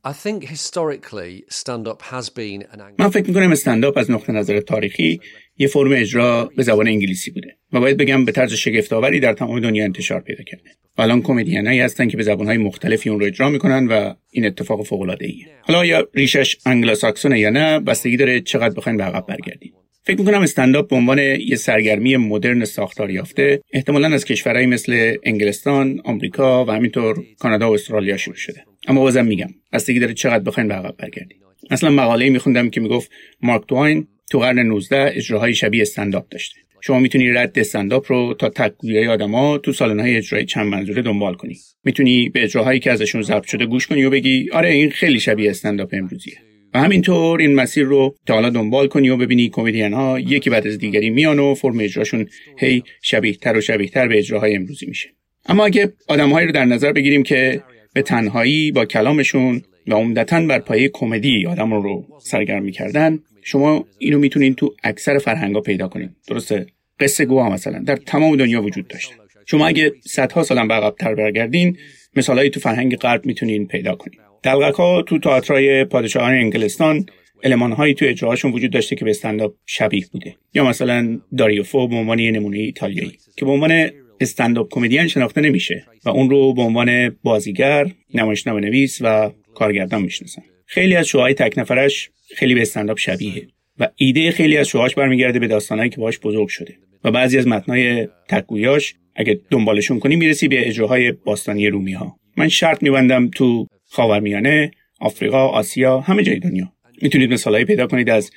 من 2.98 3.08
فکر 3.08 3.28
می‌کنم 3.28 3.52
استنداپ 3.52 3.98
از 3.98 4.10
نقطه 4.10 4.32
نظر 4.32 4.60
تاریخی 4.60 5.20
یه 5.58 5.66
فرم 5.66 5.92
اجرا 5.92 6.50
به 6.56 6.62
زبان 6.62 6.88
انگلیسی 6.88 7.30
بوده 7.30 7.56
و 7.72 7.80
باید 7.80 7.96
بگم 7.96 8.24
به 8.24 8.32
طرز 8.32 8.52
شگفتآوری 8.52 9.20
در 9.20 9.32
تمام 9.32 9.60
دنیا 9.60 9.84
انتشار 9.84 10.20
پیدا 10.20 10.44
کرده. 10.44 10.70
و 10.98 11.02
الان 11.02 11.22
کمدینایی 11.22 11.80
هستن 11.80 12.08
که 12.08 12.16
به 12.16 12.22
زبانهای 12.22 12.58
مختلفی 12.58 13.10
اون 13.10 13.20
رو 13.20 13.26
اجرا 13.26 13.48
می‌کنن 13.48 13.86
و 13.86 14.14
این 14.30 14.46
اتفاق 14.46 14.82
فوق 14.82 15.00
العاده 15.00 15.26
ایه 15.26 15.46
حالا 15.60 15.84
یا 15.84 16.08
ریشش 16.14 16.56
انگلوساکسونه 16.66 17.40
یا 17.40 17.50
نه 17.50 17.80
بستگی 17.80 18.16
داره 18.16 18.40
چقدر 18.40 18.74
بخواین 18.74 18.96
به 18.96 19.04
عقب 19.04 19.26
برگردید 19.26 19.74
فکر 20.06 20.18
می‌کنم 20.18 20.40
استنداپ 20.40 20.88
به 20.88 20.96
عنوان 20.96 21.18
یه 21.18 21.56
سرگرمی 21.56 22.16
مدرن 22.16 22.64
ساختار 22.64 23.10
یافته 23.10 23.60
احتمالا 23.72 24.14
از 24.14 24.24
کشورهایی 24.24 24.66
مثل 24.66 25.16
انگلستان، 25.22 26.00
آمریکا 26.04 26.64
و 26.64 26.70
همینطور 26.70 27.24
کانادا 27.38 27.70
و 27.70 27.74
استرالیا 27.74 28.16
شروع 28.16 28.36
شده. 28.36 28.64
اما 28.88 29.00
بازم 29.00 29.24
میگم 29.24 29.48
بستگی 29.72 29.98
داره 29.98 30.14
چقدر 30.14 30.44
بخواین 30.44 30.68
به 30.68 30.74
عقب 30.74 30.96
برگردید. 30.96 31.36
اصلا 31.70 31.90
مقاله 31.90 32.30
میخوندم 32.30 32.70
که 32.70 32.80
می‌گفت 32.80 33.10
مارک 33.42 33.62
توین 33.68 34.06
تو 34.30 34.38
قرن 34.38 34.58
19 34.58 35.12
اجراهای 35.16 35.54
شبیه 35.54 35.82
استنداپ 35.82 36.28
داشته. 36.28 36.60
شما 36.80 37.00
می‌تونی 37.00 37.30
رد 37.30 37.58
استنداپ 37.58 38.12
رو 38.12 38.34
تا 38.38 38.48
تکگویی 38.48 39.06
آدما 39.06 39.58
تو 39.58 39.72
سالن‌های 39.72 40.16
اجرای 40.16 40.44
چند 40.44 40.66
منظوره 40.66 41.02
دنبال 41.02 41.34
کنی. 41.34 41.56
می‌تونی 41.84 42.28
به 42.28 42.42
اجراهایی 42.42 42.80
که 42.80 42.90
ازشون 42.90 43.22
ضبط 43.22 43.46
شده 43.46 43.66
گوش 43.66 43.86
کنی 43.86 44.04
و 44.04 44.10
بگی 44.10 44.50
آره 44.52 44.68
این 44.68 44.90
خیلی 44.90 45.20
شبیه 45.20 45.50
استنداپ 45.50 45.90
امروزیه. 45.92 46.36
همینطور 46.78 47.40
این 47.40 47.54
مسیر 47.54 47.84
رو 47.84 48.14
تا 48.26 48.34
حالا 48.34 48.50
دنبال 48.50 48.88
کنی 48.88 49.08
و 49.08 49.16
ببینی 49.16 49.48
کمدین 49.48 49.92
ها 49.92 50.20
یکی 50.20 50.50
بعد 50.50 50.66
از 50.66 50.78
دیگری 50.78 51.10
میان 51.10 51.38
و 51.38 51.54
فرم 51.54 51.80
اجراشون 51.80 52.28
هی 52.58 52.82
شبیه 53.02 53.34
تر 53.34 53.56
و 53.56 53.60
شبیه 53.60 53.88
تر 53.88 54.08
به 54.08 54.18
اجراهای 54.18 54.54
امروزی 54.54 54.86
میشه. 54.86 55.08
اما 55.46 55.64
اگه 55.64 55.92
آدمهایی 56.08 56.46
رو 56.46 56.52
در 56.52 56.64
نظر 56.64 56.92
بگیریم 56.92 57.22
که 57.22 57.62
به 57.94 58.02
تنهایی 58.02 58.72
با 58.72 58.84
کلامشون 58.84 59.62
و 59.86 59.94
عمدتا 59.94 60.46
بر 60.46 60.58
پایه 60.58 60.88
کمدی 60.88 61.46
آدم 61.46 61.74
رو 61.74 62.06
سرگرم 62.22 62.62
می‌کردن 62.62 63.18
شما 63.42 63.86
اینو 63.98 64.18
می‌تونین 64.18 64.54
تو 64.54 64.74
اکثر 64.84 65.18
فرهنگا 65.18 65.60
پیدا 65.60 65.88
کنین. 65.88 66.10
درسته؟ 66.28 66.66
قصه 67.00 67.24
گوها 67.24 67.50
مثلا 67.50 67.78
در 67.78 67.96
تمام 67.96 68.36
دنیا 68.36 68.62
وجود 68.62 68.88
داشتن 68.88 69.14
شما 69.46 69.66
اگه 69.66 69.92
صدها 70.00 70.42
سالم 70.42 70.68
به 70.68 70.74
عقبتر 70.74 71.14
برگردین 71.14 71.76
مثالهایی 72.16 72.50
تو 72.50 72.60
فرهنگ 72.60 72.96
غرب 72.96 73.26
می‌تونین 73.26 73.66
پیدا 73.66 73.94
کنین. 73.94 74.20
دلغک 74.46 74.74
ها 74.74 75.02
تو 75.02 75.18
تئاترای 75.18 75.84
پادشاهان 75.84 76.32
انگلستان 76.34 77.06
علمان 77.44 77.72
هایی 77.72 77.94
تو 77.94 78.04
اجراهاشون 78.08 78.52
وجود 78.52 78.70
داشته 78.70 78.96
که 78.96 79.04
به 79.04 79.10
استنداپ 79.10 79.54
شبیه 79.66 80.06
بوده. 80.12 80.36
یا 80.54 80.64
مثلا 80.64 81.20
داریوفو 81.38 81.88
به 81.88 81.96
عنوان 81.96 82.18
یه 82.18 82.30
نمونه 82.30 82.58
ایتالیایی 82.58 83.18
که 83.36 83.44
به 83.44 83.50
عنوان 83.50 83.90
استنداپ 84.20 84.68
کمدین 84.70 85.06
شناخته 85.06 85.40
نمیشه 85.40 85.84
و 86.04 86.08
اون 86.08 86.30
رو 86.30 86.54
به 86.54 86.62
عنوان 86.62 87.16
بازیگر 87.22 87.86
نمایشنامه 88.14 88.60
نویس 88.60 88.98
و 89.00 89.30
کارگردان 89.54 90.02
می‌شناسن. 90.02 90.42
خیلی 90.66 90.96
از 90.96 91.06
شوهای 91.06 91.34
تک 91.34 91.58
نفرش 91.58 92.10
خیلی 92.36 92.54
به 92.54 92.62
استنداپ 92.62 92.98
شبیه 92.98 93.48
و 93.78 93.88
ایده 93.96 94.30
خیلی 94.30 94.56
از 94.56 94.68
شوهاش 94.68 94.94
برمیگرده 94.94 95.38
به 95.38 95.46
داستانهایی 95.46 95.90
که 95.90 95.96
باهاش 95.96 96.18
بزرگ 96.18 96.48
شده 96.48 96.74
و 97.04 97.10
بعضی 97.10 97.38
از 97.38 97.46
متنای 97.46 98.08
تکگویاش 98.28 98.94
اگه 99.16 99.40
دنبالشون 99.50 99.98
کنی 99.98 100.16
می‌رسی 100.16 100.48
به 100.48 100.68
اجراهای 100.68 101.12
باستانی 101.12 101.68
رومی 101.68 101.92
ها 101.92 102.16
من 102.36 102.48
شرط 102.48 102.82
میبندم 102.82 103.28
تو 103.28 103.66
خاورمیانه 103.90 104.70
آفریقا 105.00 105.46
آسیا 105.46 106.00
همه 106.00 106.22
جای 106.22 106.38
دنیا. 106.38 106.72
می‌تونید 107.02 107.32
مثالهایی 107.32 107.64
پیدا 107.64 107.86
کنید 107.86 108.10
از 108.10 108.30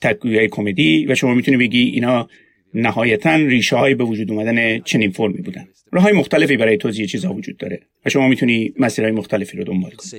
تکگویی 0.00 0.48
کمدی 0.48 1.06
و 1.06 1.14
شما 1.14 1.34
می‌تونید 1.34 1.60
بگی 1.60 1.82
اینا 1.82 2.28
نهایتا 2.74 3.34
ریشه 3.34 3.76
های 3.76 3.94
به 3.94 4.04
وجود 4.04 4.32
اومدن 4.32 4.78
چنین 4.78 5.10
فرمی 5.10 5.42
بودن. 5.42 5.68
راه 5.92 6.04
های 6.04 6.12
مختلفی 6.12 6.56
برای 6.56 6.76
توضیح 6.76 7.06
چیزها 7.06 7.34
وجود 7.34 7.56
داره 7.56 7.80
و 8.06 8.10
شما 8.10 8.28
می‌تونی 8.28 8.72
مسیرهای 8.78 9.12
مختلفی 9.12 9.56
رو 9.56 9.64
دنبال 9.64 9.90
کنید 9.90 10.10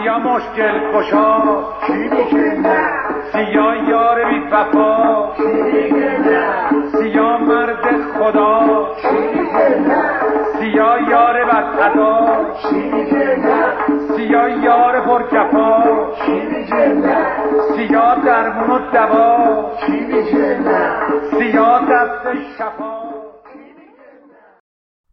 سیا 0.00 0.18
مشکل 0.18 0.76
کشا. 0.94 1.28
کی 1.86 1.92
میگه 1.92 2.54
نه 2.64 2.78
سیا 3.32 3.74
یار 3.88 4.24
بی 4.24 4.38
وفا. 4.52 5.32
کی 5.36 5.42
میگه 5.42 6.18
نه 6.18 6.72
سیا 6.92 7.38
مرد 7.38 7.84
خدا. 8.14 8.86
کی 9.02 9.16
میگه 9.16 9.78
نه 9.88 10.02
سیا 10.58 10.98
یار 11.10 11.44
بدقضا 11.44 12.46
کی 12.62 12.76
میگه 12.76 13.36
نه 13.44 13.72
سیا 14.16 14.48
یار 14.48 15.00
پرجفا 15.00 15.82
کی 16.26 16.32
میگه 16.32 16.86
نه 16.88 17.26
سیا 17.76 18.14
درمون 18.14 18.70
و 18.70 18.78
دوا 18.92 19.70
کی 19.86 19.92
میگه 19.92 20.58
نه 20.60 20.92
سیا 21.30 21.78
دست 21.78 22.38
شفا. 22.58 23.00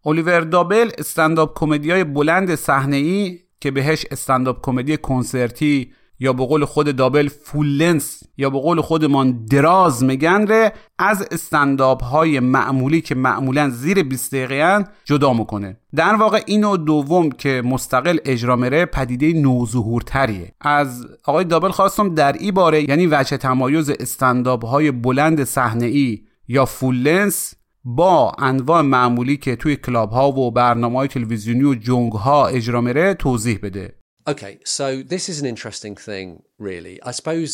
الیور 0.05 0.39
دابل 0.39 0.89
استنداپ 0.97 1.49
کمدی 1.55 1.91
های 1.91 2.03
بلند 2.03 2.55
صحنه 2.55 2.95
ای 2.95 3.39
که 3.59 3.71
بهش 3.71 4.05
استنداپ 4.11 4.57
کمدی 4.61 4.97
کنسرتی 4.97 5.91
یا 6.19 6.33
به 6.33 6.45
قول 6.45 6.65
خود 6.65 6.95
دابل 6.95 7.27
فول 7.27 7.67
لنس 7.67 8.23
یا 8.37 8.49
به 8.49 8.59
قول 8.59 8.81
خودمان 8.81 9.45
دراز 9.45 10.03
میگن 10.03 10.47
ره 10.47 10.73
از 10.99 11.27
استنداپ 11.31 12.03
های 12.03 12.39
معمولی 12.39 13.01
که 13.01 13.15
معمولا 13.15 13.69
زیر 13.69 14.03
20 14.03 14.35
دقیقه 14.35 14.83
جدا 15.05 15.33
می‌کنه. 15.33 15.77
در 15.95 16.15
واقع 16.15 16.41
اینو 16.45 16.77
دوم 16.77 17.29
که 17.29 17.61
مستقل 17.65 18.17
اجرا 18.25 18.55
مره 18.55 18.85
پدیده 18.85 19.33
نوظهورتریه. 19.33 20.53
از 20.61 21.07
آقای 21.25 21.45
دابل 21.45 21.69
خواستم 21.69 22.15
در 22.15 22.33
ای 22.33 22.51
باره 22.51 22.89
یعنی 22.89 23.07
وجه 23.07 23.37
تمایز 23.37 23.89
استنداپ 23.89 24.65
های 24.65 24.91
بلند 24.91 25.43
صحنه 25.43 25.85
ای 25.85 26.21
یا 26.47 26.65
full-length 26.65 27.53
با 27.95 28.31
انواع 28.39 28.81
معمولی 28.81 29.37
که 29.37 29.55
توی 29.55 29.75
کلاب 29.75 30.09
ها 30.09 30.31
و 30.31 30.51
برنامه 30.51 30.97
های 30.97 31.07
تلویزیونی 31.07 31.63
و 31.63 31.75
جنگ 31.75 32.11
ها 32.11 32.47
اجرا 32.47 32.81
میره 32.81 33.13
توضیح 33.13 33.59
بده. 33.63 33.93
Okay, 34.29 34.55
so 34.65 35.03
this 35.09 35.29
is 35.29 35.41
an 35.41 35.45
interesting 35.45 35.95
thing 35.95 36.27
really. 36.59 37.09
I 37.09 37.11
suppose 37.11 37.51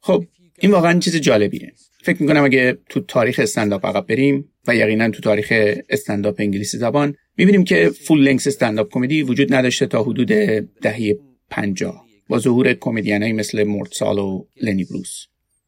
خب 0.00 0.24
این 0.58 0.72
واقعا 0.72 0.98
چیز 0.98 1.16
جالبیه. 1.16 1.72
فکر 2.02 2.22
می‌کنم 2.22 2.44
اگه 2.44 2.78
تو 2.88 3.00
تاریخ 3.00 3.40
استنداپ 3.42 3.86
عقب 3.86 4.06
بریم 4.06 4.52
و 4.66 4.76
یقینا 4.76 5.10
تو 5.10 5.20
تاریخ 5.20 5.52
استنداپ 5.90 6.34
انگلیسی 6.38 6.78
زبان 6.78 7.14
می‌بینیم 7.36 7.64
که 7.64 7.90
full-length 8.06 8.46
استنداپ 8.46 8.88
کمدی 8.92 9.22
وجود 9.22 9.54
نداشته 9.54 9.86
تا 9.86 10.02
حدود 10.02 10.28
دهه 10.82 11.18
50 11.50 12.06
با 12.28 12.38
ظهور 12.38 12.72
کمدینایی 12.72 13.32
مثل 13.32 13.64
مورت 13.64 14.00
سال 14.00 14.18
و 14.18 14.44
لنی 14.62 14.84
بروس. 14.84 15.26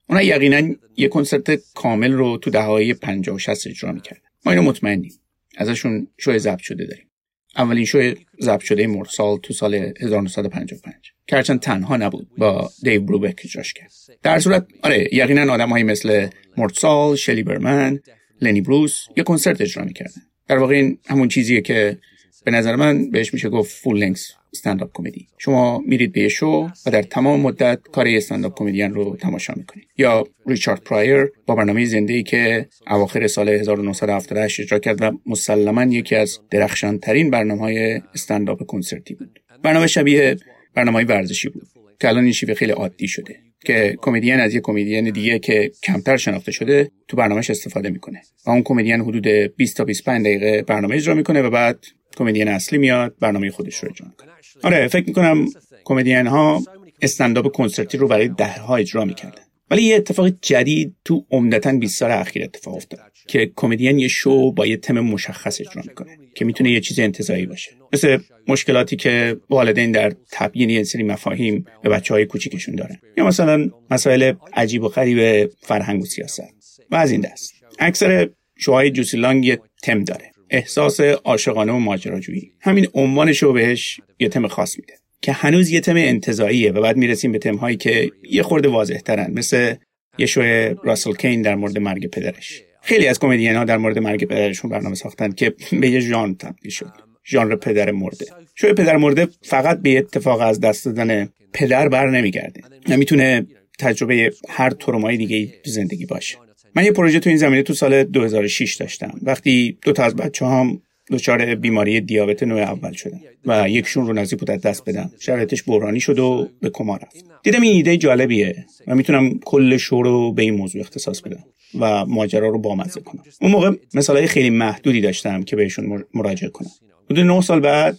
اونا 0.08 0.22
یقینا 0.22 0.74
یه 0.96 1.08
کنسرت 1.08 1.72
کامل 1.74 2.12
رو 2.12 2.36
تو 2.36 2.50
دههای 2.50 2.94
50 2.94 3.36
و 3.36 3.38
60 3.38 3.66
اجرا 3.66 3.92
می‌کردن. 3.92 4.20
ما 4.46 4.52
اینو 4.52 4.64
مطمئنیم. 4.64 5.12
ازشون 5.56 6.08
شو 6.18 6.38
ضبط 6.38 6.60
شده 6.60 6.84
داریم. 6.86 7.10
اولین 7.56 7.84
شو 7.84 8.14
ضبط 8.40 8.60
شده 8.60 8.86
مرسال 8.86 9.38
تو 9.38 9.54
سال 9.54 9.74
1955 9.74 10.94
که 11.26 11.36
هرچند 11.36 11.60
تنها 11.60 11.96
نبود 11.96 12.28
با 12.38 12.70
دیو 12.82 13.02
بروبک 13.02 13.40
اجراش 13.44 13.72
کرد. 13.72 13.90
در 14.22 14.38
صورت 14.38 14.66
آره 14.82 15.08
یقینا 15.12 15.52
آدمهایی 15.52 15.84
مثل 15.84 16.28
مرسال 16.56 17.16
شلی 17.16 17.42
برمن 17.42 18.00
لنی 18.40 18.60
بروس 18.60 19.06
یه 19.16 19.22
کنسرت 19.22 19.60
اجرا 19.60 19.84
می‌کردن. 19.84 20.22
در 20.48 20.58
واقع 20.58 20.74
این 20.74 20.98
همون 21.06 21.28
چیزیه 21.28 21.60
که 21.60 21.98
به 22.44 22.50
نظر 22.50 22.76
من 22.76 23.10
بهش 23.10 23.34
میشه 23.34 23.48
گفت 23.48 23.76
فول 23.76 23.98
لنگس 23.98 24.32
استنداپ 24.58 24.90
کمدی 24.94 25.26
شما 25.38 25.78
میرید 25.78 26.12
به 26.12 26.28
شو 26.28 26.68
و 26.86 26.90
در 26.90 27.02
تمام 27.02 27.40
مدت 27.40 27.78
کار 27.92 28.08
استنداپ 28.08 28.58
کمدین 28.58 28.94
رو 28.94 29.16
تماشا 29.16 29.54
می‌کنید. 29.56 29.86
یا 29.98 30.24
ریچارد 30.46 30.82
پرایر 30.82 31.32
با 31.46 31.54
برنامه 31.54 31.84
زنده 31.84 32.12
ای 32.12 32.22
که 32.22 32.66
اواخر 32.90 33.26
سال 33.26 33.48
1978 33.48 34.60
اجرا 34.60 34.78
کرد 34.78 35.02
و 35.02 35.18
مسلما 35.26 35.84
یکی 35.84 36.16
از 36.16 36.38
درخشان 36.50 36.98
ترین 36.98 37.30
برنامه 37.30 37.60
های 37.60 38.00
استنداپ 38.14 38.66
کنسرتی 38.66 39.14
بود. 39.14 39.40
برنامه 39.62 39.86
شبیه 39.86 40.36
برنامه 40.74 41.04
ورزشی 41.04 41.48
بود 41.48 41.66
که 42.00 42.08
الان 42.08 42.24
این 42.24 42.54
خیلی 42.54 42.72
عادی 42.72 43.08
شده 43.08 43.36
که 43.64 43.96
کمدین 44.02 44.40
از 44.40 44.54
یک 44.54 44.62
کمدین 44.62 45.10
دیگه 45.10 45.38
که 45.38 45.70
کمتر 45.82 46.16
شناخته 46.16 46.52
شده 46.52 46.90
تو 47.08 47.16
برنامهش 47.16 47.50
استفاده 47.50 47.90
می‌کنه. 47.90 48.22
و 48.46 48.50
اون 48.50 48.62
کمدین 48.62 49.00
حدود 49.00 49.26
20 49.56 49.76
تا 49.76 49.84
25 49.84 50.26
دقیقه 50.26 50.62
برنامه 50.62 50.96
اجرا 50.96 51.14
می‌کنه 51.14 51.42
و 51.42 51.50
بعد 51.50 51.78
کمدین 52.18 52.48
اصلی 52.48 52.78
میاد 52.78 53.14
برنامه 53.20 53.50
خودش 53.50 53.76
رو 53.76 53.88
اجرا 53.88 54.08
می‌کنه. 54.08 54.28
آره 54.62 54.88
فکر 54.88 55.06
می‌کنم 55.06 55.46
کمدین 55.84 56.26
ها 56.26 56.62
استنداپ 57.02 57.52
کنسرتی 57.52 57.98
رو 57.98 58.08
برای 58.08 58.28
ده 58.28 58.58
ها 58.58 58.76
اجرا 58.76 59.04
می‌کردن. 59.04 59.42
ولی 59.70 59.82
یه 59.82 59.96
اتفاق 59.96 60.28
جدید 60.42 60.96
تو 61.04 61.26
عمدتا 61.30 61.72
20 61.72 61.98
سال 61.98 62.10
اخیر 62.10 62.44
اتفاق 62.44 62.74
افتاد 62.74 63.00
که 63.28 63.52
کمدین 63.56 63.98
یه 63.98 64.08
شو 64.08 64.52
با 64.52 64.66
یه 64.66 64.76
تم 64.76 65.00
مشخص 65.00 65.60
اجرا 65.60 65.82
می‌کنه 65.86 66.18
که 66.34 66.44
می‌تونه 66.44 66.70
یه 66.70 66.80
چیز 66.80 67.00
انتظایی 67.00 67.46
باشه. 67.46 67.70
مثل 67.92 68.18
مشکلاتی 68.48 68.96
که 68.96 69.36
والدین 69.50 69.92
در 69.92 70.12
تبیین 70.32 70.70
یه 70.70 70.84
سری 70.84 71.02
مفاهیم 71.02 71.64
به 71.82 71.88
بچه 71.88 72.14
های 72.14 72.26
کوچیکشون 72.26 72.74
دارن. 72.74 72.98
یا 73.16 73.26
مثلا 73.26 73.70
مسائل 73.90 74.32
عجیب 74.52 74.82
و 74.82 74.88
غریب 74.88 75.50
فرهنگ 75.60 76.02
و 76.02 76.06
سیاست. 76.06 76.42
و 76.90 76.96
از 76.96 77.10
این 77.10 77.20
دست. 77.20 77.52
اکثر 77.78 78.28
شوهای 78.56 78.90
جوسی 78.90 79.16
لانگ 79.16 79.44
یه 79.44 79.60
تم 79.82 80.04
داره. 80.04 80.30
احساس 80.50 81.00
عاشقانه 81.00 81.72
و 81.72 81.78
ماجراجویی. 81.78 82.52
همین 82.60 82.88
عنوان 82.94 83.32
شو 83.32 83.52
بهش 83.52 84.00
یه 84.18 84.28
تم 84.28 84.46
خاص 84.46 84.78
میده 84.78 84.94
که 85.22 85.32
هنوز 85.32 85.70
یه 85.70 85.80
تم 85.80 85.96
انتظاییه 85.96 86.72
و 86.72 86.80
بعد 86.82 86.96
می‌رسیم 86.96 87.32
به 87.32 87.38
تم 87.38 87.54
هایی 87.54 87.76
که 87.76 88.10
یه 88.30 88.42
خورده 88.42 88.68
واضح 88.68 88.98
ترن 88.98 89.30
مثل 89.32 89.74
یه 90.18 90.26
شو 90.26 90.40
راسل 90.84 91.12
کین 91.12 91.42
در 91.42 91.54
مورد 91.54 91.78
مرگ 91.78 92.06
پدرش. 92.06 92.62
خیلی 92.82 93.06
از 93.06 93.18
کمدین 93.18 93.56
ها 93.56 93.64
در 93.64 93.76
مورد 93.76 93.98
مرگ 93.98 94.24
پدرشون 94.24 94.70
برنامه 94.70 94.94
ساختن 94.94 95.32
که 95.32 95.54
به 95.72 95.90
یه 95.90 96.00
ژانر 96.00 96.34
تبدیل 96.34 96.70
شد. 96.70 96.92
ژانر 97.26 97.56
پدر 97.56 97.90
مرده. 97.90 98.26
شو 98.54 98.74
پدر 98.74 98.96
مرده 98.96 99.28
فقط 99.42 99.82
به 99.82 99.98
اتفاق 99.98 100.40
از 100.40 100.60
دست 100.60 100.84
دادن 100.84 101.28
پدر 101.52 101.88
بر 101.88 102.10
نمیگرده. 102.10 102.60
نمی‌تونه 102.88 103.46
تجربه 103.78 104.32
هر 104.48 104.70
ترومای 104.70 105.16
دیگه 105.16 105.54
زندگی 105.64 106.06
باشه. 106.06 106.38
من 106.74 106.84
یه 106.84 106.92
پروژه 106.92 107.20
تو 107.20 107.30
این 107.30 107.38
زمینه 107.38 107.62
تو 107.62 107.74
سال 107.74 108.04
2006 108.04 108.74
داشتم. 108.74 109.20
وقتی 109.22 109.78
دو 109.82 109.92
تا 109.92 110.02
از 110.02 110.16
بچه 110.16 110.46
هم 110.46 110.82
دچار 111.10 111.54
بیماری 111.54 112.00
دیابت 112.00 112.42
نوع 112.42 112.60
اول 112.60 112.92
شدن 112.92 113.20
و 113.46 113.68
یکشون 113.68 114.06
رو 114.06 114.12
نزدیک 114.12 114.38
بود 114.38 114.50
دست 114.50 114.84
بدم 114.84 115.10
شرایطش 115.18 115.62
بحرانی 115.66 116.00
شد 116.00 116.18
و 116.18 116.48
به 116.60 116.70
کما 116.70 116.96
رفت. 116.96 117.24
دیدم 117.42 117.62
این 117.62 117.72
ایده 117.72 117.96
جالبیه 117.96 118.66
و 118.86 118.94
می‌تونم 118.94 119.38
کل 119.44 119.76
شو 119.76 120.02
رو 120.02 120.32
به 120.32 120.42
این 120.42 120.54
موضوع 120.54 120.80
اختصاص 120.80 121.20
بدم 121.20 121.44
و 121.80 122.06
ماجرا 122.06 122.48
رو 122.48 122.58
بامزه 122.58 123.00
کنم. 123.00 123.22
اون 123.40 123.50
موقع 123.50 123.70
مثالهای 123.94 124.26
خیلی 124.26 124.50
محدودی 124.50 125.00
داشتم 125.00 125.42
که 125.42 125.56
بهشون 125.56 126.04
مراجعه 126.14 126.50
کنم. 126.50 126.70
حدود 127.10 127.24
9 127.24 127.40
سال 127.40 127.60
بعد 127.60 127.98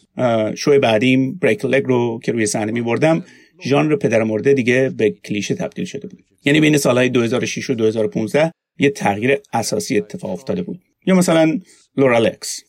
شو 0.55 0.79
بعدیم 0.79 1.35
بریک 1.41 1.65
لگ 1.65 1.83
رو 1.85 2.19
که 2.23 2.31
روی 2.31 2.45
صحنه 2.45 2.71
می 2.71 2.81
بردم 2.81 3.25
ژانر 3.63 3.95
پدر 3.95 4.23
مرده 4.23 4.53
دیگه 4.53 4.91
به 4.97 5.09
کلیشه 5.09 5.55
تبدیل 5.55 5.85
شده 5.85 6.07
بود. 6.07 6.19
یعنی 6.45 6.59
بین 6.61 6.77
سالهای 6.77 7.09
2006 7.09 7.69
و 7.69 7.73
2015 7.73 8.51
یه 8.79 8.89
تغییر 8.89 9.37
اساسی 9.53 9.97
اتفاق 9.97 10.31
افتاده 10.31 10.61
بود. 10.61 10.79
یا 11.05 11.15
مثلا 11.15 11.59
لورا 11.97 12.19
لکس 12.19 12.63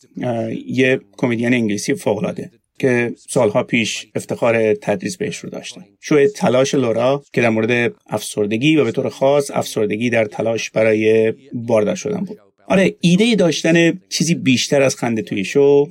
یه 0.67 0.99
کمدین 1.17 1.53
انگلیسی 1.53 1.93
فوق‌العاده 1.93 2.51
که 2.79 3.13
سالها 3.29 3.63
پیش 3.63 4.07
افتخار 4.15 4.73
تدریس 4.73 5.17
بهش 5.17 5.37
رو 5.37 5.49
داشتن 5.49 5.85
شو 5.99 6.27
تلاش 6.27 6.75
لورا 6.75 7.23
که 7.33 7.41
در 7.41 7.49
مورد 7.49 7.93
افسردگی 8.09 8.75
و 8.75 8.83
به 8.83 8.91
طور 8.91 9.09
خاص 9.09 9.51
افسردگی 9.53 10.09
در 10.09 10.25
تلاش 10.25 10.69
برای 10.69 11.33
باردار 11.53 11.95
شدن 11.95 12.23
بود. 12.23 12.37
آره 12.67 12.95
ایده 13.01 13.35
داشتن 13.35 13.99
چیزی 14.09 14.35
بیشتر 14.35 14.81
از 14.81 14.95
خنده 14.95 15.21
توی 15.21 15.43
شو 15.43 15.89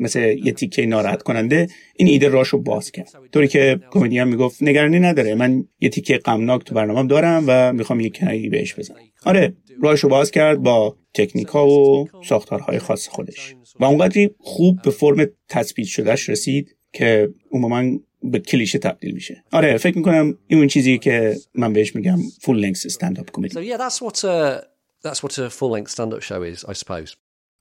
مثل 0.00 0.20
یه 0.44 0.52
تیکه 0.52 0.86
ناراحت 0.86 1.22
کننده 1.22 1.68
این 1.96 2.08
ایده 2.08 2.28
راشو 2.28 2.58
باز 2.58 2.90
کرد. 2.90 3.08
طوری 3.32 3.48
که 3.48 3.80
کمدین 3.90 4.24
می‌گفت 4.24 4.62
نگرانی 4.62 5.00
نداره 5.00 5.34
من 5.34 5.64
یه 5.80 5.88
تیکه 5.88 6.18
غمناک 6.18 6.64
تو 6.64 6.74
برنامه‌ام 6.74 7.06
دارم 7.06 7.44
و 7.48 7.72
می‌خوام 7.72 8.00
یه 8.00 8.10
کنایی 8.10 8.48
بهش 8.48 8.74
بزنم. 8.74 8.96
آره 9.24 9.56
راهشو 9.82 10.08
باز 10.08 10.30
کرد 10.30 10.62
با 10.62 10.96
تکنیک 11.14 11.46
ها 11.46 11.68
و 11.68 12.08
ساختارهای 12.24 12.78
خاص 12.78 13.08
خودش. 13.08 13.54
و 13.80 13.84
اونقدری 13.84 14.30
خوب 14.38 14.82
به 14.82 14.90
فرم 14.90 15.26
تثبیت 15.48 15.86
شدهش 15.88 16.28
رسید 16.28 16.76
که 16.92 17.28
عموما 17.52 17.98
به 18.22 18.38
کلیشه 18.38 18.78
تبدیل 18.78 19.14
میشه. 19.14 19.44
آره 19.52 19.76
فکر 19.76 19.98
می‌کنم 19.98 20.38
این 20.46 20.58
اون 20.58 20.68
چیزی 20.68 20.98
که 20.98 21.36
من 21.54 21.72
بهش 21.72 21.96
میگم 21.96 22.18
فول 22.40 22.58
لنگس 22.58 22.86
استند 22.86 23.20
اپ 23.20 23.30
کمدی 23.30 23.48
So 23.48 23.60
yeah, 23.60 23.78
that's 23.78 24.00
what 24.00 24.24
a 24.24 24.64
that's 25.04 25.22
what 25.22 25.38
a 25.38 25.50
full 25.50 25.70
length 25.70 25.90
stand 25.90 26.12
up 26.14 26.22
show 26.22 26.42
is, 26.42 26.64
I 26.64 26.72
suppose. 26.72 27.16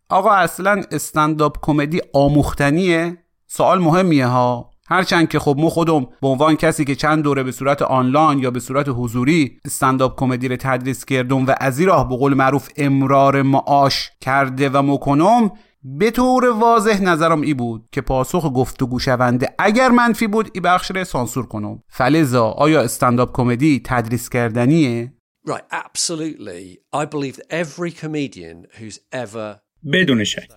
آقا 0.10 0.30
اصلا 0.30 0.84
استنداپ 0.92 1.58
کمدی 1.62 2.02
آموختنیه؟ 2.14 3.18
سوال 3.48 3.80
مهمیه 3.80 4.26
ها. 4.26 4.73
هرچند 4.90 5.30
که 5.30 5.40
خب 5.40 5.56
ما 5.60 5.70
خودم 5.70 6.08
به 6.22 6.28
عنوان 6.28 6.56
کسی 6.56 6.86
که 6.86 6.96
چند 6.96 7.24
دوره 7.24 7.44
به 7.44 7.52
صورت 7.52 7.82
آنلاین 7.82 8.40
یا 8.40 8.52
به 8.52 8.60
صورت 8.60 8.86
حضوری 8.90 9.60
استنداپ 9.66 10.20
کمدی 10.20 10.48
رو 10.48 10.56
تدریس 10.60 11.06
کردم 11.06 11.46
و 11.46 11.56
از 11.60 11.80
این 11.80 11.88
راه 11.88 12.10
به 12.10 12.16
قول 12.16 12.34
معروف 12.34 12.70
امرار 12.78 13.42
معاش 13.42 14.12
کرده 14.22 14.70
و 14.70 14.82
مکنم 14.82 15.52
به 15.84 16.12
طور 16.12 16.50
واضح 16.50 17.02
نظرم 17.02 17.42
ای 17.42 17.54
بود 17.54 17.88
که 17.92 18.02
پاسخ 18.02 18.52
گفتگو 18.56 19.00
شونده 19.00 19.50
اگر 19.60 19.90
منفی 19.90 20.28
بود 20.28 20.52
ای 20.54 20.62
بخش 20.62 20.92
رو 20.92 21.04
سانسور 21.04 21.46
کنم. 21.46 21.84
فلزا 21.88 22.46
آیا 22.46 22.82
استنداپ 22.82 23.36
کمدی 23.36 23.82
تدریس 23.86 24.30
کردنیه 24.30 25.14
Right, 25.46 25.68
absolutely. 25.72 26.80
I 26.94 27.04
believe 27.04 27.36
that 27.36 27.48
every 27.50 27.92
comedian 27.92 28.58
who's 28.78 28.98
ever 29.12 29.60
بدون 29.94 30.24
شک. 30.24 30.50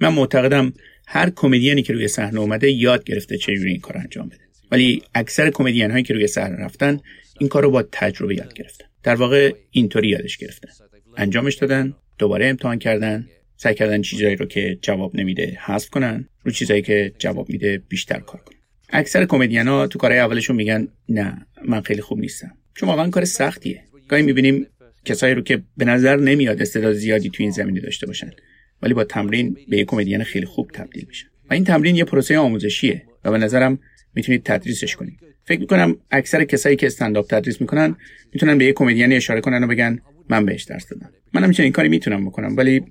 من 0.00 0.14
معتقدم 0.14 0.72
هر 1.14 1.30
کمدیانی 1.30 1.82
که 1.82 1.92
روی 1.92 2.08
صحنه 2.08 2.40
اومده 2.40 2.70
یاد 2.70 3.04
گرفته 3.04 3.38
چجوری 3.38 3.70
این 3.70 3.80
کار 3.80 3.98
انجام 3.98 4.28
بده. 4.28 4.40
ولی 4.70 5.02
اکثر 5.14 5.50
کمدین 5.50 5.90
هایی 5.90 6.02
که 6.02 6.14
روی 6.14 6.26
صحنه 6.26 6.56
رفتن 6.56 7.00
این 7.40 7.48
کار 7.48 7.62
رو 7.62 7.70
با 7.70 7.82
تجربه 7.92 8.34
یاد 8.34 8.54
گرفتن. 8.54 8.84
در 9.02 9.14
واقع 9.14 9.52
اینطوری 9.70 10.08
یادش 10.08 10.36
گرفتن. 10.36 10.68
انجامش 11.16 11.54
دادن 11.54 11.94
دوباره 12.18 12.46
امتحان 12.46 12.78
کردن 12.78 13.28
سعی 13.56 13.74
کردن 13.74 14.02
چیزایی 14.02 14.36
رو 14.36 14.46
که 14.46 14.78
جواب 14.82 15.16
نمیده 15.16 15.58
حذف 15.64 15.88
کنن 15.88 16.28
رو 16.44 16.52
چیزایی 16.52 16.82
که 16.82 17.12
جواب 17.18 17.48
میده 17.48 17.82
بیشتر 17.88 18.18
کار 18.18 18.40
کنن. 18.40 18.58
اکثر 18.90 19.24
کمدین 19.24 19.68
ها 19.68 19.86
تو 19.86 19.98
کارهای 19.98 20.20
اولشون 20.20 20.56
میگن 20.56 20.88
نه 21.08 21.46
من 21.64 21.80
خیلی 21.80 22.02
خوب 22.02 22.18
نیستم. 22.18 22.52
چون 22.74 22.88
واقعا 22.88 23.10
کار 23.10 23.24
سختیه. 23.24 23.82
گاهی 24.08 24.22
می‌بینیم 24.22 24.66
کسایی 25.04 25.34
رو 25.34 25.42
که 25.42 25.62
به 25.76 25.84
نظر 25.84 26.16
نمیاد 26.16 26.62
استعداد 26.62 26.92
زیادی 26.92 27.30
تو 27.30 27.42
این 27.42 27.52
زمینه 27.52 27.80
داشته 27.80 28.06
باشن. 28.06 28.30
ولی 28.82 28.94
با 28.94 29.04
تمرین 29.04 29.56
به 29.68 29.76
یک 29.76 29.86
کمدین 29.86 30.22
خیلی 30.22 30.46
خوب 30.46 30.70
تبدیل 30.74 31.04
میشن 31.08 31.26
و 31.50 31.54
این 31.54 31.64
تمرین 31.64 31.96
یه 31.96 32.04
پروسه 32.04 32.38
آموزشیه 32.38 33.02
و 33.24 33.30
به 33.30 33.38
نظرم 33.38 33.78
می‌تونید 34.14 34.42
تدریسش 34.42 34.96
کنید. 34.96 35.18
فکر 35.44 35.60
می‌کنم 35.60 35.96
اکثر 36.10 36.44
کسایی 36.44 36.76
که 36.76 36.86
استنداپ 36.86 37.30
تدریس 37.30 37.60
می‌کنن 37.60 37.96
می‌تونن 38.32 38.58
به 38.58 38.64
یک 38.64 38.74
کمدین 38.74 39.12
اشاره 39.12 39.40
کنن 39.40 39.64
و 39.64 39.66
بگن 39.66 39.98
من 40.28 40.46
بهش 40.46 40.62
درس 40.62 40.88
دادم. 40.88 41.10
منم 41.32 41.52
چنین 41.52 41.72
کاری 41.72 41.88
می‌تونم 41.88 42.26
بکنم 42.26 42.56
ولی 42.56 42.84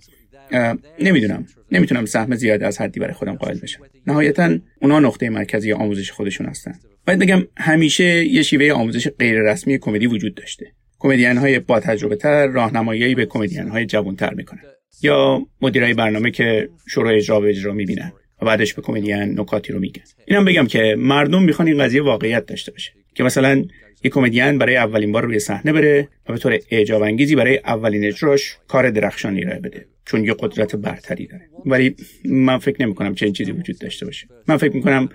نمی‌دونم. 1.00 1.46
نمی‌تونم 1.72 2.06
سهم 2.06 2.36
زیاد 2.36 2.64
از 2.64 2.82
حدی 2.82 3.00
برای 3.00 3.14
خودم 3.14 3.36
قائل 3.36 3.60
بشم. 3.60 3.80
نهایتا 4.08 4.58
اونا 4.82 5.00
نقطه 5.00 5.30
مرکزی 5.30 5.72
آموزش 5.72 6.12
خودشون 6.12 6.48
هستن. 6.48 6.74
باید 7.08 7.20
بگم 7.20 7.44
همیشه 7.58 8.26
یه 8.26 8.44
شیوه 8.44 8.72
آموزش 8.72 9.08
غیر 9.08 9.42
رسمی 9.42 9.78
کمدی 9.78 10.08
وجود 10.08 10.36
داشته. 10.36 10.66
کمدین 11.00 11.38
های 11.38 11.60
با 11.60 11.80
تجربه 11.80 12.16
تر 12.16 12.48
راهنمایی 12.48 13.16
به 13.16 13.26
کمدین 13.26 13.68
های 13.68 13.86
جوان 13.86 14.16
تر 14.16 14.34
می‌کنن. 14.34 14.62
یا 15.02 15.42
مدیرای 15.62 15.94
برنامه 15.94 16.32
که 16.32 16.70
شروع 16.88 17.16
اجرا 17.16 17.40
به 17.40 17.50
اجرا 17.50 17.74
می‌بینن 17.74 18.12
و 18.42 18.46
بعدش 18.46 18.74
به 18.74 18.82
کمدین 18.82 19.40
نکاتی 19.40 19.74
رو 19.74 19.80
میگن. 19.80 20.04
اینم 20.26 20.46
بگم 20.46 20.68
که 20.68 20.96
مردم 20.98 21.44
می‌خوان 21.44 21.68
این 21.68 21.84
قضیه 21.84 22.02
واقعیت 22.02 22.46
داشته 22.46 22.72
باشه 22.72 22.92
که 23.16 23.24
مثلا 23.24 23.64
یه 24.04 24.12
کمدین 24.12 24.58
برای 24.58 24.78
اولین 24.78 25.12
بار 25.12 25.24
روی 25.24 25.40
صحنه 25.40 25.74
بره 25.74 26.08
و 26.30 26.34
به 26.34 26.40
طور 26.40 26.60
اعجاب 26.72 27.02
انگیزی 27.02 27.36
برای 27.36 27.58
اولین 27.58 28.06
اجراش 28.06 28.58
کار 28.68 28.90
درخشانی 28.90 29.44
ارائه 29.44 29.60
بده 29.60 29.86
چون 30.06 30.26
یه 30.26 30.36
قدرت 30.40 30.76
برتری 30.76 31.28
داره. 31.28 31.50
ولی 31.66 31.96
من 32.26 32.58
فکر 32.58 32.82
نمی 32.82 32.96
کنم 32.96 33.16
چنین 33.16 33.34
چیزی 33.34 33.52
وجود 33.52 33.80
داشته 33.80 34.06
باشه. 34.06 34.28
من 34.48 34.58
فکر 34.58 34.76
می 34.76 34.82
کنم 34.82 35.10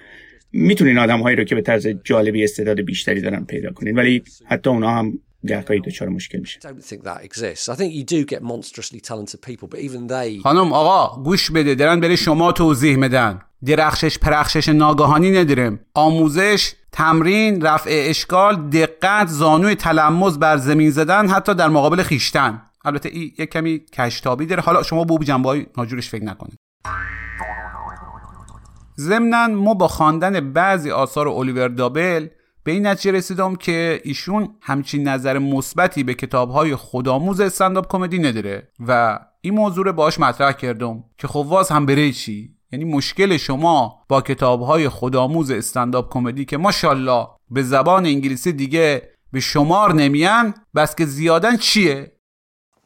می‌تونین 0.53 0.99
آدم 0.99 1.21
هایی 1.21 1.37
رو 1.37 1.45
که 1.45 1.55
به 1.55 1.61
طرز 1.61 1.89
جالبی 2.05 2.45
استعداد 2.45 2.81
بیشتری 2.81 3.21
دارن 3.21 3.45
پیدا 3.45 3.73
کنین 3.73 3.95
ولی 3.95 4.23
حتی 4.45 4.71
اونا 4.71 4.91
هم 4.91 5.19
گهگاهی 5.47 5.81
دچار 5.81 6.09
مشکل 6.09 6.39
میشه 6.39 6.61
خانم 10.43 10.73
آقا 10.73 11.23
گوش 11.23 11.51
بده 11.51 11.75
دارن 11.75 12.01
برای 12.01 12.17
شما 12.17 12.53
توضیح 12.53 12.97
میدن 12.97 13.41
درخشش 13.65 14.19
پرخشش 14.19 14.69
ناگهانی 14.69 15.31
نداریم 15.31 15.81
آموزش 15.95 16.73
تمرین 16.93 17.63
رفع 17.63 17.91
اشکال 17.93 18.71
دقت 18.71 19.29
زانوی 19.29 19.75
تلمز 19.75 20.39
بر 20.39 20.57
زمین 20.57 20.91
زدن 20.91 21.29
حتی 21.29 21.55
در 21.55 21.69
مقابل 21.69 22.03
خیشتن 22.03 22.63
البته 22.85 23.09
این 23.09 23.33
یک 23.39 23.51
کمی 23.51 23.79
کشتابی 23.79 24.47
داره 24.47 24.63
حالا 24.63 24.83
شما 24.83 25.05
بو 25.05 25.19
جنبه 25.25 25.49
های 25.49 25.67
ناجورش 25.77 26.09
فکر 26.09 26.25
نکنید 26.25 26.59
ضمنا 28.99 29.47
ما 29.47 29.75
با 29.75 29.89
خواندن 29.89 30.53
بعضی 30.53 30.91
آثار 30.91 31.29
الیور 31.29 31.69
دابل 31.69 32.29
به 32.67 32.73
این 32.73 32.87
نتیجه 32.87 33.13
رسیدم 33.13 33.57
که 33.57 34.01
ایشون 34.05 34.55
همچین 34.61 35.09
نظر 35.09 35.39
مثبتی 35.39 36.05
به 36.05 36.15
کتابهای 36.15 36.77
خودآموز 36.77 37.41
استنداپ 37.41 37.89
کمدی 37.89 38.19
نداره 38.19 38.69
و 38.87 39.19
این 39.41 39.55
موضوع 39.55 39.85
رو 39.85 39.93
باش 39.93 40.21
مطرح 40.21 40.53
کردم 40.53 41.05
که 41.19 41.29
خب 41.29 41.47
واز 41.49 41.69
هم 41.69 41.87
بره 41.87 42.13
چی 42.13 42.55
یعنی 42.73 42.85
مشکل 42.85 43.37
شما 43.37 44.05
با 44.09 44.21
کتابهای 44.21 44.89
خودآموز 44.89 45.51
استنداپ 45.51 46.13
کمدی 46.13 46.45
که 46.45 46.57
ماشاءالله 46.57 47.29
به 47.51 47.63
زبان 47.63 48.07
انگلیسی 48.07 48.53
دیگه 48.53 49.11
به 49.33 49.41
شمار 49.41 49.95
نمیان 49.95 50.55
بس 50.75 50.95
که 50.95 51.05
زیادن 51.05 51.57
چیه 51.57 52.13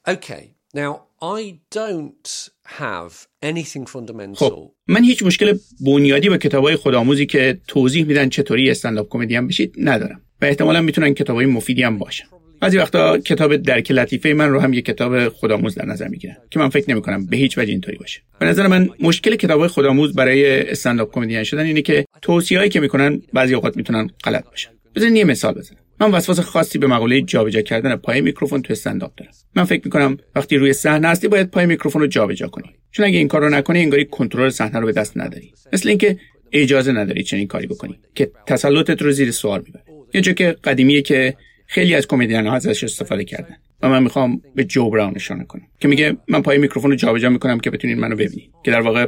Okay. 0.08 0.44
Now 0.74 0.92
I 1.22 1.60
don't 1.70 2.48
have 2.64 3.12
anything 3.42 3.86
fundamental. 3.86 4.38
خب 4.38 4.72
من 4.90 5.04
هیچ 5.04 5.22
مشکل 5.22 5.58
بنیادی 5.80 6.28
با 6.28 6.36
کتابای 6.36 6.76
خودآموزی 6.76 7.26
که 7.26 7.58
توضیح 7.68 8.04
میدن 8.04 8.28
چطوری 8.28 8.70
استنداپ 8.70 9.08
کمدی 9.10 9.34
هم 9.34 9.46
بشید 9.46 9.74
ندارم. 9.78 10.20
و 10.42 10.44
احتمالا 10.44 10.80
می‌تونن 10.80 11.14
کتابای 11.14 11.46
مفیدی 11.46 11.82
هم 11.82 11.98
باشن. 11.98 12.24
بعضی 12.60 12.78
وقتا 12.78 13.18
کتاب 13.18 13.56
درک 13.56 13.90
لطیفه 13.90 14.32
من 14.32 14.48
رو 14.48 14.60
هم 14.60 14.72
یه 14.72 14.82
کتاب 14.82 15.28
خودآموز 15.28 15.74
در 15.74 15.86
نظر 15.86 16.08
می‌گیرن 16.08 16.36
که 16.50 16.58
من 16.58 16.68
فکر 16.68 16.90
نمی 16.90 17.02
کنم 17.02 17.26
به 17.26 17.36
هیچ 17.36 17.58
وجه 17.58 17.70
اینطوری 17.70 17.96
باشه. 17.96 18.20
به 18.38 18.46
نظر 18.46 18.66
من 18.66 18.88
مشکل 19.00 19.36
کتابای 19.36 19.68
خودآموز 19.68 20.14
برای 20.14 20.70
استنداپ 20.70 21.14
کمدین 21.14 21.44
شدن 21.44 21.64
اینه 21.64 21.82
که 21.82 22.04
توصیه‌هایی 22.22 22.70
که 22.70 22.80
می‌کنن 22.80 23.22
بعضی 23.32 23.54
اوقات 23.54 23.76
می‌تونن 23.76 24.10
غلط 24.24 24.44
باشن. 24.44 24.70
بزنین 24.94 25.16
یه 25.16 25.24
مثال 25.24 25.54
بزنم. 25.54 25.78
من 26.00 26.10
وسواس 26.10 26.40
خاصی 26.40 26.78
به 26.78 26.86
مقوله 26.86 27.20
جابجا 27.20 27.60
کردن 27.60 27.96
پای 27.96 28.20
میکروفون 28.20 28.62
تو 28.62 28.72
استنداپ 28.72 29.14
دارم. 29.16 29.32
من 29.56 29.64
فکر 29.64 29.82
می‌کنم 29.84 30.16
وقتی 30.34 30.56
روی 30.56 30.72
صحنه 30.72 31.08
هستی 31.08 31.28
باید 31.28 31.50
پای 31.50 31.66
میکروفون 31.66 32.02
رو 32.02 32.08
جابجا 32.08 32.48
کنی. 32.48 32.70
چون 32.92 33.06
اگه 33.06 33.18
این 33.18 33.28
کار 33.28 33.40
رو 33.40 33.48
نکنی 33.48 33.80
انگاری 33.80 34.04
کنترل 34.04 34.48
صحنه 34.48 34.80
رو 34.80 34.86
به 34.86 34.92
دست 34.92 35.18
نداری. 35.18 35.52
مثل 35.72 35.88
اینکه 35.88 36.18
اجازه 36.52 36.92
نداری 36.92 37.22
چنین 37.22 37.46
کاری 37.46 37.66
بکنی 37.66 38.00
که 38.14 38.30
تسلطت 38.46 39.02
رو 39.02 39.12
زیر 39.12 39.30
سوال 39.30 39.62
می‌بره 39.66 39.84
یه 40.14 40.20
جا 40.20 40.32
که 40.32 40.56
قدیمیه 40.64 41.02
که 41.02 41.34
خیلی 41.66 41.94
از 41.94 42.06
کمدین 42.06 42.46
ها 42.46 42.54
ازش 42.54 42.84
استفاده 42.84 43.24
کردن. 43.24 43.56
و 43.82 43.88
من 43.88 44.02
می‌خوام 44.02 44.42
به 44.54 44.64
جو 44.64 44.90
براون 44.90 45.12
اشاره 45.16 45.44
کنم 45.44 45.66
که 45.80 45.88
میگه 45.88 46.16
من 46.28 46.42
پای 46.42 46.58
میکروفون 46.58 46.90
رو 46.90 46.96
جابجا 46.96 47.28
می‌کنم 47.28 47.60
که 47.60 47.70
بتونین 47.70 47.98
منو 47.98 48.16
ببینید 48.16 48.50
که 48.64 48.70
در 48.70 48.80
واقع 48.80 49.06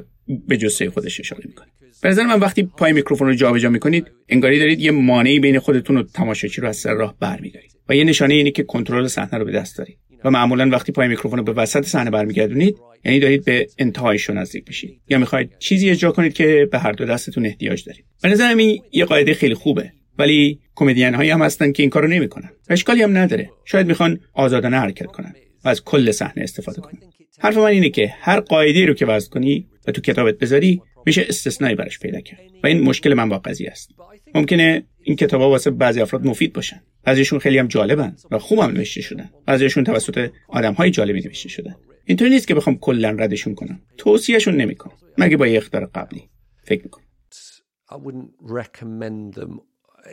به 0.49 0.57
جسه 0.57 0.91
خودش 0.91 1.21
اشاره 1.21 1.43
می‌کنه. 1.47 1.69
به 2.03 2.09
نظر 2.09 2.27
من 2.27 2.41
وقتی 2.41 2.63
پای 2.63 2.93
میکروفون 2.93 3.29
رو 3.29 3.35
جابجا 3.35 3.71
می‌کنید 3.71 4.07
انگاری 4.29 4.59
دارید 4.59 4.81
یه 4.81 4.91
مانعی 4.91 5.41
بین 5.41 5.59
خودتون 5.59 5.97
و 5.97 6.03
تماشاچی 6.03 6.61
رو 6.61 6.69
از 6.69 6.77
سر 6.77 6.95
راه 6.95 7.15
برمیدارید 7.21 7.71
و 7.89 7.97
یه 7.97 8.05
نشانه 8.05 8.35
اینه 8.35 8.51
که 8.51 8.63
کنترل 8.63 9.07
صحنه 9.07 9.39
رو 9.39 9.45
به 9.45 9.53
دست 9.53 9.79
دارید 9.79 9.99
و 10.25 10.31
معمولا 10.31 10.69
وقتی 10.69 10.93
پای 10.93 11.09
میکروفون 11.09 11.39
رو 11.39 11.45
به 11.45 11.53
وسط 11.53 11.85
صحنه 11.85 12.11
برمیگردونید 12.11 12.77
یعنی 13.05 13.21
دارید 13.21 13.45
به 13.45 13.67
انتهایش 13.79 14.31
نزدیک 14.31 14.65
میشید. 14.69 15.01
یا 15.09 15.19
می‌خواید 15.19 15.51
چیزی 15.59 15.91
اجرا 15.91 16.13
کنید 16.13 16.33
که 16.33 16.69
به 16.73 16.79
هر 16.79 16.93
دو 16.93 17.05
دستتون 17.05 17.47
احتیاج 17.47 17.85
دارید. 17.85 18.05
به 18.23 18.29
نظر 18.29 18.55
این 18.57 18.83
یه 18.93 19.05
قاعده 19.05 19.35
خیلی 19.35 19.55
خوبه 19.55 19.93
ولی 20.19 20.61
کمدین 20.75 21.15
هایی 21.15 21.31
هم 21.31 21.43
هستن 21.43 21.73
که 21.73 21.83
این 21.83 21.91
کارو 21.91 22.09
نمی‌کنن 22.09 22.51
اشکالی 22.71 23.03
هم 23.03 23.17
نداره. 23.17 23.51
شاید 23.65 23.87
می‌خوان 23.87 24.21
آزادانه 24.35 24.79
حرکت 24.79 25.07
کنن 25.07 25.35
و 25.65 25.69
از 25.69 25.85
کل 25.85 26.11
صحنه 26.11 26.43
استفاده 26.43 26.81
کنن. 26.81 26.99
حرف 27.39 27.57
من 27.57 27.65
اینه 27.65 27.91
که 27.91 28.15
هر 28.21 28.41
قاعده 28.41 28.87
رو 28.87 28.95
که 28.95 29.07
وضع 29.07 29.31
کنی 29.31 29.67
و 29.89 29.93
تو 29.93 30.01
کتابت 30.01 30.39
بذاری 30.39 30.81
میشه 31.07 31.27
استثنایی 31.29 31.75
براش 31.75 31.99
پیدا 31.99 32.21
کرد. 32.21 32.41
و 32.63 32.67
این 32.67 32.81
مشکل 32.81 33.15
من 33.15 33.29
با 33.29 33.39
قضیه 33.39 33.71
است. 33.71 33.91
ممکنه 34.35 34.83
این 35.03 35.17
کتابا 35.17 35.51
واسه 35.51 35.71
بعضی 35.71 36.01
افراد 36.01 36.27
مفید 36.27 36.53
باشن. 36.53 36.83
بعضیشون 37.05 37.39
خیلی 37.39 37.59
هم 37.59 37.67
جالبن 37.67 38.17
و 38.31 38.39
خوبم 38.39 38.71
نوشته 38.71 39.01
شدن. 39.01 39.31
بعضیشون 39.47 39.85
توسط 39.85 40.31
آدمهای 40.49 40.91
جالبی 40.91 41.21
نوشته 41.21 41.49
شدن. 41.49 41.75
اینطوری 42.05 42.31
نیست 42.31 42.49
که 42.49 42.55
بخوام 42.55 42.79
کلا 42.79 43.11
ردشون 43.11 43.55
کنم. 43.55 43.81
توصیهشون 43.97 44.57
نمی‌کنم. 44.57 44.93
مگه 45.19 45.37
با 45.37 45.47
یه 45.47 45.59
اختار 45.59 45.87
قبلی. 45.87 46.29
فکر 46.65 46.83
می‌کنم. 46.83 47.05
I 47.91 47.95
wouldn't 47.95 48.33
recommend 48.61 49.35
them 49.41 49.53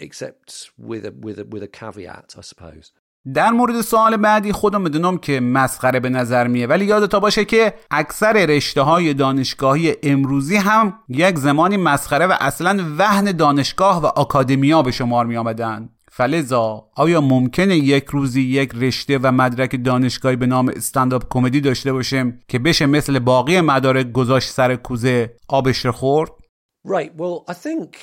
except 0.07 0.49
with 0.89 1.03
a 1.05 1.11
with 1.25 1.39
a 1.39 1.45
with 1.53 1.63
a 1.63 1.71
caveat, 1.79 2.29
I 2.37 2.41
suppose. 2.41 2.87
در 3.34 3.51
مورد 3.51 3.82
سوال 3.82 4.17
بعدی 4.17 4.51
خودم 4.51 4.82
می‌دونم 4.82 5.17
که 5.17 5.39
مسخره 5.39 5.99
به 5.99 6.09
نظر 6.09 6.47
میه 6.47 6.67
ولی 6.67 6.86
یادتا 6.86 7.20
باشه 7.20 7.45
که 7.45 7.74
اکثر 7.91 8.45
رشته 8.45 8.82
های 8.82 9.13
دانشگاهی 9.13 9.95
امروزی 10.03 10.55
هم 10.55 10.93
یک 11.09 11.38
زمانی 11.38 11.78
مسخره 11.78 12.28
و 12.28 12.34
اصلا 12.39 12.86
وهن 12.97 13.32
دانشگاه 13.32 14.01
و 14.01 14.05
آکادمیا 14.05 14.82
به 14.82 14.91
شمار 14.91 15.26
می 15.26 15.38
آمدن 15.38 15.89
فلزا 16.11 16.86
آیا 16.95 17.22
ممکنه 17.22 17.76
یک 17.76 18.05
روزی 18.05 18.41
یک 18.41 18.72
رشته 18.76 19.17
و 19.17 19.32
مدرک 19.32 19.84
دانشگاهی 19.84 20.36
به 20.36 20.45
نام 20.45 20.70
استنداپ 20.70 21.24
کمدی 21.30 21.61
داشته 21.61 21.93
باشیم 21.93 22.39
که 22.47 22.59
بشه 22.59 22.86
مثل 22.86 23.20
باقی 23.20 23.61
مدارک 23.61 24.11
گذاشت 24.11 24.49
سر 24.49 24.76
کوزه 24.76 25.34
آبش 25.47 25.86
خورد؟ 25.86 26.30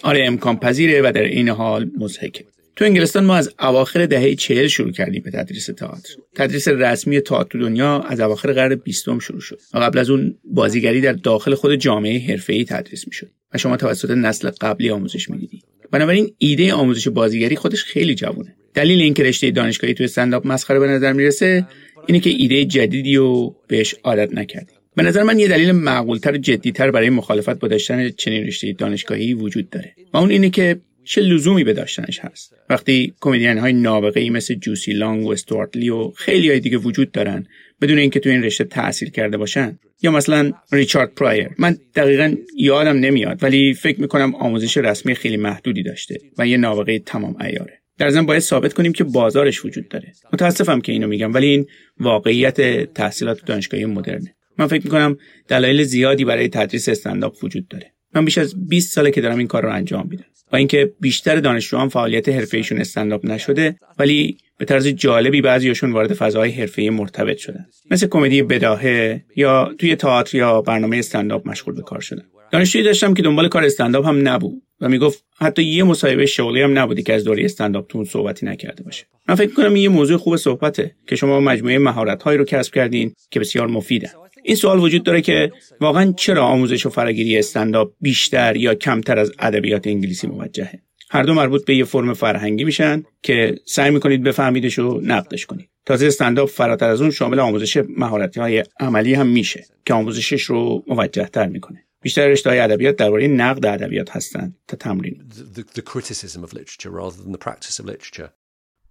آره 0.03 0.25
امکان 0.27 0.57
پذیره 0.57 1.03
و 1.03 1.13
در 1.13 1.23
این 1.23 1.49
حال 1.49 1.91
مزهکه 1.99 2.45
تو 2.77 2.85
انگلستان 2.85 3.25
ما 3.25 3.37
از 3.37 3.55
اواخر 3.61 4.07
دهه 4.07 4.35
چهل 4.35 4.67
شروع 4.67 4.93
کردیم 4.93 5.23
به 5.23 5.31
تدریس 5.31 5.67
تئاتر. 5.67 6.15
تدریس 6.35 6.69
رسمی 6.69 7.21
تئاتر 7.21 7.49
تو 7.49 7.59
دنیا 7.59 7.99
از 7.99 8.21
اواخر 8.21 8.53
قرن 8.53 8.75
بیستم 8.75 9.19
شروع 9.19 9.41
شد 9.41 9.61
و 9.75 9.79
قبل 9.79 9.99
از 9.99 10.11
اون 10.11 10.39
بازیگری 10.45 11.01
در 11.01 11.13
داخل 11.13 11.55
خود 11.55 11.75
جامعه 11.75 12.19
حرفه‌ای 12.19 12.65
تدریس 12.65 13.07
می‌شد 13.07 13.31
و 13.55 13.59
شما 13.59 13.77
توسط 13.77 14.11
نسل 14.11 14.51
قبلی 14.61 14.91
آموزش 14.91 15.31
می‌دیدید. 15.31 15.65
بنابراین 15.91 16.35
ایده 16.39 16.73
آموزش 16.73 17.09
بازیگری 17.09 17.57
خودش 17.57 17.85
خیلی 17.85 18.15
جوونه 18.15 18.57
دلیل 18.75 19.01
اینکه 19.01 19.23
رشته 19.23 19.51
دانشگاهی 19.51 19.95
تو 19.95 20.05
استنداپ 20.05 20.47
مسخره 20.47 20.79
به 20.79 20.87
نظر 20.87 21.13
می‌رسه 21.13 21.67
اینه 22.07 22.21
که 22.21 22.31
ایده 22.31 22.65
جدیدی 22.65 23.17
و 23.17 23.51
بهش 23.69 23.95
عادت 24.05 24.35
نکردیم. 24.35 24.77
به 24.97 25.03
نظر 25.03 25.23
من 25.23 25.39
یه 25.39 25.49
دلیل 25.49 25.73
معقولتر 25.73 26.33
و 26.33 26.37
جدیتر 26.37 26.91
برای 26.91 27.11
مخالفت 27.11 27.59
با 27.59 27.69
داشتن 27.69 28.09
چنین 28.09 28.47
رشته 28.47 28.73
دانشگاهی 28.73 29.35
وجود 29.35 29.71
داره 29.71 29.95
و 30.13 30.17
اون 30.17 30.31
اینه 30.31 30.51
که 30.51 30.81
چه 31.07 31.21
لزومی 31.21 31.65
به 31.65 31.73
داشتنش 31.73 32.19
هست. 32.19 32.55
وقتی 32.71 33.15
کمدین 33.21 33.59
های 33.59 33.73
نابغه 33.73 34.21
ای 34.21 34.31
مثل 34.31 34.55
جوسی 34.55 34.93
لانگ 34.93 35.27
و 35.27 35.31
استوارت 35.31 35.77
لی 35.77 35.91
خیلی 36.17 36.51
های 36.51 36.61
دیگه 36.61 36.77
وجود 36.77 37.13
دارن 37.13 37.47
بدون 37.81 37.99
اینکه 37.99 38.21
تو 38.21 38.31
این 38.31 38.43
رشته 38.43 38.65
تاثیر 38.65 39.11
کرده 39.11 39.37
باشن 39.37 39.79
یا 40.03 40.11
مثلا 40.11 40.53
ریچارد 40.73 41.15
پرایر. 41.15 41.49
من 41.59 41.77
دقیقا 41.95 42.35
یادم 42.57 42.97
نمیاد 42.97 43.43
ولی 43.43 43.75
فکر 43.75 44.01
می‌کنم 44.01 44.35
آموزش 44.35 44.77
رسمی 44.77 45.15
خیلی 45.15 45.37
محدودی 45.37 45.83
داشته 45.83 46.19
و 46.39 46.47
یه 46.47 46.57
نابغه 46.57 46.99
تمام 46.99 47.37
ایاره. 47.41 47.83
در 47.99 48.11
ضمن 48.11 48.27
باید 48.27 48.41
ثابت 48.41 48.73
کنیم 48.73 48.93
که 48.93 49.05
بازارش 49.05 49.65
وجود 49.65 49.89
داره. 49.89 50.13
متاسفم 50.33 50.81
که 50.81 50.93
اینو 50.93 51.07
میگم 51.07 51.35
ولی 51.35 51.47
این 51.47 51.67
واقعیت 52.01 52.85
تحصیلات 52.93 53.45
دانشگاهی 53.45 53.85
مدرنه. 53.85 54.35
من 54.59 54.67
فکر 54.67 54.85
می‌کنم 54.85 55.17
دلایل 55.49 55.83
زیادی 55.83 56.25
برای 56.25 56.49
تدریس 56.49 56.89
استنداپ 56.89 57.45
وجود 57.45 57.69
داره. 57.69 57.93
من 58.15 58.25
بیش 58.25 58.39
از 58.39 58.69
20 58.69 58.93
ساله 58.93 59.11
که 59.11 59.21
دارم 59.21 59.39
این 59.39 59.47
کار 59.47 59.63
رو 59.63 59.73
انجام 59.73 60.09
میدم. 60.11 60.25
و 60.53 60.57
اینکه 60.57 60.93
بیشتر 61.01 61.37
دانشجویان 61.37 61.89
فعالیت 61.89 62.29
حرفه‌ایشون 62.29 62.79
استنداپ 62.79 63.27
نشده 63.27 63.77
ولی 63.99 64.37
به 64.59 64.65
طرز 64.65 64.87
جالبی 64.87 65.41
بعضیشون 65.41 65.93
وارد 65.93 66.15
فضاهای 66.15 66.51
حرفه‌ای 66.51 66.91
مرتبط 66.91 67.37
شدن. 67.37 67.67
مثل 67.91 68.07
کمدی 68.07 68.43
بداهه 68.43 69.25
یا 69.37 69.75
توی 69.79 69.97
تئاتر 69.97 70.37
یا 70.37 70.63
برنامه 70.63 70.97
استنداپ 70.97 71.49
مشغول 71.49 71.75
به 71.75 71.83
کار 71.83 72.01
شدن. 72.01 72.23
دانشجویی 72.53 72.85
داشتم 72.85 73.15
که 73.15 73.23
دنبال 73.23 73.49
کار 73.49 73.65
استنداپ 73.65 74.07
هم 74.07 74.29
نبود 74.29 74.63
و 74.81 74.89
می‌گفت 74.89 75.25
حتی 75.39 75.63
یه 75.63 75.85
مصاحبه 75.85 76.27
شغلی 76.27 76.63
هم 76.63 76.79
نبودی 76.79 77.03
که 77.03 77.13
از 77.13 77.25
دوره 77.25 77.45
استنداپ 77.45 77.87
تون 77.89 78.05
صحبتی 78.05 78.47
نکرده 78.47 78.83
باشه. 78.83 79.07
من 79.29 79.35
فکر 79.35 79.55
کنم 79.55 79.75
این 79.75 79.83
یه 79.83 79.89
موضوع 79.89 80.17
خوب 80.17 80.37
صحبته 80.37 80.95
که 81.09 81.17
شما 81.17 81.41
مجموعه 81.41 81.79
مهارت 81.79 82.27
رو 82.27 82.45
کسب 82.45 82.75
کردین 82.75 83.15
که 83.31 83.41
بسیار 83.41 83.67
مفیدن. 83.67 84.11
این 84.47 84.57
سوال 84.57 84.79
وجود 84.81 85.03
داره 85.03 85.21
که 85.21 85.53
واقعا 85.81 86.13
چرا 86.13 86.45
آموزش 86.45 86.87
و 86.87 86.91
فراگیری 86.91 87.39
استنداپ 87.39 87.93
بیشتر 88.01 88.57
یا 88.57 88.75
کمتر 88.75 89.19
از 89.19 89.33
ادبیات 89.39 89.87
انگلیسی 89.87 90.27
موجهه؟ 90.27 90.83
هر 91.11 91.23
دو 91.23 91.35
مربوط 91.35 91.65
به 91.65 91.77
یه 91.77 91.85
فرم 91.85 92.15
فرهنگی 92.15 92.65
میشن 92.65 93.03
که 93.23 93.55
سعی 93.65 93.91
می‌کنید 93.91 94.23
بفهمیدش 94.23 94.79
و 94.79 95.01
نقدش 95.03 95.47
کنید. 95.47 95.69
تازه 95.87 96.07
استنداپ 96.07 96.49
فراتر 96.49 96.89
از 96.89 97.01
اون 97.01 97.11
شامل 97.11 97.41
آموزش 97.41 97.83
مهارت 97.89 98.39
های 98.39 98.65
عملی 98.81 99.15
هم 99.15 99.27
میشه 99.27 99.65
که 99.85 99.95
آموزشش 99.95 100.43
رو 100.43 100.85
موجه 100.89 101.25
تر 101.25 101.47
می‌کنه. 101.47 101.85
بیشتر 102.03 102.29
رشته 102.29 102.51
های 102.51 102.59
ادبیات 102.59 102.97
درباره 102.97 103.29
نقد 103.29 103.67
ادبیات 103.67 104.11
هستند 104.11 104.57
تا 104.69 104.77
تمرین. 104.77 105.25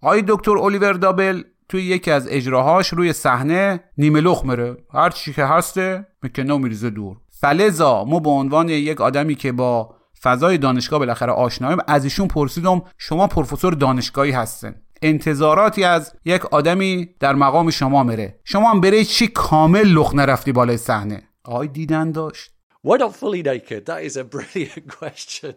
آقای 0.01 0.23
دکتر 0.27 0.57
الیور 0.57 0.93
دابل 0.93 1.41
توی 1.69 1.83
یکی 1.83 2.11
از 2.11 2.27
اجراهاش 2.29 2.87
روی 2.87 3.13
صحنه 3.13 3.79
نیمه 3.97 4.21
لخ 4.21 4.45
مره 4.45 4.77
هر 4.93 5.09
چی 5.09 5.33
که 5.33 5.45
هسته 5.45 6.07
می‌کنه 6.23 6.57
میریزه 6.57 6.89
دور. 6.89 7.17
فلزا 7.31 8.03
ما 8.03 8.19
به 8.19 8.29
عنوان 8.29 8.69
یک 8.69 9.01
آدمی 9.01 9.35
که 9.35 9.51
با 9.51 9.95
فضای 10.23 10.57
دانشگاه 10.57 10.99
بالاخره 10.99 11.31
آشناییم 11.31 11.79
از 11.87 12.03
ایشون 12.03 12.27
پرسیدم 12.27 12.81
شما 12.97 13.27
پروفسور 13.27 13.73
دانشگاهی 13.73 14.31
هستن 14.31 14.75
انتظاراتی 15.01 15.83
از 15.83 16.13
یک 16.25 16.45
آدمی 16.45 17.09
در 17.19 17.35
مقام 17.35 17.69
شما 17.69 18.03
مره 18.03 18.39
شما 18.43 18.71
هم 18.71 18.81
بره 18.81 19.03
چی 19.03 19.27
کامل 19.27 19.83
لخ 19.83 20.15
نرفتی 20.15 20.51
بالای 20.51 20.77
صحنه؟ 20.77 21.23
آقای 21.43 21.67
دیدن 21.67 22.11
داشت. 22.11 22.54
Why 22.85 22.97
not 22.97 23.15
fully 23.15 23.41
naked? 23.41 23.87
That 23.87 24.03
is 24.03 24.15
a 24.15 24.23
brilliant 24.23 24.87
question. 24.99 25.55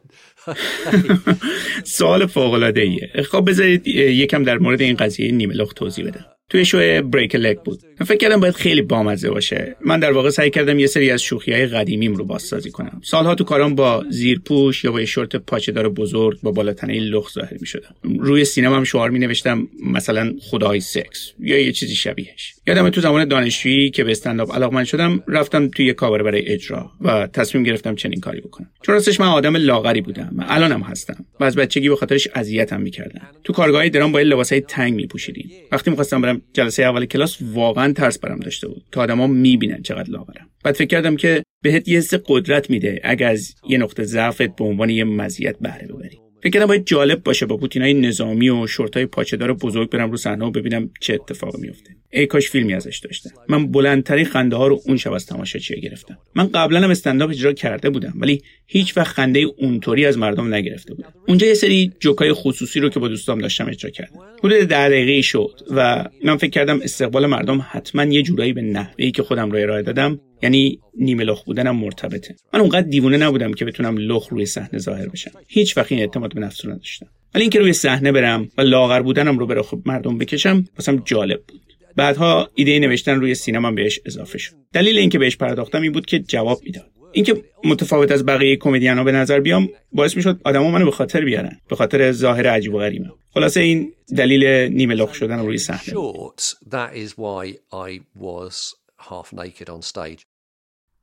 سوال 1.99 2.27
فوق 2.27 2.55
العاده 2.55 2.81
ایه. 2.81 3.23
خب 3.23 3.45
بذارید 3.49 3.87
یکم 3.87 4.43
در 4.43 4.59
مورد 4.59 4.81
این 4.81 4.97
قضیه 4.97 5.33
نیمه 5.33 5.55
لخت 5.55 5.77
توضیح 5.77 6.07
بدم. 6.07 6.38
توی 6.51 6.65
شو 6.65 7.03
بریک 7.03 7.35
لگ 7.35 7.57
بود. 7.65 7.81
من 8.01 8.07
فکر 8.07 8.17
کردم 8.17 8.41
باید 8.41 8.55
خیلی 8.55 8.83
بامزه 8.83 9.31
باشه. 9.31 9.77
من 9.87 10.01
در 10.01 10.13
واقع 10.13 10.31
سعی 10.31 10.51
کردم 10.51 10.79
یه 10.79 10.87
سری 10.87 11.11
از 11.11 11.23
شوخی 11.23 11.53
های 11.53 11.67
قدیمیم 11.67 12.15
رو 12.15 12.25
بازسازی 12.25 12.71
کنم. 12.71 13.01
سالها 13.05 13.35
تو 13.35 13.45
کارام 13.45 13.75
با 13.75 14.05
زیرپوش 14.11 14.85
یا 14.85 14.93
با 14.93 15.01
یه 15.01 15.07
شورت 15.07 15.37
پاچه‌دار 15.37 15.89
بزرگ 15.89 16.41
با 16.43 16.53
بالاتنه 16.53 17.01
لخ 17.01 17.33
ظاهر 17.33 17.57
می 17.61 17.67
شدم 17.67 17.95
روی 18.05 18.45
سینما 18.45 18.77
هم 18.77 18.85
شعار 18.85 19.11
می 19.11 19.19
نوشتم 19.19 19.69
مثلا 19.87 20.35
خدای 20.41 20.81
سکس 20.81 21.33
یا 21.41 21.59
یه 21.59 21.73
چیزی 21.73 21.95
شبیهش. 21.95 22.55
یادم 22.67 22.91
تو 22.91 23.01
زمان 23.01 23.25
دانشجویی 23.25 23.91
که 23.91 24.05
به 24.05 24.11
استنداپ 24.11 24.55
علاقمند 24.55 24.87
شدم 24.87 25.23
رفتم 25.29 25.69
توی 25.69 25.87
یه 25.87 25.93
کاباره 25.93 26.23
برای 26.23 26.47
اجرا 26.47 26.91
و 27.01 27.27
تصمیم 27.27 27.65
گرفتم 27.65 27.95
چنین 27.95 28.21
کاری 28.21 28.41
بکنم. 28.41 28.71
چون 28.83 28.95
راستش 28.95 29.21
من 29.21 29.27
آدم 29.27 29.57
لاغری 29.57 30.01
بودم. 30.01 30.31
و 30.39 30.45
الانم 30.49 30.81
هستم. 30.81 31.25
و 31.41 31.45
از 31.45 31.57
بچگی 31.57 31.89
به 31.89 31.97
خاطرش 31.97 32.29
اذیتم 32.35 32.81
می‌کردن. 32.81 33.21
تو 33.45 33.53
کارگاه 33.53 33.89
درام 33.89 34.13
با 34.13 34.21
لباسای 34.21 34.61
تنگ 34.61 34.95
میپوشیدیم 34.95 35.51
وقتی 35.73 35.91
می‌خواستم 35.91 36.21
برم 36.21 36.38
جلسه 36.53 36.83
اول 36.83 37.05
کلاس 37.05 37.39
واقعا 37.43 37.93
ترس 37.93 38.19
برم 38.19 38.39
داشته 38.39 38.69
بود. 38.69 38.85
که 38.93 39.01
آدما 39.01 39.27
می‌بینن 39.27 39.83
چقدر 39.83 40.11
لاغرم. 40.11 40.49
بعد 40.65 40.75
فکر 40.75 40.87
کردم 40.87 41.17
که 41.17 41.43
بهت 41.63 41.89
یه 41.89 41.99
حس 41.99 42.15
قدرت 42.15 42.71
میده 42.71 43.01
اگر 43.05 43.29
از 43.29 43.55
یه 43.69 43.79
نقطه 43.79 44.05
ضعفت 44.05 44.57
به 44.57 44.65
عنوان 44.65 44.91
یه 44.91 45.05
مزیت 45.05 45.59
بهره 45.59 45.87
ببری. 45.87 46.19
فکر 46.43 46.53
کردم 46.53 46.67
باید 46.67 46.87
جالب 46.87 47.23
باشه 47.23 47.47
با 47.47 47.57
پوتینای 47.57 47.95
نظامی 47.95 48.49
و 48.49 48.67
شورتای 48.67 49.07
پاچه‌دار 49.07 49.53
بزرگ 49.53 49.91
برم 49.91 50.11
رو 50.11 50.17
صحنه 50.17 50.45
و 50.45 50.51
ببینم 50.51 50.91
چه 51.01 51.15
اتفاقی 51.15 51.61
میفته 51.61 51.91
ای 52.11 52.27
کاش 52.27 52.51
فیلمی 52.51 52.75
ازش 52.75 52.99
داشتم. 52.99 53.31
من 53.49 53.67
بلندترین 53.67 54.25
خنده 54.25 54.57
ها 54.57 54.67
رو 54.67 54.81
اون 54.87 54.97
شب 54.97 55.13
از 55.13 55.27
تماشاچی 55.27 55.81
گرفتم. 55.81 56.19
من 56.35 56.47
قبلا 56.47 56.81
هم 56.81 56.91
استنداپ 56.91 57.31
اجرا 57.31 57.53
کرده 57.53 57.91
بودم 57.91 58.13
ولی 58.17 58.43
هیچ 58.67 58.97
وقت 58.97 59.15
خنده 59.15 59.41
اونطوری 59.41 60.07
از 60.07 60.19
مردم 60.19 60.55
نگرفته 60.55 60.95
بودم. 60.95 61.13
اونجا 61.29 61.47
یه 61.47 61.55
سری 61.55 61.93
جوکای 62.01 62.33
خصوصی 62.33 62.81
رو 62.81 62.89
که 62.89 63.01
با 63.01 63.09
دوستام 63.09 63.39
داشتم 63.39 63.69
اجرا 63.69 63.91
کردم. 63.91 64.21
حدود 64.45 64.59
ده 64.59 64.89
دقیقه 64.89 65.23
شد 65.23 65.61
و 65.71 66.05
من 66.25 66.37
فکر 66.37 66.51
کردم 66.51 66.81
استقبال 66.83 67.27
مردم 67.27 67.67
حتما 67.71 68.05
یه 68.05 68.23
جورایی 68.23 68.53
به 68.53 68.63
نحوهی 68.63 69.11
که 69.11 69.23
خودم 69.23 69.51
رو 69.51 69.59
ارائه 69.59 69.83
دادم 69.83 70.21
یعنی 70.43 70.81
نیمه 70.99 71.25
لخ 71.25 71.45
بودنم 71.45 71.77
مرتبطه. 71.77 72.37
من 72.55 72.61
اونقدر 72.61 72.89
دیوونه 72.89 73.17
نبودم 73.17 73.53
که 73.53 73.65
بتونم 73.65 73.97
لخ 73.99 74.29
روی 74.29 74.47
صحنه 74.47 74.79
ظاهر 74.79 75.09
بشم. 75.09 75.31
هیچ 75.49 75.77
وقت 75.77 75.93
این 75.93 76.03
به 76.35 76.41
نفس 76.41 76.65
رو 76.65 76.73
نداشتم. 76.73 77.07
ولی 77.35 77.43
اینکه 77.43 77.59
روی 77.59 77.73
صحنه 77.73 78.13
برم 78.13 78.49
و 78.59 78.63
لاغر 78.63 79.03
بودنم 79.03 79.39
رو 79.39 79.47
به 79.47 79.63
مردم 79.87 80.19
بکشم 80.19 80.65
واسم 80.79 81.03
جالب 81.05 81.43
بود. 81.49 81.61
بعدها 81.97 82.51
ایده 82.55 82.79
نوشتن 82.79 83.21
روی 83.21 83.35
سینما 83.35 83.71
بهش 83.71 84.01
اضافه 84.07 84.39
شد. 84.39 84.55
دلیل 84.73 84.99
اینکه 84.99 85.19
بهش 85.19 85.37
پرداختم 85.37 85.83
این 85.83 85.93
بود 85.93 86.07
که 86.07 86.19
جواب 86.19 86.61
می‌داد. 86.65 86.91
اینکه 87.13 87.43
متفاوت 87.65 88.13
از 88.13 88.27
بقیه 88.27 88.57
کمدین 88.57 89.05
به 89.05 89.13
نظر 89.13 89.41
بیام 89.41 89.69
باعث 89.93 90.17
می‌شد 90.17 90.41
آدما 90.45 90.71
منو 90.71 90.85
به 90.85 90.91
خاطر 90.91 91.25
بیارن 91.25 91.61
به 91.69 91.77
خاطر 91.77 92.13
ظاهر 92.13 92.47
عجیب 92.49 92.75
و 92.75 92.79
غریبم 92.79 93.13
خلاصه 93.35 93.61
این 93.61 93.93
دلیل 94.17 94.45
نیمه 94.47 94.95
لخ 94.95 95.15
شدن 95.15 95.39
روی 95.39 95.59
صحنه 95.59 95.95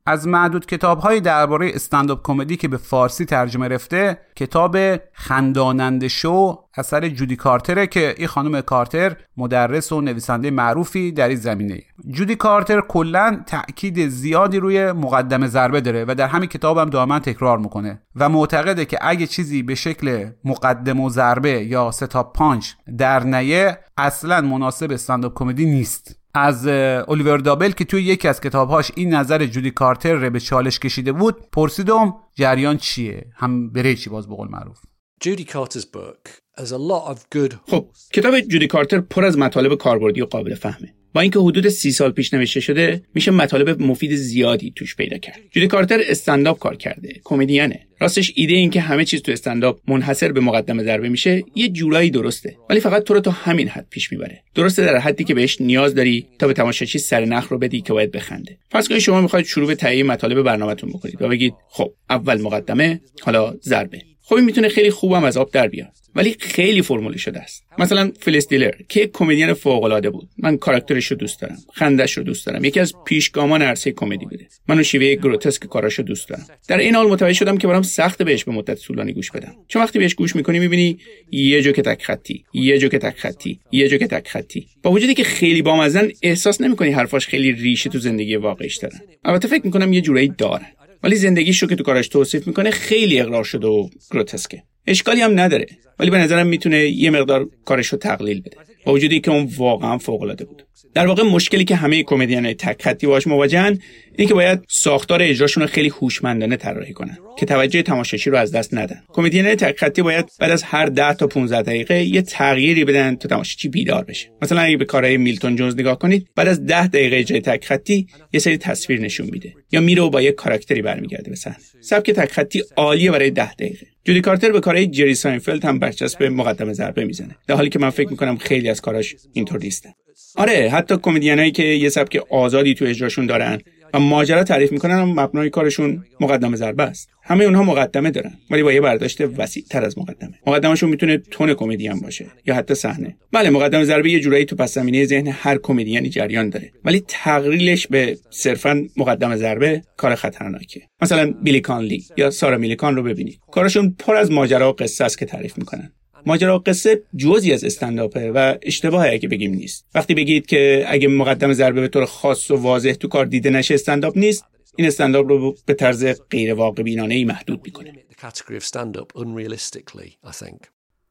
از 0.05 0.27
معدود 0.27 0.65
کتاب 0.65 0.99
های 0.99 1.19
درباره 1.19 1.71
استنداپ 1.73 2.19
کمدی 2.23 2.57
که 2.57 2.67
به 2.67 2.77
فارسی 2.77 3.25
ترجمه 3.25 3.67
رفته 3.67 4.17
کتاب 4.35 4.77
خنداننده 5.13 6.07
شو 6.07 6.59
اثر 6.77 7.09
جودی 7.09 7.35
کارتره 7.35 7.87
که 7.87 8.15
این 8.17 8.27
خانم 8.27 8.61
کارتر 8.61 9.15
مدرس 9.37 9.91
و 9.91 10.01
نویسنده 10.01 10.51
معروفی 10.51 11.11
در 11.11 11.27
این 11.27 11.37
زمینه 11.37 11.81
جودی 12.07 12.35
کارتر 12.35 12.81
کلا 12.81 13.43
تاکید 13.47 14.07
زیادی 14.07 14.57
روی 14.57 14.91
مقدم 14.91 15.47
ضربه 15.47 15.81
داره 15.81 16.05
و 16.07 16.15
در 16.15 16.27
همین 16.27 16.49
کتاب 16.49 16.77
هم 16.77 16.89
دائما 16.89 17.19
تکرار 17.19 17.57
می‌کنه 17.57 18.01
و 18.15 18.29
معتقده 18.29 18.85
که 18.85 18.97
اگه 19.01 19.27
چیزی 19.27 19.63
به 19.63 19.75
شکل 19.75 20.29
مقدم 20.43 20.99
و 20.99 21.09
ضربه 21.09 21.65
یا 21.65 21.91
setup 21.91 22.33
punch 22.33 22.71
در 22.97 23.23
نیه 23.23 23.79
اصلا 23.97 24.41
مناسب 24.41 24.91
استنداپ 24.91 25.33
کمدی 25.35 25.65
نیست. 25.65 26.24
از 26.35 26.67
الیور 27.07 27.37
دابل 27.37 27.71
که 27.71 27.85
توی 27.85 28.03
یکی 28.03 28.27
از 28.27 28.41
کتابهاش 28.41 28.91
این 28.95 29.13
نظر 29.13 29.45
جودی 29.45 29.71
کارتر 29.71 30.13
رو 30.13 30.29
به 30.29 30.39
چالش 30.39 30.79
کشیده 30.79 31.11
بود 31.11 31.35
پرسیدم 31.51 32.13
جریان 32.35 32.77
چیه؟ 32.77 33.25
هم 33.35 33.69
بره 33.69 33.95
چی 33.95 34.09
باز 34.09 34.27
به 34.27 34.35
قول 34.35 34.47
معروف؟ 34.47 34.77
Judy 35.23 35.45
Carter's 35.45 35.85
book 35.85 36.29
There's 36.57 36.71
a 36.71 36.77
lot 36.77 37.13
of 37.13 37.17
good 37.35 37.55
خب 37.67 37.89
کتاب 38.13 38.39
جودی 38.39 38.67
کارتر 38.67 38.99
پر 38.99 39.25
از 39.25 39.37
مطالب 39.37 39.75
کاربردی 39.77 40.21
و 40.21 40.25
قابل 40.25 40.55
فهمه. 40.55 40.94
با 41.15 41.21
اینکه 41.21 41.39
حدود 41.39 41.69
سی 41.69 41.91
سال 41.91 42.11
پیش 42.11 42.33
نوشته 42.33 42.59
شده 42.59 43.01
میشه 43.13 43.31
مطالب 43.31 43.81
مفید 43.81 44.15
زیادی 44.15 44.73
توش 44.75 44.95
پیدا 44.95 45.17
کرد. 45.17 45.39
جودی 45.51 45.67
کارتر 45.67 45.99
استنداپ 46.07 46.59
کار 46.59 46.75
کرده 46.75 47.13
کمدینه. 47.23 47.79
راستش 47.99 48.31
ایده 48.35 48.53
این 48.53 48.69
که 48.69 48.81
همه 48.81 49.05
چیز 49.05 49.21
تو 49.21 49.31
استنداپ 49.31 49.79
منحصر 49.87 50.31
به 50.31 50.39
مقدمه 50.39 50.83
ضربه 50.83 51.09
میشه 51.09 51.43
یه 51.55 51.69
جورایی 51.69 52.09
درسته. 52.09 52.55
ولی 52.69 52.79
فقط 52.79 53.03
تو 53.03 53.13
رو 53.13 53.19
تا 53.19 53.31
همین 53.31 53.67
حد 53.67 53.87
پیش 53.89 54.11
می‌بره. 54.11 54.43
درسته 54.55 54.85
در 54.85 54.97
حدی 54.97 55.23
که 55.23 55.33
بهش 55.33 55.61
نیاز 55.61 55.95
داری 55.95 56.27
تا 56.39 56.47
به 56.47 56.53
تماشاچی 56.53 56.99
سر 56.99 57.25
نخ 57.25 57.47
رو 57.47 57.57
بدی 57.57 57.81
که 57.81 57.93
باید 57.93 58.11
بخنده. 58.11 58.57
فرض 58.69 58.87
کنید 58.87 58.99
شما 58.99 59.21
می‌خواید 59.21 59.45
شروع 59.45 59.67
به 59.67 59.75
تهیه 59.75 60.03
مطالب 60.03 60.41
برنامهتون 60.41 60.89
بکنید 60.89 61.21
و 61.21 61.27
بگید 61.27 61.53
خب 61.69 61.93
اول 62.09 62.41
مقدمه 62.41 63.01
حالا 63.21 63.53
ضربه. 63.63 64.01
خب 64.25 64.35
این 64.35 64.45
می‌تونه 64.45 64.69
خیلی 64.69 64.91
خوبم 64.91 65.23
از 65.23 65.37
آب 65.37 65.51
در 65.51 65.67
بیاد. 65.67 65.91
ولی 66.15 66.35
خیلی 66.39 66.81
فرموله 66.81 67.17
شده 67.17 67.39
است. 67.39 67.63
مثلا 67.77 68.11
فیلیس 68.19 68.47
دیلر 68.47 68.71
که 68.89 69.07
کمدین 69.13 69.53
فوق 69.53 69.83
العاده 69.83 70.09
بود. 70.09 70.29
من 70.37 70.57
کاراکترش 70.57 71.05
رو 71.05 71.17
دوست 71.17 71.41
دارم. 71.41 71.57
خندش 71.73 72.17
رو 72.17 72.23
دوست 72.23 72.45
دارم. 72.45 72.63
یکی 72.63 72.79
از 72.79 72.93
پیشگامان 73.05 73.61
عرصه 73.61 73.91
کمدی 73.91 74.25
بوده. 74.25 74.47
من 74.67 74.83
شیوه 74.83 75.15
گروتسک 75.15 75.65
کاراش 75.65 75.99
دوست 75.99 76.29
دارم. 76.29 76.45
در 76.67 76.77
این 76.77 76.95
حال 76.95 77.07
متوجه 77.07 77.33
شدم 77.33 77.57
که 77.57 77.67
برام 77.67 77.81
سخت 77.81 78.23
بهش 78.23 78.43
به 78.43 78.51
مدت 78.51 78.79
طولانی 78.79 79.13
گوش 79.13 79.31
بدم. 79.31 79.55
چون 79.67 79.81
وقتی 79.81 79.99
بهش 79.99 80.13
گوش 80.15 80.35
می‌کنی 80.35 80.59
می‌بینی 80.59 80.97
یه 81.31 81.61
جوک 81.61 81.79
تک 81.79 82.03
خطی 82.03 82.43
یه 82.53 82.77
جوک 82.79 82.95
تک 82.95 83.17
خطی 83.17 83.59
یه 83.71 83.89
جوک 83.89 84.03
تک 84.03 84.27
خطی. 84.27 84.67
با 84.83 84.91
وجودی 84.91 85.13
که 85.13 85.23
خیلی 85.23 85.61
بامزن 85.61 86.09
احساس 86.21 86.61
نمی‌کنی 86.61 86.91
حرفاش 86.91 87.27
خیلی 87.27 87.51
ریشه 87.51 87.89
تو 87.89 87.99
زندگی 87.99 88.35
واقعیش 88.35 88.77
دارن. 88.77 88.99
البته 89.25 89.47
فکر 89.47 89.65
می‌کنم 89.65 89.93
یه 89.93 90.01
جورایی 90.01 90.33
دارن. 90.37 90.67
ولی 91.05 91.15
زندگیش 91.15 91.61
رو 91.61 91.67
که 91.67 91.75
تو 91.75 91.83
کاراش 91.83 92.07
توصیف 92.07 92.47
می‌کنه 92.47 92.71
خیلی 92.71 93.19
اقرار 93.19 93.43
شده 93.43 93.67
و 93.67 93.89
گروتسکه. 94.11 94.63
اشکالی 94.87 95.21
هم 95.21 95.39
نداره. 95.39 95.65
ولی 95.99 96.09
به 96.09 96.17
نظرم 96.17 96.47
می‌تونه 96.47 96.77
یه 96.77 97.09
مقدار 97.09 97.49
کارش 97.65 97.87
رو 97.87 97.97
تقلیل 97.97 98.41
بده. 98.41 98.57
با 98.85 98.93
وجودی 98.93 99.19
که 99.19 99.31
اون 99.31 99.49
واقعا 99.57 99.97
فوق 99.97 100.21
العاده 100.21 100.45
بود. 100.45 100.65
در 100.93 101.07
واقع 101.07 101.23
مشکلی 101.23 101.65
که 101.65 101.75
همه 101.75 102.03
کمدین 102.03 102.53
تک 102.53 102.81
خطی 102.81 103.07
باهاش 103.07 103.27
مواجهن 103.27 103.79
اینه 104.15 104.27
که 104.27 104.33
باید 104.33 104.59
ساختار 104.67 105.21
اجراشون 105.21 105.63
رو 105.63 105.69
خیلی 105.69 105.89
هوشمندانه 105.89 106.55
طراحی 106.55 106.93
کنن 106.93 107.17
که 107.37 107.45
توجه 107.45 107.81
تماشاچی 107.81 108.29
رو 108.29 108.37
از 108.37 108.51
دست 108.51 108.73
ندن. 108.73 109.03
کمدین 109.07 109.55
تک 109.55 109.79
خطی 109.79 110.01
باید 110.01 110.25
بعد 110.39 110.51
از 110.51 110.63
هر 110.63 110.85
10 110.85 111.13
تا 111.13 111.27
15 111.27 111.61
دقیقه 111.61 112.03
یه 112.03 112.21
تغییری 112.21 112.85
بدن 112.85 113.15
تا 113.15 113.29
تماشاچی 113.29 113.69
بیدار 113.69 114.03
بشه. 114.03 114.29
مثلا 114.41 114.61
اگه 114.61 114.77
به 114.77 114.85
کارهای 114.85 115.17
میلتون 115.17 115.55
جونز 115.55 115.73
نگاه 115.73 115.99
کنید 115.99 116.27
بعد 116.35 116.47
از 116.47 116.65
10 116.65 116.87
دقیقه 116.87 117.15
اجرای 117.15 117.41
تک 117.41 117.65
خطی 117.65 118.07
یه 118.33 118.39
سری 118.39 118.57
تصویر 118.57 119.01
نشون 119.01 119.29
میده 119.31 119.53
یا 119.71 119.81
میره 119.81 120.01
و 120.01 120.09
با 120.09 120.21
یه 120.21 120.31
کاراکتری 120.31 120.81
برمیگرده 120.81 121.29
به 121.29 121.35
صحنه. 121.35 121.57
سبک 121.81 122.11
تک 122.11 122.31
خطی 122.31 122.63
عالیه 122.75 123.11
برای 123.11 123.29
10 123.29 123.53
دقیقه. 123.53 123.94
جودی 124.05 124.21
کارتر 124.21 124.51
به 124.51 124.59
کارهای 124.59 124.87
جری 124.87 125.15
ساینفلد 125.15 125.65
هم 125.65 125.79
برچسب 125.79 126.23
مقدمه 126.23 126.73
ضربه 126.73 127.05
می‌زنه. 127.05 127.35
در 127.47 127.55
حالی 127.55 127.69
که 127.69 127.79
من 127.79 127.89
فکر 127.89 128.09
می‌کنم 128.09 128.37
خیلی 128.37 128.69
از 128.69 128.81
کاراش 128.81 129.15
اینطور 129.33 129.59
نیستن. 129.59 129.89
آره 130.35 130.69
حتی 130.69 130.97
کمدینایی 131.01 131.51
که 131.51 131.63
یه 131.63 131.89
سبک 131.89 132.21
آزادی 132.29 132.73
تو 132.73 132.85
اجراشون 132.85 133.25
دارن 133.25 133.61
و 133.93 133.99
ماجرا 133.99 134.43
تعریف 134.43 134.71
می‌کنن 134.71 134.99
و 134.99 135.05
مبنای 135.05 135.49
کارشون 135.49 136.03
مقدمه 136.19 136.55
ضربه 136.55 136.83
است. 136.83 137.09
همه 137.23 137.43
اونها 137.43 137.63
مقدمه 137.63 138.11
دارن 138.11 138.31
ولی 138.51 138.63
با 138.63 138.73
یه 138.73 138.81
برداشت 138.81 139.21
وسیع 139.21 139.63
تر 139.69 139.85
از 139.85 139.97
مقدمه. 139.97 140.33
مقدمهشون 140.47 140.89
می‌تونه 140.89 141.17
تون 141.17 141.53
کمدین 141.53 141.99
باشه 141.99 142.25
یا 142.45 142.55
حتی 142.55 142.75
صحنه. 142.75 143.17
بله 143.31 143.49
مقدمه 143.49 143.83
ضربه 143.83 144.11
یه 144.11 144.19
جورایی 144.19 144.45
تو 144.45 144.55
پس 144.55 144.73
زمینه 144.73 145.05
ذهن 145.05 145.27
هر 145.27 145.57
کمدینی 145.57 146.09
جریان 146.09 146.49
داره. 146.49 146.71
ولی 146.85 147.03
تقلیلش 147.07 147.87
به 147.87 148.17
صرفا 148.29 148.87
مقدمه 148.97 149.35
ضربه 149.35 149.81
کار 149.97 150.15
خطرناکه 150.15 150.81
مثلا 151.01 151.31
بیلی 151.43 151.61
کانلی 151.61 152.03
یا 152.17 152.29
سارا 152.29 152.57
میلیکان 152.57 152.95
رو 152.95 153.03
ببینید. 153.03 153.39
کارشون 153.51 153.95
پر 153.99 154.15
از 154.15 154.31
ماجرا 154.31 154.69
و 154.69 154.73
قصه 154.73 155.05
است 155.05 155.17
که 155.17 155.25
تعریف 155.25 155.57
می‌کنن. 155.57 155.91
ماجرا 156.25 156.57
قصه 156.59 157.01
جزی 157.17 157.53
از 157.53 157.63
استنداپه 157.63 158.31
و 158.31 158.55
اشتباه 158.61 159.09
اگه 159.09 159.29
بگیم 159.29 159.53
نیست. 159.53 159.85
وقتی 159.95 160.13
بگید 160.13 160.45
که 160.45 160.85
اگه 160.87 161.07
مقدم 161.07 161.53
ضربه 161.53 161.81
به 161.81 161.87
طور 161.87 162.05
خاص 162.05 162.51
و 162.51 162.55
واضح 162.55 162.93
تو 162.93 163.07
کار 163.07 163.25
دیده 163.25 163.49
نشه 163.49 163.73
استنداپ 163.73 164.17
نیست 164.17 164.45
این 164.75 164.87
استنداپ 164.87 165.27
رو 165.27 165.55
به 165.65 165.73
طرز 165.73 166.05
غیر 166.29 166.53
واقع 166.53 166.83
بینانه 166.83 167.15
ای 167.15 167.25
محدود 167.25 167.61
می‌کنه. 167.65 167.93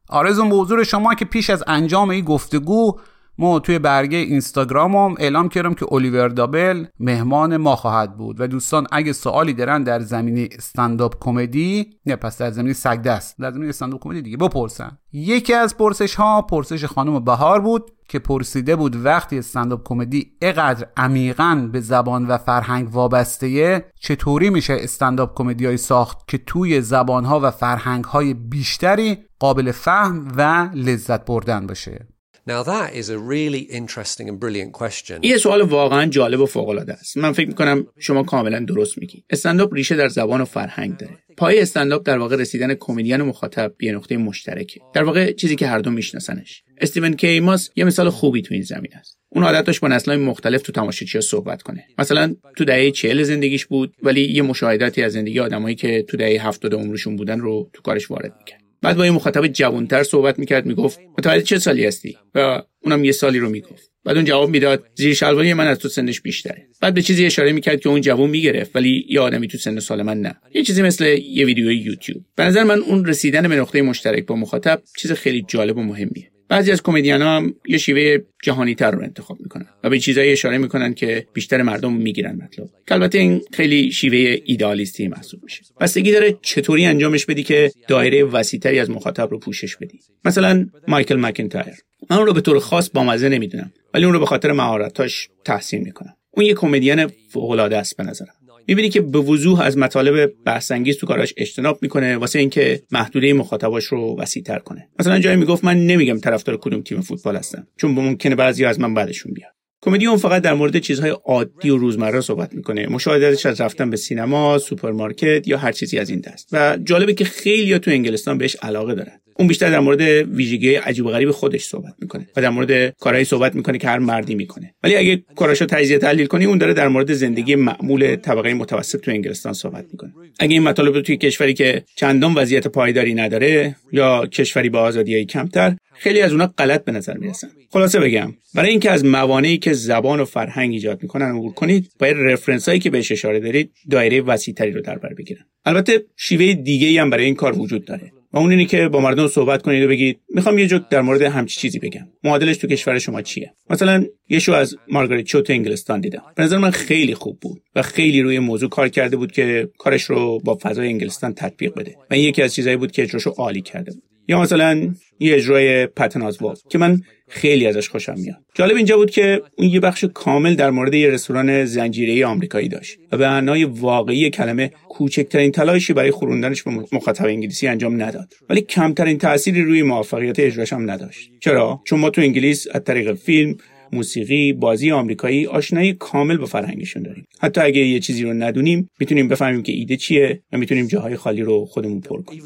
آرزون 0.08 0.48
به 0.48 0.54
حضور 0.54 0.84
شما 0.84 1.14
که 1.14 1.24
پیش 1.24 1.50
از 1.50 1.64
انجام 1.66 2.10
این 2.10 2.24
گفتگو 2.24 3.00
ما 3.38 3.58
توی 3.58 3.78
برگه 3.78 4.18
اینستاگرامم 4.18 5.14
اعلام 5.18 5.48
کردم 5.48 5.74
که 5.74 5.86
الیور 5.92 6.28
دابل 6.28 6.86
مهمان 7.00 7.56
ما 7.56 7.76
خواهد 7.76 8.16
بود. 8.16 8.40
و 8.40 8.46
دوستان 8.46 8.86
اگه 8.92 9.12
سوالی 9.12 9.52
دارن 9.52 9.82
در 9.82 10.00
زمینه 10.00 10.48
استنداپ 10.52 11.14
کمدی 11.20 11.90
نه 12.06 12.16
پس 12.16 12.38
در 12.38 12.50
زمینه 12.50 12.72
سگدست 12.72 13.38
در 13.38 13.52
زمینه 13.52 13.68
استنداپ 13.68 14.02
کمدی 14.02 14.22
دیگه 14.22 14.36
بپرسن. 14.36 14.98
یکی 15.12 15.54
از 15.54 15.76
پرسش 15.76 16.14
ها 16.14 16.42
پرسش 16.42 16.84
خانم 16.84 17.24
بهار 17.24 17.60
بود 17.60 17.90
که 18.08 18.18
پرسیده 18.18 18.76
بود 18.76 19.04
وقتی 19.04 19.38
استنداپ 19.38 19.80
کمدی 19.84 20.32
اقدر 20.42 20.86
عمیقا 20.96 21.68
به 21.72 21.80
زبان 21.80 22.26
و 22.26 22.38
فرهنگ 22.38 22.94
وابسته 22.94 23.84
چطوری 24.00 24.50
میشه 24.50 24.76
استنداپ 24.80 25.38
کمدی 25.38 25.76
ساخت 25.76 26.28
که 26.28 26.38
توی 26.38 26.80
زبان 26.80 27.24
ها 27.24 27.40
و 27.40 27.50
فرهنگ 27.50 28.04
های 28.04 28.34
بیشتری 28.34 29.18
قابل 29.38 29.72
فهم 29.72 30.32
و 30.36 30.68
لذت 30.74 31.24
بردن 31.24 31.66
باشه؟ 31.66 32.13
Now 32.46 32.62
that 32.62 32.92
is 32.92 33.08
a 33.08 33.18
really 33.18 33.62
interesting 33.80 34.28
and 34.28 34.38
brilliant 34.38 34.72
question. 34.72 35.18
یه 35.22 35.36
سوال 35.36 35.62
واقعا 35.62 36.06
جالب 36.06 36.40
و 36.40 36.46
فوق 36.46 36.68
العاده 36.68 36.92
است. 36.92 37.16
من 37.16 37.32
فکر 37.32 37.48
می‌کنم 37.48 37.86
شما 37.98 38.22
کاملا 38.22 38.60
درست 38.60 38.98
میگی. 38.98 39.24
استنداپ 39.30 39.74
ریشه 39.74 39.96
در 39.96 40.08
زبان 40.08 40.40
و 40.40 40.44
فرهنگ 40.44 40.96
داره. 40.96 41.18
پای 41.36 41.60
استنداپ 41.60 42.06
در 42.06 42.18
واقع 42.18 42.36
رسیدن 42.36 42.74
کمدین 42.74 43.16
مخاطب 43.16 43.74
به 43.78 43.92
نقطه 43.92 44.16
مشترکه. 44.16 44.80
در 44.94 45.02
واقع 45.02 45.32
چیزی 45.32 45.56
که 45.56 45.66
هر 45.66 45.78
دو 45.78 45.90
میشناسنش. 45.90 46.62
استیون 46.80 47.14
کیماس 47.14 47.70
یه 47.76 47.84
مثال 47.84 48.10
خوبی 48.10 48.42
تو 48.42 48.54
این 48.54 48.62
زمین 48.62 48.94
است. 48.94 49.18
اون 49.28 49.44
عادت 49.44 49.64
داشت 49.64 49.80
با 49.80 49.88
نسل‌های 49.88 50.20
مختلف 50.20 50.62
تو 50.62 50.72
تماشاچی 50.72 51.20
صحبت 51.20 51.62
کنه. 51.62 51.84
مثلا 51.98 52.34
تو 52.56 52.64
دهه 52.64 52.90
40 52.90 53.22
زندگیش 53.22 53.66
بود 53.66 53.94
ولی 54.02 54.20
یه 54.20 54.42
مشاهداتی 54.42 55.02
از 55.02 55.12
زندگی 55.12 55.40
آدمایی 55.40 55.74
که 55.74 56.02
تو 56.02 56.16
دهه 56.16 56.46
70 56.46 56.74
عمرشون 56.74 57.16
بودن 57.16 57.40
رو 57.40 57.70
تو 57.72 57.82
کارش 57.82 58.10
وارد 58.10 58.34
می‌کرد. 58.38 58.63
بعد 58.82 58.96
با 58.96 59.04
یه 59.04 59.10
مخاطب 59.10 59.46
جوانتر 59.46 60.02
صحبت 60.02 60.38
می‌کرد 60.38 60.66
می‌گفت 60.66 61.00
متولد 61.18 61.42
چه 61.42 61.58
سالی 61.58 61.86
هستی؟ 61.86 62.16
و 62.34 62.62
اونم 62.82 63.04
یه 63.04 63.12
سالی 63.12 63.38
رو 63.38 63.48
می‌گفت. 63.48 63.90
بعد 64.04 64.16
اون 64.16 64.24
جواب 64.24 64.50
می‌داد 64.50 64.84
زیر 64.94 65.14
شلواری 65.14 65.54
من 65.54 65.66
از 65.66 65.78
تو 65.78 65.88
سنش 65.88 66.20
بیشتره. 66.20 66.68
بعد 66.80 66.94
به 66.94 67.02
چیزی 67.02 67.26
اشاره 67.26 67.52
می‌کرد 67.52 67.80
که 67.80 67.88
اون 67.88 68.00
جوان 68.00 68.30
می‌گرفت 68.30 68.76
ولی 68.76 69.06
یه 69.08 69.20
آدمی 69.20 69.48
تو 69.48 69.58
سن 69.58 69.80
سال 69.80 70.02
من 70.02 70.20
نه. 70.20 70.34
یه 70.54 70.62
چیزی 70.62 70.82
مثل 70.82 71.18
یه 71.28 71.46
ویدیوی 71.46 71.76
یوتیوب. 71.76 72.24
به 72.36 72.44
نظر 72.44 72.62
من 72.64 72.78
اون 72.78 73.04
رسیدن 73.04 73.48
به 73.48 73.56
نقطه 73.56 73.82
مشترک 73.82 74.26
با 74.26 74.36
مخاطب 74.36 74.82
چیز 74.98 75.12
خیلی 75.12 75.44
جالب 75.48 75.76
و 75.76 75.82
مهمیه. 75.82 76.33
بعضی 76.48 76.72
از 76.72 76.82
کمدین 76.82 77.22
ها 77.22 77.36
هم 77.36 77.54
یه 77.68 77.78
شیوه 77.78 78.18
جهانی 78.42 78.74
تر 78.74 78.90
رو 78.90 79.02
انتخاب 79.02 79.40
می‌کنن 79.40 79.66
و 79.84 79.90
به 79.90 79.98
چیزایی 79.98 80.32
اشاره 80.32 80.58
می‌کنن 80.58 80.94
که 80.94 81.26
بیشتر 81.32 81.62
مردم 81.62 81.92
می‌گیرن 81.92 82.34
مطلب. 82.34 82.68
که 82.86 82.94
البته 82.94 83.18
این 83.18 83.42
خیلی 83.52 83.92
شیوه 83.92 84.36
ایدالیستی 84.44 85.08
محسوب 85.08 85.44
میشه. 85.44 85.62
بستگی 85.80 86.12
داره 86.12 86.38
چطوری 86.42 86.84
انجامش 86.84 87.26
بدی 87.26 87.42
که 87.42 87.70
دایره 87.88 88.24
وسیعتری 88.24 88.78
از 88.78 88.90
مخاطب 88.90 89.28
رو 89.30 89.38
پوشش 89.38 89.76
بدی. 89.76 90.00
مثلا 90.24 90.66
مایکل 90.88 91.16
مکینتایر. 91.16 91.74
من 92.10 92.16
اون 92.16 92.26
رو 92.26 92.32
به 92.32 92.40
طور 92.40 92.58
خاص 92.58 92.90
بامزه 92.94 93.28
نمی‌دونم 93.28 93.72
ولی 93.94 94.04
اون 94.04 94.14
رو 94.14 94.20
به 94.20 94.26
خاطر 94.26 94.52
مهارتاش 94.52 95.28
تحسین 95.44 95.82
می‌کنم. 95.82 96.14
اون 96.30 96.46
یه 96.46 96.54
کمدین 96.54 97.06
فوق 97.06 97.50
العاده 97.50 97.76
است 97.76 97.96
به 97.96 98.04
نظرم. 98.04 98.34
می‌بینی 98.68 98.88
که 98.88 99.00
به 99.00 99.18
وضوح 99.18 99.60
از 99.60 99.78
مطالب 99.78 100.32
بحثانگیز 100.44 100.98
تو 100.98 101.06
کاراش 101.06 101.34
اجتناب 101.36 101.78
می‌کنه 101.82 102.16
واسه 102.16 102.38
اینکه 102.38 102.82
محدوده 102.92 103.32
مخاطباش 103.32 103.84
رو 103.84 104.16
وسیعتر 104.18 104.58
کنه. 104.58 104.88
مثلا 104.98 105.18
جایی 105.18 105.36
می‌گفت 105.36 105.64
من 105.64 105.86
نمیگم 105.86 106.18
طرفدار 106.18 106.56
کدوم 106.56 106.82
تیم 106.82 107.00
فوتبال 107.00 107.36
هستم 107.36 107.66
چون 107.76 107.90
ممکنه 107.90 108.34
بعضیا 108.34 108.64
از 108.64 108.80
من 108.80 108.94
بدشون 108.94 109.32
بیاد 109.32 109.52
کمدی 109.84 110.06
اون 110.06 110.16
فقط 110.16 110.42
در 110.42 110.54
مورد 110.54 110.78
چیزهای 110.78 111.10
عادی 111.24 111.70
و 111.70 111.76
روزمره 111.76 112.20
صحبت 112.20 112.54
می‌کنه. 112.54 112.86
مشاهداتش 112.86 113.46
از 113.46 113.60
رفتن 113.60 113.90
به 113.90 113.96
سینما 113.96 114.58
سوپرمارکت 114.58 115.48
یا 115.48 115.58
هر 115.58 115.72
چیزی 115.72 115.98
از 115.98 116.10
این 116.10 116.20
دست. 116.20 116.48
و 116.52 116.78
جالبه 116.84 117.14
که 117.14 117.24
خیلی 117.24 117.78
تو 117.78 117.90
انگلستان 117.90 118.38
بهش 118.38 118.56
علاقه 118.62 118.94
دارن. 118.94 119.20
اون 119.38 119.48
بیشتر 119.48 119.70
در 119.70 119.80
مورد 119.80 120.00
ویژگی 120.36 120.74
عجیب 120.74 121.06
و 121.06 121.08
غریب 121.08 121.30
خودش 121.30 121.64
صحبت 121.64 121.94
می‌کنه 121.98 122.26
و 122.36 122.42
در 122.42 122.50
مورد 122.50 122.94
کارهایی 123.00 123.24
صحبت 123.24 123.54
می‌کنه 123.54 123.78
که 123.78 123.88
هر 123.88 123.98
مردی 123.98 124.34
می‌کنه. 124.34 124.74
ولی 124.84 124.96
اگه 124.96 125.24
کاراشو 125.36 125.66
تجزیه 125.66 125.98
تحلیل 125.98 126.26
کنی 126.26 126.44
اون 126.44 126.58
داره 126.58 126.74
در 126.74 126.88
مورد 126.88 127.12
زندگی 127.12 127.54
معمول 127.54 128.16
طبقه 128.16 128.54
متوسط 128.54 129.00
تو 129.00 129.10
انگلستان 129.10 129.52
صحبت 129.52 129.84
می‌کنه. 129.92 130.12
اگه 130.38 130.52
این 130.52 130.62
مطالب 130.62 130.94
رو 130.94 131.00
توی 131.00 131.16
کشوری 131.16 131.54
که 131.54 131.84
چندان 131.96 132.34
وضعیت 132.34 132.68
پایداری 132.68 133.14
نداره 133.14 133.76
یا 133.92 134.26
کشوری 134.26 134.68
با 134.68 134.80
آزادی 134.80 135.24
کمتر 135.24 135.76
خیلی 135.98 136.20
از 136.20 136.32
اونا 136.32 136.46
غلط 136.58 136.84
به 136.84 136.92
نظر 136.92 137.16
می‌رسن. 137.16 137.48
خلاصه 137.70 138.00
بگم 138.00 138.34
برای 138.54 138.70
اینکه 138.70 138.90
از 138.90 139.04
موانعی 139.04 139.58
که 139.58 139.72
زبان 139.72 140.20
و 140.20 140.24
فرهنگ 140.24 140.72
ایجاد 140.72 141.02
می‌کنن 141.02 141.36
عبور 141.36 141.52
کنید 141.52 141.90
باید 141.98 142.16
رفرنس 142.16 142.68
هایی 142.68 142.80
که 142.80 142.90
بهش 142.90 143.12
اشاره 143.12 143.40
دارید 143.40 143.70
دایره 143.90 144.20
وسیعتری 144.20 144.72
رو 144.72 144.80
در 144.80 144.98
بر 144.98 145.14
بگیرن. 145.14 145.44
البته 145.64 146.04
شیوه 146.16 146.54
دیگه 146.54 147.00
هم 147.00 147.10
برای 147.10 147.24
این 147.24 147.34
کار 147.34 147.58
وجود 147.58 147.84
داره. 147.84 148.12
و 148.32 148.38
اون 148.38 148.50
اینه 148.50 148.64
که 148.64 148.88
با 148.88 149.00
مردم 149.00 149.28
صحبت 149.28 149.62
کنید 149.62 149.82
و 149.82 149.88
بگید 149.88 150.20
می‌خوام 150.28 150.58
یه 150.58 150.66
جوک 150.66 150.88
در 150.88 151.00
مورد 151.00 151.22
همچی 151.22 151.60
چیزی 151.60 151.78
بگم. 151.78 152.08
معادلش 152.24 152.56
تو 152.56 152.66
کشور 152.66 152.98
شما 152.98 153.22
چیه؟ 153.22 153.52
مثلا 153.70 154.04
یه 154.28 154.38
شو 154.38 154.52
از 154.52 154.76
مارگارت 154.88 155.24
چو 155.24 155.40
تو 155.40 155.52
انگلستان 155.52 156.00
دیدم. 156.00 156.22
به 156.36 156.42
نظر 156.42 156.58
من 156.58 156.70
خیلی 156.70 157.14
خوب 157.14 157.38
بود 157.40 157.62
و 157.74 157.82
خیلی 157.82 158.22
روی 158.22 158.38
موضوع 158.38 158.68
کار 158.68 158.88
کرده 158.88 159.16
بود 159.16 159.32
که 159.32 159.68
کارش 159.78 160.02
رو 160.02 160.40
با 160.44 160.58
فضای 160.62 160.88
انگلستان 160.88 161.34
تطبیق 161.34 161.74
بده. 161.74 161.94
و 162.10 162.14
این 162.14 162.24
یکی 162.24 162.42
از 162.42 162.54
چیزایی 162.54 162.76
بود 162.76 162.92
که 162.92 163.02
اجراشو 163.02 163.30
عالی 163.30 163.60
کرده 163.60 163.92
بود. 163.92 164.02
یا 164.28 164.40
مثلا 164.40 164.94
یه 165.20 165.34
اجرای 165.34 165.86
پتنازوال 165.86 166.56
که 166.68 166.78
من 166.78 167.00
خیلی 167.28 167.66
ازش 167.66 167.88
خوشم 167.88 168.14
میاد. 168.16 168.36
جالب 168.54 168.76
اینجا 168.76 168.96
بود 168.96 169.10
که 169.10 169.42
اون 169.56 169.68
یه 169.68 169.80
بخش 169.80 170.04
کامل 170.04 170.54
در 170.54 170.70
مورد 170.70 170.94
یه 170.94 171.10
رستوران 171.10 171.64
زنجیره 171.64 172.26
آمریکایی 172.26 172.68
داشت 172.68 172.98
و 173.12 173.16
به 173.16 173.28
معنای 173.28 173.64
واقعی 173.64 174.30
کلمه 174.30 174.70
کوچکترین 174.88 175.52
تلاشی 175.52 175.92
برای 175.92 176.10
خوروندنش 176.10 176.62
به 176.62 176.70
مخاطب 176.92 177.24
انگلیسی 177.24 177.66
انجام 177.66 178.02
نداد. 178.02 178.34
ولی 178.50 178.60
کمترین 178.60 179.18
تأثیری 179.18 179.62
روی 179.62 179.82
موفقیت 179.82 180.40
اجراش 180.40 180.72
هم 180.72 180.90
نداشت. 180.90 181.30
چرا؟ 181.40 181.80
چون 181.84 182.00
ما 182.00 182.10
تو 182.10 182.20
انگلیس 182.20 182.66
از 182.72 182.84
طریق 182.84 183.14
فیلم 183.14 183.56
موسیقی 183.92 184.52
بازی 184.52 184.90
آمریکایی 184.90 185.46
آشنایی 185.46 185.92
کامل 185.92 186.36
با 186.36 186.46
فرهنگشون 186.46 187.02
داریم. 187.02 187.26
حتی 187.40 187.60
اگه 187.60 187.80
یه 187.80 188.00
چیزی 188.00 188.24
رو 188.24 188.32
ندونیم 188.32 188.90
می‌تونیم 189.00 189.28
بفهمیم 189.28 189.62
که 189.62 189.72
ایده 189.72 189.96
چیه 189.96 190.42
و 190.52 190.58
می‌تونیم 190.58 190.86
جاهای 190.86 191.16
خالی 191.16 191.42
رو 191.42 191.64
خودمون 191.66 192.00
پر 192.00 192.22
کنیم. 192.22 192.38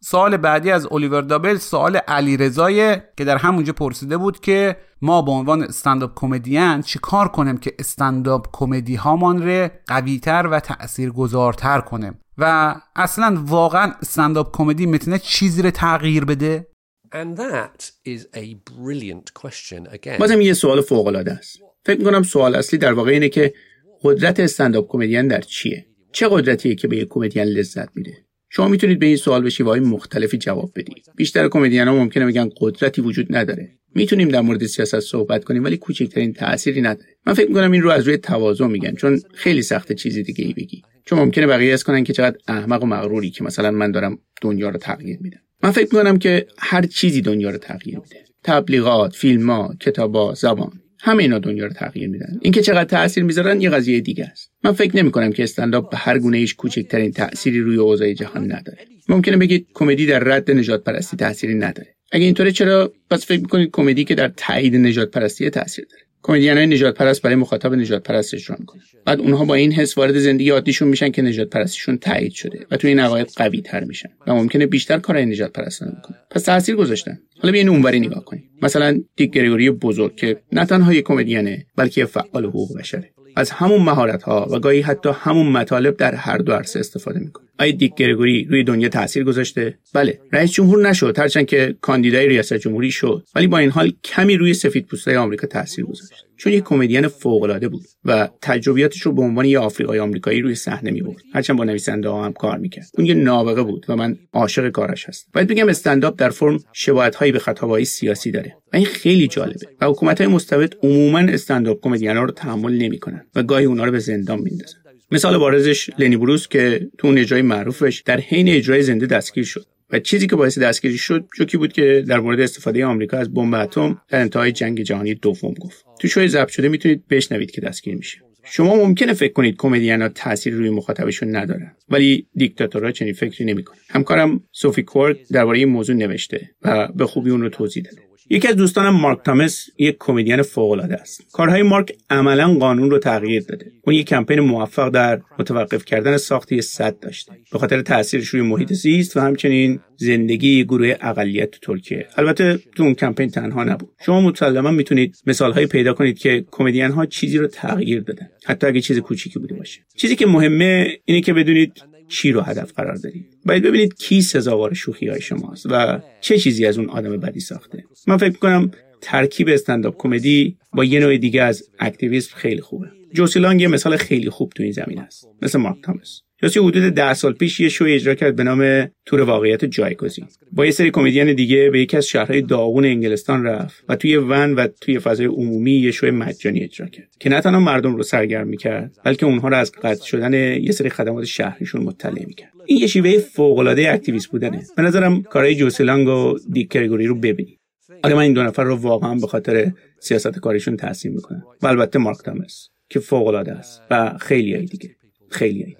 سوال 0.00 0.36
بعدی 0.36 0.70
از 0.70 0.86
الیور 0.90 1.22
دابل 1.22 1.56
سوال 1.56 1.96
علی 1.96 2.36
رضایه 2.36 3.02
که 3.16 3.24
در 3.24 3.36
همونجا 3.36 3.72
پرسیده 3.72 4.16
بود 4.16 4.40
که 4.40 4.76
ما 5.02 5.22
به 5.22 5.30
عنوان 5.30 5.62
استنداپ 5.62 6.12
کمدین 6.16 6.82
چی 6.82 6.98
کار 7.02 7.28
کنیم 7.28 7.56
که 7.56 7.72
استنداپ 7.78 8.46
کمدی 8.52 8.94
هامان 8.94 9.48
رو 9.48 9.68
قویتر 9.86 10.48
و 10.50 10.60
تاثیرگذارتر 10.60 11.80
کنیم؟ 11.80 12.18
و 12.38 12.74
اصلا 12.96 13.42
واقعا 13.46 13.92
استنداپ 14.02 14.56
کمدی 14.56 14.86
می‌تونه 14.86 15.18
چیزی 15.18 15.62
رو 15.62 15.70
تغییر 15.70 16.24
بده؟ 16.24 16.66
And 17.12 17.36
that 17.36 17.90
is 18.04 18.20
a 18.34 18.56
brilliant 18.70 19.34
question 19.34 19.86
again. 19.86 20.18
بازم 20.18 20.40
یه 20.40 20.52
سوال 20.52 20.80
فوق 20.80 21.06
العاده 21.06 21.32
است. 21.32 21.58
فکر 21.84 21.98
می‌کنم 21.98 22.22
سوال 22.22 22.54
اصلی 22.54 22.78
در 22.78 22.92
واقع 22.92 23.10
اینه 23.10 23.28
که 23.28 23.54
قدرت 24.02 24.40
استنداپ 24.40 24.88
کمدین 24.88 25.28
در 25.28 25.40
چیه؟ 25.40 25.86
چه 26.12 26.28
قدرتیه 26.30 26.74
که 26.74 26.88
به 26.88 26.96
یک 26.96 27.08
کمدین 27.10 27.42
لذت 27.42 27.88
میده؟ 27.94 28.12
شما 28.50 28.68
می‌تونید 28.68 28.98
به 28.98 29.06
این 29.06 29.16
سوال 29.16 29.42
به 29.42 29.50
شیوه‌های 29.50 29.80
مختلفی 29.80 30.38
جواب 30.38 30.72
بدید. 30.76 31.04
بیشتر 31.16 31.48
کمدین 31.48 31.88
ها 31.88 31.94
ممکنه 31.94 32.26
بگن 32.26 32.50
قدرتی 32.56 33.00
وجود 33.00 33.36
نداره. 33.36 33.70
می‌تونیم 33.94 34.28
در 34.28 34.40
مورد 34.40 34.66
سیاست 34.66 35.00
صحبت 35.00 35.44
کنیم 35.44 35.64
ولی 35.64 35.76
کوچکترین 35.76 36.32
تأثیری 36.32 36.82
نداره. 36.82 37.16
من 37.26 37.34
فکر 37.34 37.48
می‌کنم 37.48 37.72
این 37.72 37.82
رو 37.82 37.90
از 37.90 38.06
روی 38.06 38.16
تواضع 38.16 38.66
میگن 38.66 38.94
چون 38.94 39.20
خیلی 39.34 39.62
سخت 39.62 39.92
چیزی 39.92 40.22
دیگه 40.22 40.44
ای 40.44 40.52
بگی. 40.52 40.82
چون 41.04 41.18
ممکنه 41.18 41.46
بقیه 41.46 41.74
اس 41.74 41.84
کنن 41.84 42.04
که 42.04 42.12
چقدر 42.12 42.36
احمق 42.48 42.82
و 42.82 42.86
مغروری 42.86 43.30
که 43.30 43.44
مثلا 43.44 43.70
من 43.70 43.90
دارم 43.90 44.18
دنیا 44.42 44.68
رو 44.68 44.78
تغییر 44.78 45.18
میدم. 45.20 45.40
من 45.62 45.70
فکر 45.70 45.84
می‌کنم 45.94 46.18
که 46.18 46.46
هر 46.58 46.86
چیزی 46.86 47.20
دنیا 47.20 47.50
رو 47.50 47.58
تغییر 47.58 47.98
میده. 47.98 48.24
تبلیغات 48.44 49.14
فیلم 49.14 49.76
کتابا 49.80 50.34
زبان 50.34 50.72
همه 51.00 51.22
اینا 51.22 51.38
دنیا 51.38 51.66
رو 51.66 51.72
تغییر 51.72 52.08
میدن. 52.08 52.38
اینکه 52.42 52.62
چقدر 52.62 52.84
تاثیر 52.84 53.24
می‌ذارن 53.24 53.60
یه 53.60 53.70
قضیه 53.70 54.00
دیگه 54.00 54.24
است. 54.24 54.50
من 54.64 54.72
فکر 54.72 54.96
نمی 54.96 55.10
کنم 55.10 55.32
که 55.32 55.42
استنداپ 55.42 55.90
به 55.90 55.96
هر 55.96 56.18
گونه 56.18 56.38
ایش 56.38 56.54
کوچکترین 56.54 57.12
تأثیری 57.12 57.60
روی 57.60 57.76
اوضاع 57.76 58.12
جهان 58.12 58.44
نداره. 58.44 58.78
ممکنه 59.08 59.36
بگید 59.36 59.66
کمدی 59.74 60.06
در 60.06 60.18
رد 60.18 60.50
نجات 60.50 60.84
پرستی 60.84 61.16
تأثیری 61.16 61.54
نداره. 61.54 61.96
اگه 62.12 62.24
اینطوره 62.24 62.52
چرا؟ 62.52 62.92
پس 63.10 63.26
فکر 63.26 63.40
می‌کنید 63.40 63.70
کمدی 63.72 64.04
که 64.04 64.14
در 64.14 64.28
تایید 64.36 64.76
نجات 64.76 65.10
پرستی 65.10 65.50
تاثیر 65.50 65.86
داره. 65.90 66.02
کمدین 66.26 66.56
های 66.56 66.66
نجات 66.66 66.94
پرست 66.94 67.22
برای 67.22 67.36
مخاطب 67.36 67.74
نجات 67.74 68.02
پرست 68.02 68.34
اجرا 68.34 68.56
می‌کنن 68.60 68.80
بعد 69.04 69.20
اونها 69.20 69.44
با 69.44 69.54
این 69.54 69.72
حس 69.72 69.98
وارد 69.98 70.18
زندگی 70.18 70.50
عادیشون 70.50 70.88
میشن 70.88 71.10
که 71.10 71.22
نجات 71.22 71.48
پرستیشون 71.48 71.98
تایید 71.98 72.32
شده 72.32 72.66
و 72.70 72.76
توی 72.76 72.90
این 72.90 73.00
عقاید 73.00 73.32
قوی 73.36 73.60
تر 73.60 73.84
میشن 73.84 74.08
و 74.26 74.34
ممکنه 74.34 74.66
بیشتر 74.66 74.98
کارهای 74.98 75.26
نجات 75.26 75.52
پرستانه 75.52 75.92
بکنن. 75.92 76.16
پس 76.30 76.42
تاثیر 76.42 76.76
گذاشتن. 76.76 77.18
حالا 77.38 77.52
بیاین 77.52 77.68
اونوری 77.68 78.00
نگاه 78.00 78.24
کنیم. 78.24 78.50
مثلا 78.62 79.00
دیک 79.16 79.32
گریگوری 79.32 79.70
بزرگ 79.70 80.16
که 80.16 80.40
نه 80.52 80.64
تنها 80.64 80.94
یک 80.94 81.04
کمدینه 81.04 81.66
بلکه 81.76 82.04
فعال 82.04 82.44
حقوق 82.44 82.78
بشره. 82.78 83.10
از 83.36 83.50
همون 83.50 83.82
مهارت 83.82 84.22
ها 84.22 84.48
و 84.50 84.58
گاهی 84.58 84.80
حتی 84.80 85.10
همون 85.14 85.48
مطالب 85.48 85.96
در 85.96 86.14
هر 86.14 86.38
دو 86.38 86.52
عرصه 86.52 86.80
استفاده 86.80 87.18
می‌کنه. 87.18 87.45
آیا 87.58 87.72
دیک 87.72 87.94
گرگوری 87.94 88.44
روی 88.50 88.64
دنیا 88.64 88.88
تاثیر 88.88 89.24
گذاشته. 89.24 89.78
بله 89.94 90.20
رئیس 90.32 90.52
جمهور 90.52 90.88
نشد 90.88 91.18
هرچند 91.18 91.46
که 91.46 91.76
کاندیدای 91.80 92.28
ریاست 92.28 92.54
جمهوری 92.54 92.90
شد 92.90 93.26
ولی 93.34 93.46
با 93.46 93.58
این 93.58 93.70
حال 93.70 93.92
کمی 94.04 94.36
روی 94.36 94.54
سفید 94.54 94.86
پوستای 94.86 95.16
آمریکا 95.16 95.46
تاثیر 95.46 95.84
گذاشت. 95.84 96.26
چون 96.36 96.52
یک 96.52 96.64
کمدین 96.64 97.08
فوق 97.08 97.42
العاده 97.42 97.68
بود 97.68 97.84
و 98.04 98.28
تجربیاتش 98.42 99.02
رو 99.02 99.12
به 99.12 99.22
عنوان 99.22 99.44
یه 99.44 99.58
آفریقای 99.58 99.98
آمریکایی 99.98 100.40
روی 100.40 100.54
صحنه 100.54 100.90
می‌برد. 100.90 101.16
هرچند 101.32 101.56
با 101.56 101.64
نویسنده 101.64 102.08
ها 102.08 102.24
هم 102.24 102.32
کار 102.32 102.58
می‌کرد. 102.58 102.86
اون 102.98 103.06
یه 103.06 103.14
نابغه 103.14 103.62
بود 103.62 103.86
و 103.88 103.96
من 103.96 104.16
عاشق 104.32 104.70
کارش 104.70 105.08
هستم. 105.08 105.30
باید 105.34 105.48
بگم 105.48 105.68
استنداپ 105.68 106.18
در 106.18 106.30
فرم 106.30 106.58
شباهت 106.72 107.14
هایی 107.14 107.32
به 107.32 107.38
خطابایی 107.38 107.84
سیاسی 107.84 108.30
داره 108.30 108.56
و 108.72 108.76
این 108.76 108.86
خیلی 108.86 109.28
جالبه 109.28 109.66
و 109.80 109.86
حکومت 109.86 110.20
های 110.20 110.30
مستبد 110.30 110.74
عموما 110.82 111.18
استنداپ 111.18 111.80
کمدین 111.82 112.16
رو 112.16 112.30
تحمل 112.30 112.72
نمی‌کنن 112.72 113.26
و 113.34 113.42
گاهی 113.42 113.64
اونا 113.64 113.84
رو 113.84 113.90
به 113.90 113.98
زندان 113.98 114.38
میندازن. 114.38 114.78
مثال 115.10 115.38
بارزش 115.38 115.90
لنی 115.98 116.16
بروس 116.16 116.48
که 116.48 116.88
تو 116.98 117.06
اون 117.06 117.18
اجرای 117.18 117.42
معروفش 117.42 118.02
در 118.06 118.20
حین 118.20 118.48
اجرای 118.48 118.82
زنده 118.82 119.06
دستگیر 119.06 119.44
شد. 119.44 119.66
و 119.90 119.98
چیزی 119.98 120.26
که 120.26 120.36
باعث 120.36 120.58
دستگیری 120.58 120.98
شد 120.98 121.24
جوکی 121.36 121.56
بود 121.56 121.72
که 121.72 122.04
در 122.08 122.20
مورد 122.20 122.40
استفاده 122.40 122.86
آمریکا 122.86 123.16
از 123.16 123.34
بمب 123.34 123.54
اتم 123.54 124.02
در 124.08 124.20
انتهای 124.20 124.52
جنگ 124.52 124.80
جهانی 124.80 125.14
دوم 125.14 125.54
گفت. 125.54 125.84
تو 126.00 126.08
شوی 126.08 126.28
ضبط 126.28 126.48
شده 126.48 126.68
می‌تونید 126.68 127.08
بشنوید 127.08 127.50
که 127.50 127.60
دستگیر 127.60 127.94
میشه. 127.94 128.18
شما 128.44 128.76
ممکنه 128.76 129.12
فکر 129.12 129.32
کنید 129.32 129.56
کمدین 129.58 130.02
ها 130.02 130.08
تاثیر 130.08 130.54
روی 130.54 130.70
مخاطبشون 130.70 131.36
ندارن 131.36 131.76
ولی 131.88 132.26
دیکتاتورها 132.34 132.90
چنین 132.90 133.12
فکری 133.12 133.44
نمی‌کنن. 133.44 133.78
همکارم 133.90 134.40
سوفی 134.52 134.82
کورد 134.82 135.16
درباره 135.32 135.58
این 135.58 135.68
موضوع 135.68 135.96
نوشته 135.96 136.50
و 136.62 136.88
به 136.88 137.06
خوبی 137.06 137.30
اون 137.30 137.40
رو 137.40 137.48
توضیح 137.48 137.82
داده. 137.82 138.02
یکی 138.30 138.48
از 138.48 138.56
دوستانم 138.56 138.94
مارک 138.94 139.22
تامس 139.24 139.68
یک 139.78 139.96
کمدین 139.98 140.42
فوق 140.42 140.70
العاده 140.70 140.94
است. 140.94 141.24
کارهای 141.32 141.62
مارک 141.62 141.92
عملا 142.10 142.54
قانون 142.54 142.90
رو 142.90 142.98
تغییر 142.98 143.42
داده. 143.42 143.72
اون 143.86 143.96
یک 143.96 144.06
کمپین 144.06 144.40
موفق 144.40 144.88
در 144.88 145.20
متوقف 145.38 145.84
کردن 145.84 146.16
ساخت 146.16 146.52
یه 146.52 146.60
صد 146.60 146.98
داشته. 147.00 147.32
به 147.52 147.58
خاطر 147.58 147.82
تاثیرش 147.82 148.28
روی 148.28 148.42
محیط 148.42 148.72
زیست 148.72 149.16
و 149.16 149.20
همچنین 149.20 149.80
زندگی 149.96 150.64
گروه 150.64 150.94
اقلیت 151.00 151.50
تو 151.50 151.58
ترکیه. 151.62 152.06
البته 152.16 152.58
تو 152.76 152.82
اون 152.82 152.94
کمپین 152.94 153.30
تنها 153.30 153.64
نبود. 153.64 153.88
شما 154.06 154.20
مسلما 154.20 154.70
می‌تونید 154.70 155.16
مثالهایی 155.26 155.66
پیدا 155.66 155.92
کنید 155.92 156.18
که 156.18 156.44
کمدین 156.50 156.90
ها 156.90 157.06
چیزی 157.06 157.38
رو 157.38 157.46
تغییر 157.46 158.00
دادن. 158.00 158.28
حتی 158.46 158.66
اگه 158.66 158.80
چیز 158.80 158.98
کوچیکی 158.98 159.38
بوده 159.38 159.54
باشه. 159.54 159.80
چیزی 159.96 160.16
که 160.16 160.26
مهمه 160.26 160.98
اینه 161.04 161.20
که 161.20 161.32
بدونید 161.32 161.72
چی 162.08 162.32
رو 162.32 162.40
هدف 162.40 162.72
قرار 162.72 162.94
دارید 162.94 163.26
باید 163.44 163.62
ببینید 163.62 163.94
کی 163.94 164.22
سزاوار 164.22 164.74
شوخی 164.74 165.08
های 165.08 165.20
شماست 165.20 165.66
و 165.70 166.00
چه 166.20 166.38
چیزی 166.38 166.66
از 166.66 166.78
اون 166.78 166.90
آدم 166.90 167.16
بدی 167.16 167.40
ساخته. 167.40 167.84
من 168.06 168.16
فکر 168.16 168.38
کنم 168.38 168.70
ترکیب 169.00 169.48
استنداپ 169.48 169.94
کمدی 169.98 170.56
با 170.72 170.84
یه 170.84 171.00
نوع 171.00 171.16
دیگه 171.16 171.42
از 171.42 171.62
اکتیویسم 171.78 172.36
خیلی 172.36 172.60
خوبه. 172.60 172.86
جوسیلانگ 173.12 173.60
یه 173.60 173.68
مثال 173.68 173.96
خیلی 173.96 174.30
خوب 174.30 174.52
تو 174.56 174.62
این 174.62 174.72
زمین 174.72 174.98
است 174.98 175.28
مثل 175.42 175.58
مارک 175.58 175.76
تامس. 175.82 176.22
جوسی 176.42 176.60
حدود 176.60 176.94
ده 176.94 177.14
سال 177.14 177.32
پیش 177.32 177.60
یه 177.60 177.68
شو 177.68 177.84
اجرا 177.88 178.14
کرد 178.14 178.36
به 178.36 178.44
نام 178.44 178.90
تور 179.06 179.20
واقعیت 179.20 179.64
جایگزین. 179.64 180.26
با 180.52 180.64
یه 180.64 180.70
سری 180.70 180.90
کمدین 180.90 181.32
دیگه 181.32 181.70
به 181.70 181.80
یکی 181.80 181.96
از 181.96 182.06
شهرهای 182.06 182.42
داغون 182.42 182.84
انگلستان 182.84 183.44
رفت 183.44 183.84
و 183.88 183.96
توی 183.96 184.16
ون 184.16 184.54
و 184.54 184.66
توی 184.80 184.98
فضای 184.98 185.26
عمومی 185.26 185.72
یه 185.72 185.90
شو 185.90 186.06
مجانی 186.06 186.60
اجرا 186.60 186.86
کرد 186.86 187.08
که 187.20 187.30
نه 187.30 187.40
تنها 187.40 187.60
مردم 187.60 187.96
رو 187.96 188.02
سرگرم 188.02 188.48
می‌کرد 188.48 188.98
بلکه 189.04 189.26
اونها 189.26 189.48
رو 189.48 189.56
از 189.56 189.72
قطع 189.72 190.04
شدن 190.04 190.34
یه 190.62 190.72
سری 190.72 190.90
خدمات 190.90 191.24
شهریشون 191.24 191.82
مطلع 191.82 192.26
می‌کرد. 192.26 192.52
این 192.66 192.78
یه 192.78 192.86
شیوه 192.86 193.18
فوق 193.18 193.58
العاده 193.58 193.92
اکتیویست 193.92 194.28
بودنه. 194.28 194.62
به 194.76 194.82
نظرم 194.82 195.22
کارهای 195.22 195.54
جوسیلانگ 195.54 196.08
و 196.08 196.38
دیک 196.52 196.76
رو 196.76 197.14
ببینید 197.14 197.58
آره 198.02 198.14
من 198.14 198.22
این 198.22 198.32
دو 198.32 198.42
نفر 198.42 198.64
رو 198.64 198.76
واقعا 198.76 199.14
به 199.14 199.26
خاطر 199.26 199.72
سیاست 200.00 200.38
کاریشون 200.38 200.76
تحسین 200.76 201.12
می‌کنم 201.12 201.42
و 201.62 201.66
البته 201.66 201.98
مارک 201.98 202.18
تامس 202.24 202.68
که 202.88 203.00
فوق 203.00 203.26
العاده 203.26 203.52
است 203.52 203.82
و 203.90 204.18
خیلی 204.20 204.66
دیگه. 204.66 204.96
خیلی 205.30 205.64
دیگه. 205.64 205.76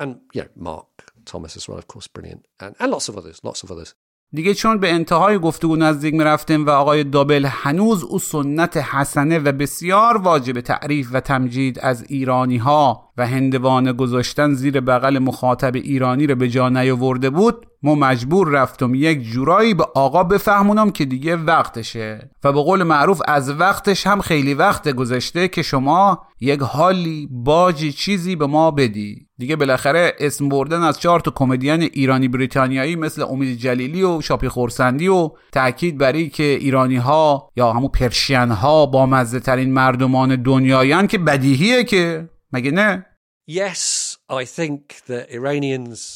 And 0.00 0.10
you 0.34 0.42
know, 0.42 0.48
Mark 0.56 0.86
Thomas 1.30 1.56
as 1.58 1.68
well, 1.68 1.78
of 1.78 1.86
course, 1.92 2.06
brilliant, 2.14 2.42
and, 2.62 2.74
and 2.80 2.90
lots 2.90 3.06
of 3.10 3.14
others, 3.20 3.36
lots 3.44 3.62
of 3.64 3.70
others. 3.70 3.94
دیگه 4.32 4.54
چون 4.54 4.78
به 4.78 4.92
انتهای 4.92 5.38
گفتگو 5.38 5.76
نزدیک 5.76 6.14
می‌رفتیم 6.14 6.66
و 6.66 6.70
آقای 6.70 7.04
دابل 7.04 7.46
هنوز 7.50 8.04
او 8.04 8.18
سنت 8.18 8.76
حسنه 8.76 9.38
و 9.38 9.52
بسیار 9.52 10.16
واجب 10.16 10.60
تعریف 10.60 11.08
و 11.12 11.20
تمجید 11.20 11.78
از 11.78 12.04
ایرانی 12.08 12.56
ها 12.56 13.12
و 13.16 13.26
هندوانه 13.26 13.92
گذاشتن 13.92 14.54
زیر 14.54 14.80
بغل 14.80 15.18
مخاطب 15.18 15.74
ایرانی 15.74 16.26
رو 16.26 16.34
به 16.34 16.48
جا 16.48 16.68
نیاورده 16.68 17.30
بود 17.30 17.66
ما 17.82 17.94
مجبور 17.94 18.48
رفتم 18.48 18.94
یک 18.94 19.22
جورایی 19.22 19.74
به 19.74 19.84
آقا 19.94 20.24
بفهمونم 20.24 20.90
که 20.90 21.04
دیگه 21.04 21.36
وقتشه. 21.36 22.30
و 22.44 22.52
به 22.52 22.60
قول 22.62 22.82
معروف 22.82 23.22
از 23.28 23.50
وقتش 23.50 24.06
هم 24.06 24.20
خیلی 24.20 24.54
وقت 24.54 24.88
گذشته 24.88 25.48
که 25.48 25.62
شما 25.62 26.26
یک 26.40 26.60
حالی 26.60 27.28
باجی 27.30 27.92
چیزی 27.92 28.36
به 28.36 28.46
ما 28.46 28.70
بدی. 28.70 29.26
دیگه 29.38 29.56
بالاخره 29.56 30.12
اسم 30.18 30.48
بردن 30.48 30.82
از 30.82 31.00
چهار 31.00 31.20
تا 31.20 31.30
کمدین 31.30 31.82
ایرانی 31.82 32.28
بریتانیایی 32.28 32.96
مثل 32.96 33.22
امید 33.22 33.58
جلیلی 33.58 34.02
و 34.02 34.20
شاپی 34.20 34.48
خورسندی 34.48 35.08
و 35.08 35.30
تاکید 35.52 35.98
بر 35.98 36.22
که 36.22 36.42
ایرانی 36.42 36.96
ها 36.96 37.50
یا 37.56 37.72
همون 37.72 37.88
Persian 37.88 38.50
ها 38.50 38.86
با 38.86 39.06
مزه 39.06 39.40
ترین 39.40 39.72
مردمان 39.72 40.42
دنیایان 40.42 41.06
که 41.06 41.18
بدیهیه 41.18 41.84
که. 41.84 42.28
مگه 42.52 42.70
نه؟ 42.70 43.06
Yes, 43.50 44.09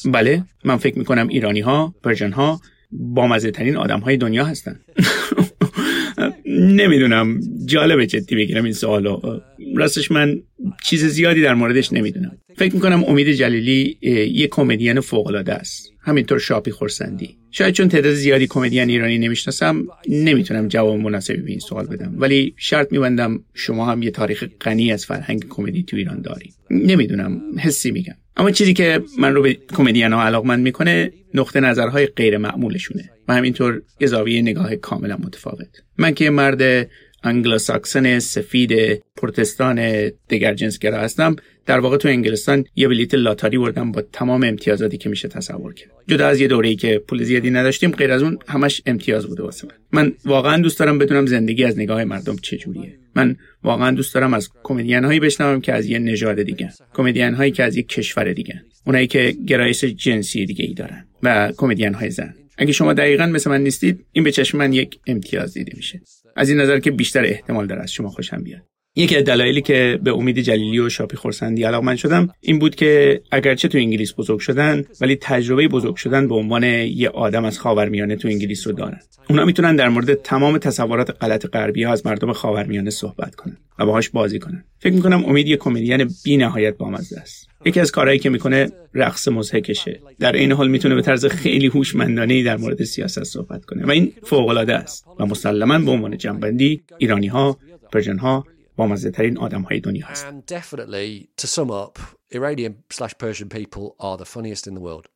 بله 0.05 0.43
من 0.63 0.77
فکر 0.77 0.99
می‌کنم 0.99 1.27
ایرانی 1.27 1.59
ها 1.59 1.95
Persian 2.03 2.31
ها 2.31 2.61
با 2.91 3.27
مزه 3.27 3.51
ترین 3.51 3.77
آدم 3.77 3.99
های 3.99 4.17
دنیا 4.17 4.45
هستن. 4.45 4.79
نمی‌دونم 6.45 7.39
جالبه 7.65 8.07
جدی 8.07 8.35
بگیرم 8.35 8.63
این 8.63 8.73
سوالو. 8.73 9.39
راستش 9.77 10.11
من 10.11 10.41
چیز 10.83 11.05
زیادی 11.05 11.41
در 11.41 11.53
موردش 11.53 11.93
نمی‌دونم. 11.93 12.37
فکر 12.57 12.73
می‌کنم 12.73 13.03
امید 13.03 13.31
جلیلی 13.31 13.97
یه 14.33 14.47
کمدین 14.47 14.99
فوق 14.99 15.27
العاده 15.27 15.53
است. 15.53 15.91
همینطور 16.01 16.39
شاپی 16.39 16.71
خورسندی. 16.71 17.37
شاید 17.51 17.73
چون 17.73 17.89
تعداد 17.89 18.13
زیادی 18.13 18.47
کمدین 18.47 18.89
ایرانی 18.89 19.17
نمی‌شناسم 19.17 19.87
نمی‌تونم 20.09 20.67
جواب 20.67 20.99
مناسبی 20.99 21.41
به 21.41 21.49
این 21.49 21.59
سوال 21.59 21.85
بدم. 21.85 22.15
ولی 22.17 22.53
شرط 22.57 22.91
میبندم 22.91 23.43
شما 23.53 23.85
هم 23.85 24.03
یه 24.03 24.11
تاریخ 24.11 24.43
غنی 24.61 24.91
از 24.91 25.05
فرهنگ 25.05 25.45
کمدی 25.49 25.83
تو 25.83 25.97
ایران 25.97 26.21
داری 26.21 26.53
نمی‌دونم 26.69 27.41
حسی 27.59 27.91
میگم. 27.91 28.15
اما 28.37 28.51
چیزی 28.51 28.73
که 28.73 29.01
من 29.19 29.33
رو 29.33 29.41
به 29.41 29.53
کمدین 29.53 30.13
ها 30.13 30.23
علاقمند 30.23 30.63
می‌کنه 30.63 31.11
نقطه 31.33 31.59
نظرهای 31.59 32.05
غیر 32.05 32.37
معمولشونه 32.37 33.09
و 33.27 33.33
همینطور 33.33 33.81
اضافی 33.99 34.41
نگاه 34.41 34.75
کاملا 34.75 35.17
متفاوت. 35.17 35.67
من 35.97 36.13
که 36.13 36.29
مرد 36.29 36.89
انگلوساکسن 37.25 38.19
سفید 38.19 39.01
پروتستان 39.17 40.09
دگر 40.29 40.53
جنسگرا 40.53 40.97
هستم. 40.97 41.35
در 41.65 41.79
واقع 41.79 41.97
تو 41.97 42.07
انگلستان 42.07 42.65
یه 42.75 42.87
بلیت 42.87 43.13
لاتاری 43.13 43.57
بردم 43.57 43.91
با 43.91 44.01
تمام 44.01 44.43
امتیازاتی 44.43 44.97
که 44.97 45.09
میشه 45.09 45.27
تصور 45.27 45.73
کرد. 45.73 45.89
جدا 46.07 46.27
از 46.27 46.41
یه 46.41 46.47
دوره‌ای 46.47 46.75
که 46.75 47.01
پول 47.07 47.23
زیادی 47.23 47.51
نداشتیم 47.51 47.91
غیر 47.91 48.11
از 48.11 48.23
اون 48.23 48.39
همش 48.47 48.81
امتیاز 48.85 49.25
بوده 49.27 49.43
واسه 49.43 49.67
من. 49.67 50.01
من 50.01 50.13
واقعا 50.25 50.61
دوست 50.61 50.79
دارم 50.79 50.97
بدونم 50.97 51.25
زندگی 51.25 51.63
از 51.63 51.79
نگاه 51.79 52.03
مردم 52.03 52.35
چجوریه. 52.35 52.97
من 53.15 53.35
واقعا 53.63 53.91
دوست 53.91 54.13
دارم 54.13 54.33
از 54.33 54.49
کمدین 54.63 55.03
هایی 55.03 55.19
بشنوم 55.19 55.61
که 55.61 55.73
از 55.73 55.85
یه 55.85 55.99
نژاد 55.99 56.41
دیگه 56.41 56.69
کمدین 56.93 57.33
هایی 57.33 57.51
که 57.51 57.63
از 57.63 57.75
یه 57.75 57.83
کشور 57.83 58.33
دیگه 58.33 58.61
اونایی 58.85 59.07
که 59.07 59.35
گرایش 59.47 59.83
جنسی 59.83 60.45
دیگه 60.45 60.65
ای 60.65 60.73
دارن 60.73 61.05
و 61.23 61.51
کمدین 61.57 61.93
های 61.93 62.09
زن. 62.09 62.35
اگه 62.57 62.71
شما 62.71 62.93
دقیقا 62.93 63.25
مثل 63.25 63.49
من 63.49 63.61
نیستید 63.61 64.05
این 64.11 64.23
به 64.23 64.31
چشم 64.31 64.57
من 64.57 64.73
یک 64.73 64.99
امتیاز 65.07 65.53
دیده 65.53 65.73
میشه. 65.75 66.01
از 66.35 66.49
این 66.49 66.59
نظر 66.59 66.79
که 66.79 66.91
بیشتر 66.91 67.25
احتمال 67.25 67.67
داره 67.67 67.81
از 67.81 67.91
شما 67.91 68.09
خوشم 68.09 68.43
بیاد. 68.43 68.61
یکی 68.95 69.15
از 69.15 69.23
دلایلی 69.23 69.61
که 69.61 69.99
به 70.03 70.11
امید 70.11 70.39
جلیلی 70.39 70.79
و 70.79 70.89
شاپی 70.89 71.17
خورسندی 71.17 71.63
علاقمند 71.63 71.97
شدم 71.97 72.29
این 72.41 72.59
بود 72.59 72.75
که 72.75 73.21
اگرچه 73.31 73.67
تو 73.67 73.77
انگلیس 73.77 74.13
بزرگ 74.17 74.39
شدن 74.39 74.85
ولی 75.01 75.15
تجربه 75.21 75.67
بزرگ 75.67 75.95
شدن 75.95 76.27
به 76.27 76.35
عنوان 76.35 76.63
یه 76.63 77.09
آدم 77.09 77.45
از 77.45 77.59
خاورمیانه 77.59 78.15
تو 78.15 78.27
انگلیس 78.27 78.67
رو 78.67 78.73
دارن. 78.73 78.99
اونا 79.29 79.45
می‌تونن 79.45 79.75
در 79.75 79.89
مورد 79.89 80.13
تمام 80.13 80.57
تصورات 80.57 81.23
غلط 81.23 81.45
غربی 81.45 81.83
ها 81.83 81.91
از 81.91 82.05
مردم 82.05 82.33
خاورمیانه 82.33 82.89
صحبت 82.89 83.35
کنن 83.35 83.57
و 83.79 83.85
باهاش 83.85 84.09
بازی 84.09 84.39
کنن. 84.39 84.63
فکر 84.79 84.93
می‌کنم 84.93 85.25
امید 85.25 85.47
یه 85.47 85.57
کمدین 85.57 86.09
بی 86.23 86.37
نهایت 86.37 86.77
بامزه 86.77 87.19
است. 87.19 87.49
یکی 87.65 87.79
از 87.79 87.91
کارهایی 87.91 88.19
که 88.19 88.29
می‌کنه 88.29 88.71
رقص 88.93 89.27
مضحکشه 89.27 89.99
در 90.19 90.31
این 90.31 90.51
حال 90.51 90.67
می‌تونه 90.67 90.95
به 90.95 91.01
طرز 91.01 91.25
خیلی 91.25 91.67
هوشمندانه 91.67 92.43
در 92.43 92.57
مورد 92.57 92.83
سیاست 92.83 93.23
صحبت 93.23 93.65
کنه 93.65 93.85
و 93.85 93.91
این 93.91 94.13
فوق 94.23 94.49
العاده 94.49 94.75
است 94.75 95.05
و 95.19 95.25
مسلما 95.25 95.79
به 95.79 95.91
عنوان 95.91 96.17
جنبندی 96.17 96.83
ایرانی 96.97 97.27
ها 97.27 97.57
پرژن 97.91 98.17
ها 98.17 98.45
بامزه 98.75 99.11
ترین 99.11 99.37
آدم 99.37 99.61
های 99.61 99.79
دنیا 99.79 100.05
هست 100.07 100.25
And 100.25 100.45
definitely, 100.45 101.29
to 101.41 101.47
sum 101.47 101.71
up, 101.71 101.99
Iranian 102.31 102.73
slash 102.89 103.13
Persian 103.17 103.49
people 103.49 103.95
are 103.99 104.17
the 104.17 104.25
funniest 104.25 104.67
in 104.67 104.73
the 104.73 104.81
world. 104.81 105.07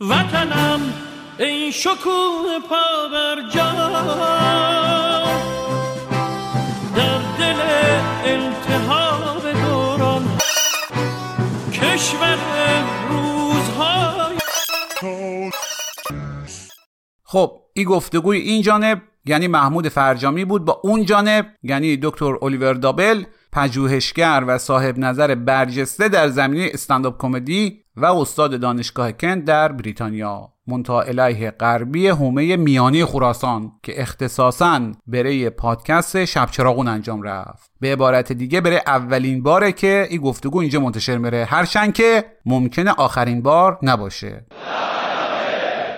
وطنم 0.00 0.80
ای 1.38 1.72
شکوه 1.72 2.58
پا 2.70 3.08
بر 3.12 3.50
جا 3.54 3.72
در 6.96 7.18
دل 7.38 7.60
کشور 11.84 12.38
روزهای 13.08 14.36
خب 17.24 17.60
این 17.72 17.86
گفتگوی 17.86 18.38
این 18.38 18.62
جانب 18.62 19.02
یعنی 19.26 19.46
محمود 19.46 19.88
فرجامی 19.88 20.44
بود. 20.44 20.64
با 20.64 20.80
اون 20.84 21.04
جانب 21.04 21.46
یعنی 21.62 21.96
دکتر 22.02 22.38
الیور 22.42 22.74
دابل 22.74 23.24
پژوهشگر 23.52 24.44
و 24.46 24.58
صاحب 24.58 24.98
نظر 24.98 25.34
برجسته 25.34 26.08
در 26.08 26.28
زمینه 26.28 26.70
استنداپ 26.72 27.18
کمدی 27.18 27.84
و 27.96 28.06
استاد 28.06 28.60
دانشگاه 28.60 29.12
کند 29.12 29.44
در 29.44 29.72
بریتانیا. 29.72 30.53
منتها 30.66 31.02
علیه 31.02 31.50
غربی 31.50 32.08
حومه 32.08 32.56
میانی 32.56 33.04
خراسان 33.04 33.72
که 33.82 34.02
اختصاصا 34.02 34.92
برای 35.06 35.50
پادکست 35.50 36.24
شب 36.24 36.48
چراغون 36.50 36.88
انجام 36.88 37.22
رفت. 37.22 37.70
به 37.80 37.92
عبارت 37.92 38.32
دیگه 38.32 38.60
برای 38.60 38.80
اولین 38.86 39.42
باره 39.42 39.72
که 39.72 40.06
این 40.10 40.20
گفتگو 40.20 40.58
اینجا 40.58 40.80
منتشر 40.80 41.18
میره. 41.18 41.44
هرچند 41.44 41.92
که 41.92 42.24
ممکنه 42.46 42.90
آخرین 42.90 43.42
بار 43.42 43.78
نباشه. 43.82 44.46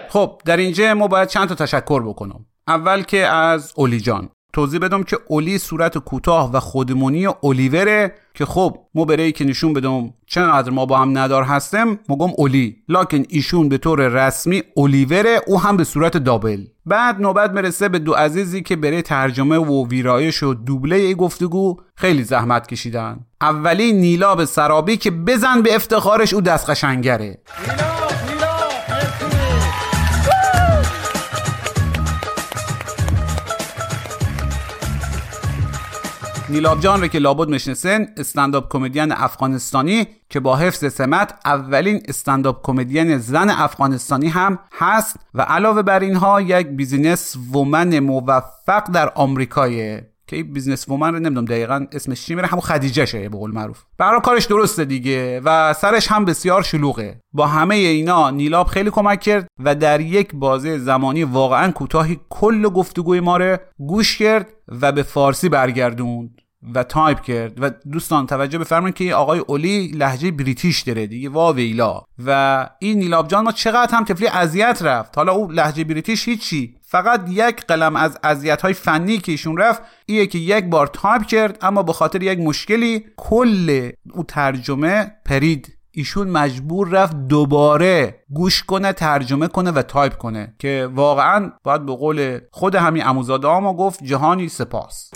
خب 0.09 0.41
در 0.45 0.57
اینجا 0.57 0.95
ما 0.95 1.09
باید 1.09 1.29
چند 1.29 1.49
تا 1.49 1.55
تشکر 1.55 2.03
بکنم. 2.03 2.47
اول 2.69 3.03
که 3.03 3.27
از 3.27 3.73
اولی 3.77 4.01
جان. 4.01 4.29
توضیح 4.57 4.81
بدم 4.81 5.03
که 5.03 5.19
اولی 5.29 5.59
صورت 5.59 5.99
کوتاه 5.99 6.53
و 6.53 6.61
خودمونی 6.61 7.27
اولیوره 7.27 8.15
که 8.35 8.45
خب 8.45 8.79
ما 8.95 9.05
برای 9.05 9.33
که 9.33 9.45
نشون 9.45 9.73
بدم 9.73 10.15
چقدر 10.27 10.71
ما 10.71 10.87
با 10.87 10.99
هم 10.99 11.19
ندار 11.19 11.43
هستم 11.43 11.99
مگم 12.09 12.31
اولی. 12.37 12.77
لکن 12.89 13.25
ایشون 13.29 13.69
به 13.69 13.79
طور 13.79 14.09
رسمی 14.09 14.63
اولیوره 14.75 15.41
او 15.47 15.61
هم 15.61 15.77
به 15.77 15.85
صورت 15.85 16.17
دابل. 16.17 16.65
بعد 16.87 17.21
نوبت 17.21 17.51
مرسه 17.51 17.89
به 17.89 17.99
دو 17.99 18.13
عزیزی 18.13 18.63
که 18.63 18.77
برای 18.77 19.03
ترجمه 19.03 19.59
و 19.59 19.89
ویرایش 19.89 20.43
و 20.43 20.55
دوبله 20.55 20.97
ای 20.97 21.15
گفتگو 21.15 21.77
خیلی 21.95 22.25
زحمت 22.25 22.67
کشیدن. 22.67 23.21
اولی 23.41 23.93
نیلا 23.93 24.35
به 24.35 24.47
سرابی 24.47 24.97
که 24.97 25.11
بزن 25.11 25.63
به 25.63 25.75
افتخارش 25.75 26.35
او 26.35 26.41
دست 26.41 26.71
قشنگره. 26.71 27.39
نیلاب 36.49 36.81
جان 36.81 37.09
که 37.09 37.19
لابد 37.19 37.49
می‌شناسن 37.49 38.07
استنداپ 38.17 38.73
کمدین 38.73 39.13
افغانستانی 39.13 40.07
که 40.31 40.41
با 40.41 40.57
حفظ 40.57 40.93
سمت 40.93 41.35
اولین 41.45 42.03
استنداپ 42.09 42.63
کمدین 42.63 43.19
زن 43.19 43.51
افغانستانی 43.51 44.29
هم 44.29 44.59
هست 44.79 45.17
و 45.35 45.43
علاوه 45.43 45.83
بر 45.83 46.01
اینها 46.01 46.41
یک 46.41 46.67
business 46.67 47.37
woman 47.53 47.99
موفق 47.99 48.91
در 48.93 49.13
آمریکایه 49.15 50.11
که 50.27 50.37
این 50.37 50.53
business 50.53 50.89
woman 50.89 51.13
رو 51.13 51.19
نمی‌دونم 51.19 51.45
دقیقا 51.45 51.87
اسمش 51.93 52.27
چی 52.27 52.35
میره؟ 52.35 52.47
همون 52.47 52.61
خدیجه 52.61 53.07
شه 53.07 53.29
به 53.29 53.39
قول 53.39 53.51
معروف. 53.51 53.83
برای 53.99 54.21
کارش 54.21 54.45
درسته 54.45 54.85
دیگه 54.85 55.41
و 55.45 55.73
سرش 55.73 56.09
هم 56.13 56.25
بسیار 56.25 56.63
شلوغه. 56.63 57.21
با 57.33 57.47
همه 57.47 57.75
اینا 57.75 58.31
نیلاب 58.31 58.67
خیلی 58.67 58.91
کمک 58.91 59.21
کرد 59.21 59.47
و 59.65 59.75
در 59.75 60.01
یک 60.01 60.35
بازه 60.35 60.79
زمانی 60.79 61.25
واقعا 61.25 61.73
کوتاهی 61.73 62.21
کل 62.29 62.63
گفتگوی 62.63 63.21
ما 63.21 63.37
رو 63.37 63.57
گوش 63.79 64.19
کرد 64.19 64.53
و 64.81 64.93
به 64.93 65.03
فارسی 65.03 65.49
برگردوند 65.49 66.41
و 66.75 66.83
تایپ 66.83 67.21
کرد. 67.21 67.63
و 67.63 67.71
دوستان 67.93 68.27
توجه 68.27 68.59
بفرمایید 68.59 68.95
که 68.95 69.15
آقای 69.15 69.39
اولی 69.47 69.89
لهجه 69.89 70.31
British 70.31 70.81
داره 70.81 71.07
دیگه 71.07 71.29
وا 71.29 71.53
ویلا. 71.53 72.03
و 72.27 72.71
این 72.79 72.99
نیلاب 72.99 73.29
جان 73.29 73.45
ما 73.45 73.53
چقدر 73.53 73.97
هم 73.97 74.05
طفلی 74.05 74.27
اذیت 74.27 74.79
رفت. 74.83 75.17
حالا 75.17 75.33
او 75.33 75.51
لهجه 75.51 75.85
British 75.85 76.29
هیچی. 76.29 76.76
فقط 76.89 77.25
یک 77.29 77.65
قلم 77.67 77.97
از 77.97 78.19
اذیت 78.23 78.63
های 78.63 78.73
فنی 78.73 79.19
که 79.19 79.33
ایشون 79.33 79.57
رفت 79.57 79.83
ایه 80.07 80.27
که 80.27 80.39
یک 80.39 80.65
بار 80.65 80.87
تایپ 80.87 81.23
کرد 81.23 81.59
اما 81.63 81.83
به 81.83 81.93
خاطر 81.93 82.23
یک 82.23 82.39
مشکلی 82.39 83.05
کل 83.17 83.91
او 84.15 84.23
ترجمه 84.23 85.13
پرید. 85.25 85.73
ایشون 85.91 86.29
مجبور 86.29 86.89
رفت 86.89 87.17
دوباره 87.29 88.25
گوش 88.31 88.63
کنه 88.63 88.93
ترجمه 88.93 89.49
کنه 89.49 89.71
و 89.71 89.83
تایپ 89.83 90.17
کنه 90.17 90.55
که 90.59 90.89
واقعا 90.95 91.53
باید 91.65 91.87
به 91.87 91.93
قول 91.93 92.39
خود 92.53 92.75
همین 92.75 93.07
عموزاده 93.07 93.59
ما 93.59 93.75
گفت 93.75 94.05
جهانی 94.05 94.49
سپاس. 94.49 95.11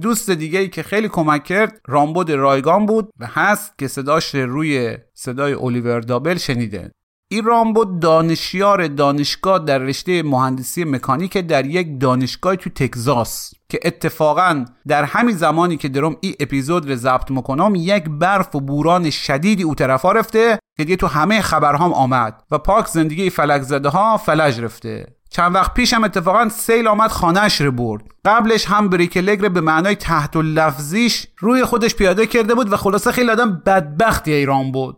دوست 0.00 0.30
دیگه 0.30 0.58
ای 0.58 0.68
که 0.68 0.82
خیلی 0.82 1.08
کمک 1.08 1.44
کرد 1.44 1.80
رامبد 1.86 2.32
رایگان 2.32 2.86
بود 2.86 3.08
و 3.18 3.26
هست 3.26 3.78
که 3.78 3.88
صداش 3.88 4.34
روی 4.34 4.98
صدای 5.14 5.52
الیور 5.52 6.00
دابل 6.00 6.36
شنیده. 6.36 6.90
این 7.28 7.44
رامبد 7.44 8.02
دانشیار 8.02 8.86
دانشگاه 8.86 9.58
در 9.58 9.78
رشته 9.78 10.22
مهندسی 10.22 10.84
مکانیک 10.84 11.38
در 11.38 11.66
یک 11.66 12.00
دانشگاه 12.00 12.56
تو 12.56 12.70
تگزاس 12.70 13.54
که 13.68 13.80
اتفاقا 13.84 14.64
در 14.86 15.04
همین 15.04 15.36
زمانی 15.36 15.76
که 15.76 15.88
درم 15.88 16.16
این 16.20 16.34
اپیزود 16.40 16.90
رو 16.90 16.96
ضبط 16.96 17.30
می‌کنم 17.30 17.72
یک 17.76 18.04
برف 18.08 18.54
و 18.54 18.60
بوران 18.60 19.10
شدیدی 19.10 19.62
او 19.62 19.74
طرفا 19.74 20.12
رفته 20.12 20.58
که 20.76 20.84
دیگه 20.84 20.96
تو 20.96 21.06
همه 21.06 21.40
خبرهام 21.40 21.92
آمد 21.92 22.42
و 22.50 22.58
پاک 22.58 22.86
زندگی 22.86 23.30
فلک 23.30 23.62
زده 23.62 23.88
ها 23.88 24.16
فلج 24.16 24.60
رفته. 24.60 25.06
چند 25.34 25.54
وقت 25.54 25.74
پیش 25.74 25.92
هم 25.92 26.04
اتفاقا 26.04 26.48
سیل 26.48 26.88
آمد 26.88 27.10
خانهش 27.10 27.60
رو 27.60 27.72
برد. 27.72 28.02
قبلش 28.24 28.66
هم 28.66 28.88
بریکلگ 28.88 29.42
رو 29.42 29.48
به 29.48 29.60
معنای 29.60 29.94
تحت 29.94 30.36
و 30.36 30.42
لفظیش 30.42 31.26
روی 31.38 31.64
خودش 31.64 31.94
پیاده 31.94 32.26
کرده 32.26 32.54
بود 32.54 32.72
و 32.72 32.76
خلاصه 32.76 33.12
خیلی 33.12 33.30
آدم 33.30 33.62
بدبختی 33.66 34.32
ایران 34.32 34.72
بود. 34.72 34.96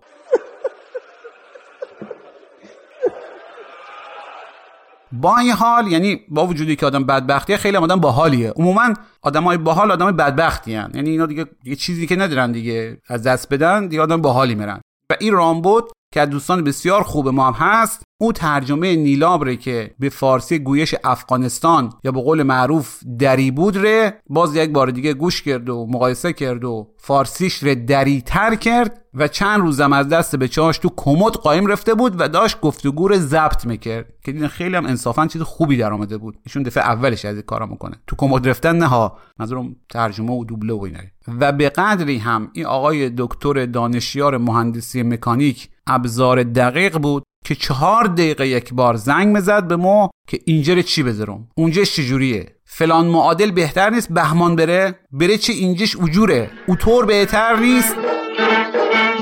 با 5.12 5.39
این 5.39 5.53
حال 5.53 5.87
یعنی 5.87 6.20
با 6.28 6.47
وجودی 6.47 6.76
که 6.76 6.87
آدم 6.87 7.05
بدبختیه 7.05 7.57
خیلی 7.57 7.76
آدم 7.76 8.01
باحالیه. 8.01 8.51
عموما 8.51 8.95
آدمای 9.22 9.57
باحال 9.57 9.93
آدمای 9.93 10.12
بدبختی 10.12 10.74
هن. 10.74 10.91
یعنی 10.95 11.11
اینا 11.11 11.26
دیگه, 11.26 11.47
دیگه 11.62 11.76
چیزی 11.76 12.07
که 12.07 12.16
ندارن 12.16 12.53
دیگه 12.53 13.01
از 13.09 13.22
دست 13.22 13.49
بدن 13.49 13.87
دیگه 13.87 14.03
آدم 14.03 14.22
باحالی 14.22 14.55
میرن. 14.55 14.80
و 15.11 15.14
این 15.20 15.32
رامبد 15.32 15.84
که 16.14 16.20
از 16.20 16.30
دوستان 16.30 16.64
بسیار 16.64 17.03
خوب 17.03 17.28
ما 17.28 17.47
هم 17.47 17.53
هست 17.53 18.03
او 18.18 18.32
ترجمه 18.32 18.96
نیلابره 18.96 19.56
که 19.56 19.94
به 19.98 20.08
فارسی 20.08 20.58
گویش 20.58 20.94
افغانستان 21.04 21.92
یا 22.04 22.12
به 22.12 22.20
قول 22.20 22.42
معروف 22.42 23.00
دری 23.18 23.50
بود 23.50 23.76
ره 23.78 24.20
باز 24.26 24.56
یک 24.56 24.70
بار 24.70 24.90
دیگه 24.90 25.14
گوش 25.14 25.42
کرد 25.42 25.68
و 25.68 25.86
مقایسه 25.90 26.32
کرد 26.32 26.64
و 26.64 26.88
فارسیش 26.98 27.62
ره 27.62 27.74
دری 27.74 28.20
تر 28.20 28.54
کرد 28.54 29.00
و 29.14 29.28
چند 29.28 29.60
روزم 29.60 29.92
از 29.92 30.08
دست 30.08 30.36
به 30.36 30.48
چاش 30.48 30.78
تو 30.78 30.90
کمد 30.96 31.32
قایم 31.32 31.66
رفته 31.66 31.94
بود 31.94 32.20
و 32.20 32.28
داشت 32.28 32.60
گفتگو 32.60 33.08
رو 33.08 33.16
ضبط 33.16 33.66
می‌کرد 33.66 34.06
که 34.24 34.32
دیدن 34.32 34.48
خیلی 34.48 34.76
هم 34.76 34.86
انصافا 34.86 35.26
چیز 35.26 35.42
خوبی 35.42 35.76
در 35.76 35.92
آمده 35.92 36.18
بود. 36.18 36.38
ایشون 36.46 36.62
دفعه 36.62 36.84
اولش 36.84 37.24
از 37.24 37.34
این 37.34 37.42
کارا 37.42 37.66
می‌کنه. 37.66 37.96
تو 38.06 38.16
کمد 38.16 38.48
رفتن 38.48 38.76
نه 38.76 38.86
ها. 38.86 39.18
منظورم 39.38 39.76
ترجمه 39.90 40.32
و 40.32 40.44
دوبله 40.44 40.72
و 40.72 40.82
اینا. 40.84 40.98
و 41.40 41.52
به 41.52 41.68
قدری 41.68 42.18
هم 42.18 42.50
این 42.52 42.66
آقای 42.66 43.10
دکتر 43.16 43.66
دانشیار 43.66 44.36
مهندسی 44.36 45.02
مکانیک 45.02 45.68
ابزار 45.86 46.42
دقیق 46.42 46.98
بود 46.98 47.26
که 47.47 47.55
چهار 47.55 48.05
دقیقه 48.07 48.49
یک 48.49 48.74
بار 48.74 48.97
زنگ 48.97 49.36
مزد 49.36 49.68
به 49.68 49.76
ما 49.76 50.11
که 50.28 50.40
اینجا 50.44 50.82
چی 50.82 51.03
بذارم؟ 51.03 51.49
اونجا 51.55 51.84
چجوریه 51.84 52.47
فلان 52.64 53.07
معادل 53.07 53.51
بهتر 53.51 53.90
نیست 53.90 54.12
بهمان 54.12 54.57
بره؟ 54.57 54.94
بره 55.12 55.38
چه 55.38 55.53
اینجش 55.53 55.97
اجوره؟ 55.97 56.51
اوتور 56.66 57.07
بهتر 57.07 57.57
نیست؟ 57.57 57.97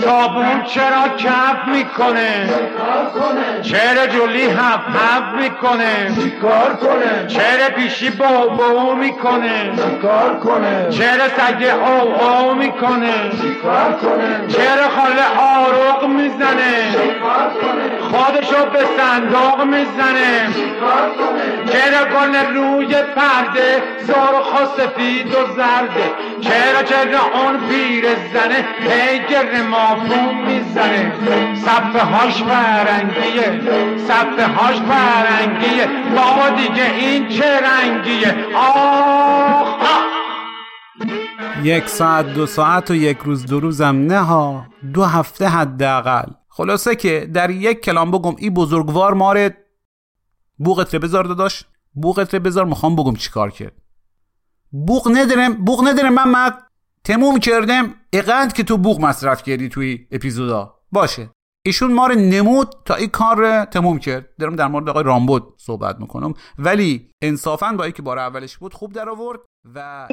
صابون 0.04 0.62
چرا 0.64 1.08
کف 1.18 1.68
می‌کنه؟ 1.68 2.48
چرا 3.62 4.06
جولی 4.06 4.42
هف 4.42 4.80
هف 4.96 5.40
می‌کنه؟ 5.40 6.14
چیکار 6.22 6.74
کنه؟ 6.74 7.26
چرا 7.26 7.68
پیشی 7.76 8.10
با 8.10 8.46
بو 8.46 8.94
می‌کنه؟ 8.94 9.72
چیکار 9.76 10.40
کنه؟ 10.40 10.88
چرا 10.90 11.28
سگ 11.28 11.62
او 11.62 12.24
او 12.24 12.54
می‌کنه؟ 12.54 13.14
چیکار 13.42 13.92
کنه؟ 13.92 14.46
چرا 14.48 14.88
خاله 14.88 15.26
آروغ 15.56 16.06
می‌زنه؟ 16.06 16.94
خودشو 18.00 18.66
به 18.72 18.84
صندوق 18.96 19.64
می‌زنه؟ 19.64 20.48
چرا 21.72 22.04
گل 22.04 22.54
روی 22.54 22.94
پرده 22.94 23.82
زار 24.00 24.34
و 24.34 24.66
سفید 24.76 25.34
و 25.34 25.46
زرده. 25.56 26.12
چرا 26.40 26.82
چرا 26.82 27.20
اون 27.34 27.68
پیر 27.68 28.04
زنه 28.32 28.64
هی 28.90 29.18
مافون 29.94 30.34
می‌زنه. 30.46 31.12
صفحه 31.56 32.02
هاش 32.02 32.42
فرنگیه 32.42 33.60
صفحه 33.98 34.46
هاش 34.46 34.76
فرنگیه 34.76 35.88
بابا 36.14 36.48
دیگه 36.56 36.94
این 36.94 37.28
چه 37.28 37.60
رنگیه؟ 37.60 38.34
آخ 38.56 39.84
یک 41.62 41.88
ساعت 41.88 42.34
دو 42.34 42.46
ساعت 42.46 42.90
و 42.90 42.94
یک 42.94 43.18
روز 43.18 43.46
دو 43.46 43.60
روزم 43.60 43.96
نه 43.96 44.18
ها 44.18 44.66
دو 44.94 45.04
هفته 45.04 45.48
حداقل. 45.48 46.32
خلاصه 46.48 46.96
که 46.96 47.30
در 47.34 47.50
یک 47.50 47.80
کلام 47.80 48.10
بگم 48.10 48.34
این 48.38 48.54
بزرگوار 48.54 49.14
ماره. 49.14 49.56
بوغت 50.58 50.94
رو 50.94 51.00
بذار 51.00 51.24
داداش. 51.24 51.64
بوغت 51.94 52.34
رو 52.34 52.40
بذار 52.40 52.64
می‌خوام 52.64 52.96
بگم 52.96 53.14
چیکار 53.14 53.50
کرد. 53.50 53.72
بوغ 54.70 55.10
ندارم 55.14 55.64
بوغ 55.64 55.88
ندارم 55.88 56.14
من 56.14 56.52
تموم 57.06 57.38
کردم. 57.38 57.94
اقند 58.12 58.52
که 58.52 58.62
تو 58.62 58.76
بوغ 58.76 59.00
مصرف 59.00 59.42
کردی 59.42 59.68
توی 59.68 60.06
اپیزودا. 60.10 60.74
باشه. 60.92 61.30
ایشون 61.66 61.92
ما 61.92 62.06
رو 62.06 62.14
نمود 62.14 62.74
تا 62.84 62.94
این 62.94 63.08
کار 63.08 63.36
رو 63.36 63.64
تموم 63.64 63.98
کرد. 63.98 64.28
دارم 64.40 64.56
در 64.56 64.66
مورد 64.66 64.88
آقای 64.88 65.04
رامبود 65.04 65.54
صحبت 65.56 66.00
می‌کنم. 66.00 66.34
ولی 66.58 67.10
انصافا 67.22 67.72
با 67.72 67.90
که 67.90 68.02
بار 68.02 68.18
اولش 68.18 68.58
بود 68.58 68.74
خوب 68.74 68.92
در 68.92 69.08
آورد 69.08 69.40
و 69.74 70.06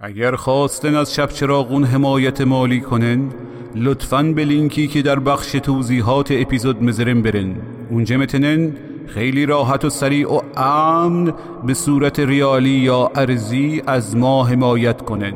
اگر 0.00 0.36
خواستن 0.36 0.94
از 0.94 1.14
شب 1.14 1.28
چراغون 1.28 1.84
حمایت 1.84 2.40
مالی 2.40 2.80
کنن 2.80 3.32
لطفا 3.74 4.22
به 4.22 4.44
لینکی 4.44 4.88
که 4.88 5.02
در 5.02 5.18
بخش 5.18 5.52
توضیحات 5.52 6.28
اپیزود 6.30 6.82
مزرم 6.82 7.22
برن. 7.22 7.56
اونجا 7.90 8.16
متنن 8.16 8.72
خیلی 9.06 9.46
راحت 9.46 9.84
و 9.84 9.90
سریع 9.90 10.32
و 10.32 10.40
امن 10.56 11.34
به 11.66 11.74
صورت 11.74 12.20
ریالی 12.20 12.70
یا 12.70 13.10
ارزی 13.14 13.82
از 13.86 14.16
ما 14.16 14.44
حمایت 14.44 15.02
کنن. 15.02 15.34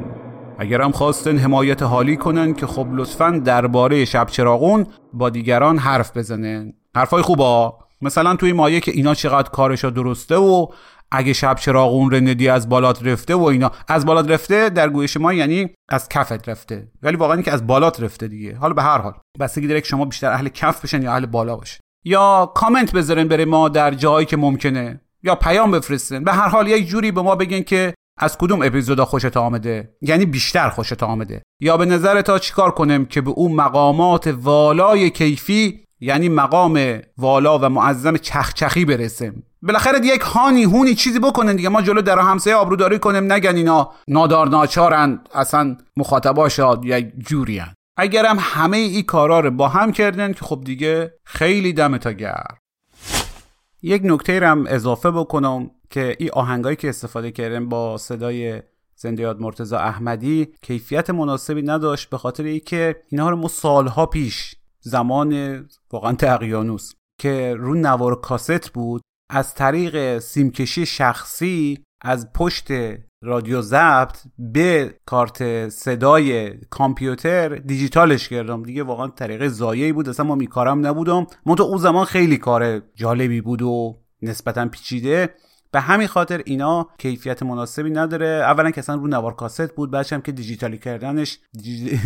اگر 0.58 0.82
هم 0.82 0.92
خواستن 0.92 1.38
حمایت 1.38 1.82
حالی 1.82 2.16
کنن 2.16 2.54
که 2.54 2.66
خب 2.66 2.86
لطفا 2.92 3.30
درباره 3.44 4.04
شب 4.04 4.26
چراغون 4.26 4.86
با 5.12 5.30
دیگران 5.30 5.78
حرف 5.78 6.16
بزنن. 6.16 6.72
حرفای 6.96 7.22
خوبا؟ 7.22 7.78
مثلا 8.02 8.36
توی 8.36 8.52
مایه 8.52 8.80
که 8.80 8.92
اینا 8.92 9.14
چقدر 9.14 9.50
کارشا 9.50 9.90
درسته 9.90 10.36
و 10.36 10.66
اگه 11.10 11.32
شب 11.32 11.54
چراغون 11.54 12.10
رندی 12.10 12.48
از 12.48 12.68
بالات 12.68 13.06
رفته 13.06 13.34
و 13.34 13.42
اینا. 13.42 13.70
از 13.88 14.06
بالات 14.06 14.30
رفته 14.30 14.70
در 14.70 14.88
گویش 14.88 15.16
ما 15.16 15.32
یعنی 15.32 15.70
از 15.88 16.08
کفت 16.08 16.48
رفته. 16.48 16.88
ولی 17.02 17.16
واقعا 17.16 17.42
که 17.42 17.52
از 17.52 17.66
بالات 17.66 18.02
رفته 18.02 18.28
دیگه. 18.28 18.56
حالا 18.56 18.74
به 18.74 18.82
هر 18.82 18.98
حال. 18.98 19.12
بستگی 19.40 19.66
داره 19.66 19.80
که 19.80 19.86
شما 19.86 20.04
بیشتر 20.04 20.30
اهل 20.30 20.48
کف 20.48 20.82
بشن 20.84 21.02
یا 21.02 21.12
اهل 21.12 21.26
بالا 21.26 21.56
باشن 21.56 21.78
یا 22.06 22.52
کامنت 22.54 22.92
بذارن 22.92 23.28
بره 23.28 23.44
ما 23.44 23.68
در 23.68 23.90
جایی 23.90 24.26
که 24.26 24.36
ممکنه. 24.36 25.00
یا 25.22 25.34
پیام 25.34 25.70
بفرستن 25.70 26.24
به 26.24 26.32
هر 26.32 26.48
حال 26.48 26.68
یک 26.68 26.86
جوری 26.86 27.12
به 27.12 27.22
ما 27.22 27.36
بگین 27.36 27.62
که 27.62 27.94
از 28.20 28.38
کدوم 28.38 28.62
اپیزودا 28.62 29.04
خوشت 29.04 29.36
آمده. 29.36 29.96
یعنی 30.02 30.26
بیشتر 30.26 30.68
خوشت 30.68 31.02
آمده. 31.02 31.42
یا 31.60 31.76
به 31.76 31.84
نظر 31.86 32.22
تا 32.22 32.38
چیکار 32.38 32.70
کنم 32.70 33.04
که 33.04 33.20
به 33.20 33.30
اون 33.30 33.52
مقامات 33.52 34.34
والای 34.42 35.10
کیفی 35.10 35.80
یعنی 36.00 36.28
مقام 36.28 37.00
والا 37.18 37.58
و 37.58 37.68
معظم 37.68 38.16
چخچخی 38.16 38.84
برسیم. 38.84 39.42
بالاخره 39.62 40.06
یک 40.06 40.20
هانی 40.20 40.64
هونی 40.64 40.94
چیزی 40.94 41.18
بکنن 41.18 41.56
دیگه. 41.56 41.68
ما 41.68 41.82
جلو 41.82 42.02
در 42.02 42.18
همسایه 42.18 42.56
آبروداری 42.56 42.98
کنیم. 42.98 43.32
نگن 43.32 43.56
اینا 43.56 43.90
نادار 44.08 44.48
ناچارن. 44.48 45.20
اصلا 45.34 45.76
مخاطباشاد 45.96 46.84
یک 46.84 47.12
جورین 47.18 47.75
اگرم 47.96 48.36
همه 48.40 48.76
ای 48.76 49.02
کارا 49.02 49.40
رو 49.40 49.50
با 49.50 49.68
هم 49.68 49.92
کردن 49.92 50.32
که 50.32 50.44
خب 50.44 50.60
دیگه 50.64 51.14
خیلی 51.24 51.72
دمتا 51.72 52.12
گرم. 52.12 52.58
یک 53.82 54.02
نکته 54.04 54.40
رم 54.40 54.64
اضافه 54.66 55.10
بکنم 55.10 55.70
که 55.90 56.16
این 56.18 56.30
آهنگایی 56.32 56.76
که 56.76 56.88
استفاده 56.88 57.30
کردن 57.30 57.68
با 57.68 57.98
صدای 57.98 58.62
زنده 58.96 59.22
یاد 59.22 59.40
مرتزا 59.40 59.78
احمدی 59.78 60.48
کیفیت 60.62 61.10
مناسبی 61.10 61.62
نداشت 61.62 62.10
به 62.10 62.18
خاطر 62.18 62.42
اینکه 62.42 62.96
اینها 63.08 63.30
رو 63.30 63.36
ما 63.36 63.48
سالها 63.48 64.06
پیش 64.06 64.54
زمان 64.80 65.60
واقعا 65.92 66.12
تقیانوس 66.12 66.92
که 67.20 67.54
رو 67.58 67.74
نوار 67.74 68.20
کاست 68.20 68.72
بود 68.72 69.02
از 69.30 69.54
طریق 69.54 70.18
سیمکشی 70.18 70.86
شخصی 70.86 71.84
از 72.02 72.32
پشت 72.32 72.68
رادیو 73.26 73.62
ضبط 73.62 74.16
به 74.38 74.94
کارت 75.06 75.68
صدای 75.68 76.50
کامپیوتر 76.70 77.48
دیجیتالش 77.48 78.28
کردم. 78.28 78.62
دیگه 78.62 78.82
واقعا 78.82 79.08
طریق 79.08 79.46
زایه‌ای 79.46 79.92
بود. 79.92 80.08
اصلا 80.08 80.26
ما 80.26 80.34
میکارم 80.34 80.86
نبودم. 80.86 81.26
تو 81.56 81.62
اون 81.62 81.78
زمان 81.78 82.04
خیلی 82.04 82.36
کار 82.36 82.82
جالبی 82.94 83.40
بود 83.40 83.62
و 83.62 83.98
نسبتا 84.22 84.68
پیچیده. 84.68 85.34
به 85.72 85.80
همین 85.80 86.06
خاطر 86.06 86.42
اینا 86.44 86.88
کیفیت 86.98 87.42
مناسبی 87.42 87.90
نداره. 87.90 88.26
اولا 88.26 88.70
که 88.70 88.78
اصلا 88.78 88.94
رو 88.94 89.06
نوار 89.06 89.34
کاست 89.34 89.74
بود 89.74 89.90
بعدش 89.90 90.12
هم 90.12 90.20
که 90.20 90.32
دیجیتالی 90.32 90.78
کردنش 90.78 91.38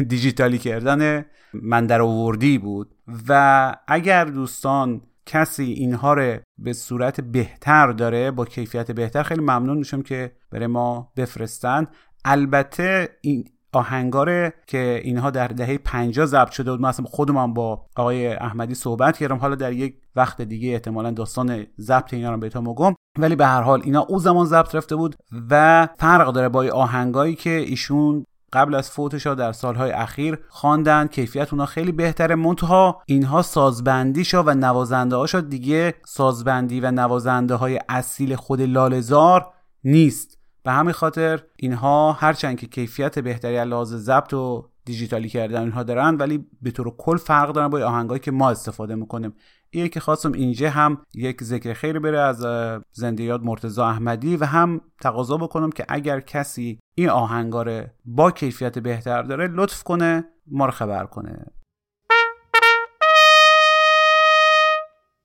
دیجیتالی 0.08 0.58
کردن 0.58 1.24
من 1.54 1.86
در 1.86 2.00
آوردی 2.00 2.58
بود. 2.58 2.94
و 3.28 3.76
اگر 3.88 4.24
دوستان 4.24 5.00
کسی 5.30 5.64
اینها 5.64 6.14
رو 6.14 6.38
به 6.58 6.72
صورت 6.72 7.20
بهتر 7.20 7.92
داره 7.92 8.30
با 8.30 8.44
کیفیت 8.44 8.90
بهتر 8.90 9.22
خیلی 9.22 9.40
ممنون 9.40 9.78
میشم 9.78 10.02
که 10.02 10.32
بره 10.50 10.66
ما 10.66 11.12
بفرستن 11.16 11.86
البته 12.24 13.08
این 13.20 13.44
آهنگاره 13.72 14.52
که 14.66 15.00
اینها 15.04 15.30
در 15.30 15.48
دهه 15.48 15.78
50 15.78 16.26
ضبط 16.26 16.50
شده 16.50 16.70
بود 16.70 16.80
مثلا 16.80 17.06
خودم 17.06 17.54
با 17.54 17.86
آقای 17.96 18.26
احمدی 18.26 18.74
صحبت 18.74 19.18
کردم. 19.18 19.36
حالا 19.36 19.54
در 19.54 19.72
یک 19.72 19.94
وقت 20.16 20.42
دیگه 20.42 20.72
احتمالا 20.72 21.10
داستان 21.10 21.66
ضبط 21.80 22.14
اینا 22.14 22.30
رو 22.30 22.38
بهتون 22.38 22.68
میگم 22.68 22.94
ولی 23.18 23.36
به 23.36 23.46
هر 23.46 23.62
حال 23.62 23.82
اینا 23.84 24.00
او 24.00 24.18
زمان 24.18 24.46
ضبط 24.46 24.74
رفته 24.74 24.96
بود 24.96 25.16
و 25.50 25.88
فرق 25.98 26.32
داره 26.32 26.48
با 26.48 26.66
آهنگایی 26.72 27.34
که 27.34 27.50
ایشون 27.50 28.24
قبل 28.52 28.74
از 28.74 28.90
فوتش 28.90 29.26
ها 29.26 29.34
در 29.34 29.52
سالهای 29.52 29.90
اخیر 29.90 30.38
خواندن 30.48 31.06
کیفیت 31.06 31.52
اونا 31.52 31.66
خیلی 31.66 31.92
بهتره. 31.92 32.34
منتها 32.34 33.02
اینها 33.06 33.42
سازبندیشا 33.42 34.42
و 34.42 34.50
نوازنده 34.50 35.16
هاشا 35.16 35.40
دیگه 35.40 35.94
سازبندی 36.06 36.80
و 36.80 36.90
نوازنده 36.90 37.54
های 37.54 37.80
اصیل 37.88 38.36
خود 38.36 38.60
لالزار 38.60 39.52
نیست. 39.84 40.38
به 40.62 40.72
همین 40.72 40.92
خاطر 40.92 41.42
اینها 41.56 42.12
هرچند 42.12 42.58
که 42.58 42.66
کیفیت 42.66 43.18
بهتری 43.18 43.56
از 43.56 43.68
لحاظ 43.68 43.94
ضبط 43.94 44.34
و 44.34 44.70
دیجیتالی 44.84 45.28
کردن 45.28 45.60
اینها 45.60 45.82
دارن 45.82 46.16
ولی 46.16 46.46
به 46.62 46.70
طور 46.70 46.94
کل 46.98 47.16
فرق 47.16 47.52
دارن 47.52 47.68
با 47.68 47.84
آهنگایی 47.84 48.20
که 48.20 48.30
ما 48.30 48.50
استفاده 48.50 48.94
می‌کنیم. 48.94 49.34
اینه 49.72 49.88
که 49.88 50.00
خواستم 50.00 50.32
اینجا 50.32 50.70
هم 50.70 50.98
یک 51.14 51.42
ذکر 51.42 51.72
خیر 51.72 51.98
بره 51.98 52.20
از 52.20 52.46
زنده 52.92 53.22
یاد 53.22 53.42
مرتزا 53.42 53.86
احمدی 53.86 54.36
و 54.36 54.44
هم 54.44 54.80
تقاضا 55.00 55.36
بکنم 55.36 55.70
که 55.70 55.84
اگر 55.88 56.20
کسی 56.20 56.78
این 56.94 57.08
آهنگاره 57.08 57.94
با 58.04 58.30
کیفیت 58.30 58.78
بهتر 58.78 59.22
داره 59.22 59.46
لطف 59.46 59.82
کنه 59.82 60.24
ما 60.46 60.64
رو 60.64 60.70
خبر 60.70 61.06
کنه. 61.06 61.46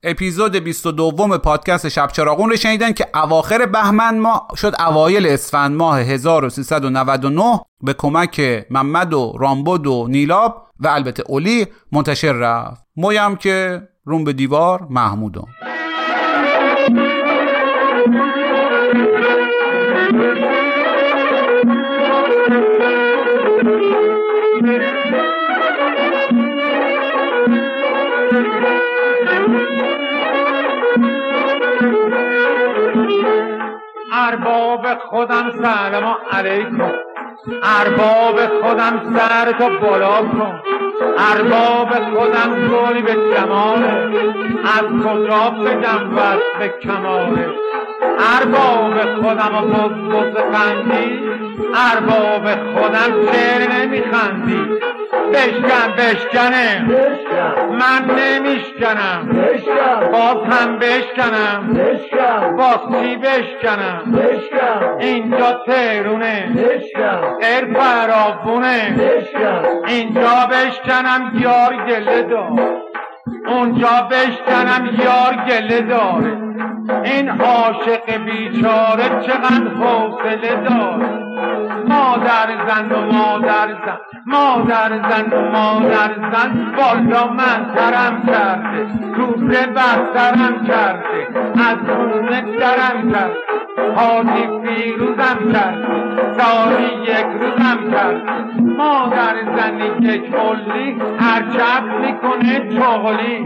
اپیزود 0.02 0.56
22 0.56 1.38
پادکست 1.38 1.88
شب 1.88 2.08
چراغون 2.12 2.50
رو 2.50 2.56
شنیدن 2.56 2.92
که 2.92 3.06
اواخر 3.14 3.66
بهمن 3.66 4.18
ماه 4.18 4.48
شد 4.56 4.74
اوایل 4.78 5.26
اسفند 5.26 5.76
ماه 5.76 6.00
1399 6.00 7.60
به 7.82 7.94
کمک 7.94 8.66
محمد 8.70 9.14
و 9.14 9.36
رامبد 9.38 9.86
و 9.86 10.06
نیلاب 10.08 10.66
و 10.80 10.88
البته 10.88 11.22
اولی 11.26 11.66
منتشر 11.92 12.32
رفت. 12.32 12.82
مویم 12.96 13.36
که 13.36 13.88
روم 14.08 14.24
به 14.24 14.32
دیوار 14.32 14.86
محمودم 14.90 15.48
ارباب 34.12 34.98
خودم 34.98 35.50
سلام 35.62 36.16
علیکم. 36.30 36.92
ارباب 37.62 38.62
خودم 38.62 39.16
سر 39.16 39.52
تو 39.52 39.80
بالا 39.80 40.22
کن. 40.22 40.75
ارباب 41.18 41.88
خودم 41.88 42.68
گلی 42.68 43.02
به 43.02 43.12
جماله 43.12 44.10
از 44.64 45.04
کجا 45.04 45.50
بگم 45.50 46.10
به 46.58 46.68
کماله 46.82 47.48
ارباب 48.36 49.14
خودم 49.14 49.54
و 49.54 49.88
بز 49.88 50.36
خندی 50.52 51.20
ارباب 51.74 52.46
خودم 52.46 53.32
چهره 53.32 53.80
نمیخندی. 53.80 54.60
بشکن 55.32 55.92
بشکنه. 55.98 56.86
من 57.70 58.16
نمیشکنم. 58.18 59.28
باز 60.12 60.54
هم 60.54 60.78
بشکنم. 60.78 61.80
باز 62.56 63.02
چی 63.02 63.16
بشکنم؟ 63.16 64.18
اینجا 64.98 65.52
تهرونه. 65.66 66.48
غیر 67.40 67.74
فرابونه 67.74 68.96
اینجا 69.86 70.48
بشکنم 70.50 71.32
یار 71.34 71.76
گله 71.86 72.22
دار. 72.22 72.86
اونجا 73.46 74.08
بشکنم 74.10 74.88
یار 75.04 75.44
گله 75.48 75.80
داره 75.80 76.46
این 77.04 77.30
عاشق 77.30 78.16
بیچاره 78.24 79.22
چقدر 79.26 79.68
حوصله 79.68 80.54
داره 80.68 81.25
مادر 81.88 82.48
زن 82.68 82.92
و 82.92 83.12
مادر 83.12 83.68
زن 83.86 83.98
مادر 84.26 84.88
زن 85.10 85.32
و 85.32 85.50
مادر 85.50 86.14
زن 86.32 86.72
بالا 86.76 87.26
من 87.26 87.72
ترم 87.74 88.22
کرده 88.26 88.86
توبه 89.16 89.66
بسترم 89.66 90.66
کرده 90.66 91.28
از 91.68 91.78
خونه 91.96 92.40
درم 92.40 93.12
کرده 93.12 93.36
حاجی 93.96 94.48
فیروزم 94.64 95.52
کرده 95.52 95.86
سالی 96.38 97.02
یک 97.02 97.26
روزم 97.40 97.90
کرده. 97.90 98.32
مادر 98.76 99.34
زن 99.56 99.80
یک 99.80 100.22
کلی 100.30 100.96
هر 101.20 101.42
چپ 101.42 101.84
می‌کنه 102.00 102.78
چغلی. 102.78 103.44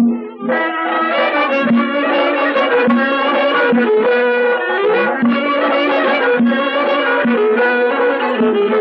Thank 8.52 8.70
you. 8.70 8.79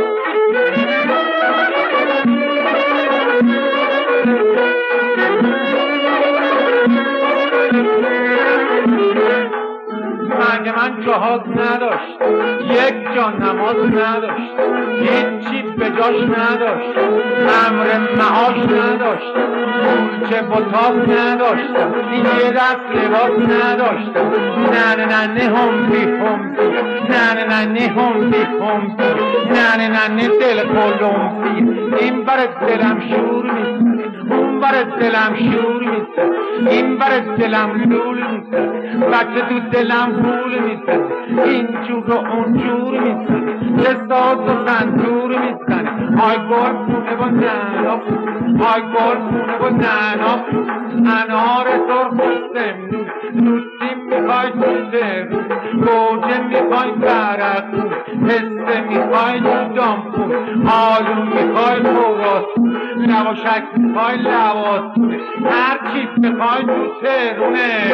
من 10.89 11.05
جهاز 11.05 11.41
نداشت. 11.49 12.17
یک 12.71 13.15
جان 13.15 13.43
نماز 13.43 13.75
نداشت. 13.75 14.53
هیچی 15.01 15.61
به 15.77 15.85
جاش 15.89 16.15
نداشت. 16.23 16.97
امر 17.67 17.87
معاش 18.17 18.57
نداشت. 18.57 19.33
چه 20.29 20.41
بطاق 20.41 20.95
نداشتم 21.11 21.93
یه 22.13 22.51
دست 22.51 22.95
لباس 22.95 23.49
نداشتم 23.49 24.31
نه 24.73 25.05
نه 25.05 25.57
هم 25.57 25.89
بی 25.89 26.03
هم 26.03 26.55
نه 27.09 27.45
نه 27.45 27.87
هم 27.87 28.29
بی 28.29 28.37
هم 28.37 28.95
نه 29.51 29.87
نه 29.87 30.27
دل 30.27 30.63
قلم 30.63 31.43
این 31.99 32.23
بر 32.23 32.37
دلم 32.67 33.01
شور 33.09 33.51
نیست. 33.51 33.89
بر 34.61 34.83
دلم 34.99 35.35
شور 35.35 35.83
می‌زد 35.83 36.69
این 36.69 36.97
بر 36.97 37.19
دلم 37.37 37.83
لول 37.89 38.17
می‌زد 38.31 38.69
بچه 39.11 39.41
تو 39.49 39.59
دلم 39.71 40.11
پول 40.11 40.59
می‌زد 40.59 40.78
این 41.45 41.67
جور 41.87 42.09
و 42.09 42.13
اون 42.13 42.57
جور 42.57 42.99
می‌زد 42.99 43.83
چه 43.83 43.97
ساز 44.09 44.37
و 44.37 44.67
سنتور 44.67 45.39
می‌زنه 45.39 46.21
آی 46.21 46.37
گل 46.37 46.75
و 47.19 47.29
ننا 47.29 48.01
آی 48.59 48.81
گل 48.81 49.19
و 49.61 49.69
ننا 49.69 50.45
انار 50.95 51.67
سرخ 51.87 52.11
و 52.11 52.31
سمنون 52.53 53.05
دوستی 53.33 53.95
می‌خوای 54.09 54.51
درون 54.91 55.45
گوجه 55.73 56.41
می‌خوای 56.47 56.91
برقون 56.91 57.89
پسته 58.27 58.81
می‌خوای 58.89 59.39
دامپون 59.75 60.31
آلون 60.67 61.27
می‌خوای 61.27 61.79
پوراسون 61.79 62.77
لواشک 62.97 63.63
می‌خوای 63.77 64.17
لواسونه 64.17 65.19
هر 65.51 65.79
چی 65.93 66.07
می‌خوای 66.17 66.63
تو 66.63 66.87
ترونه 67.01 67.93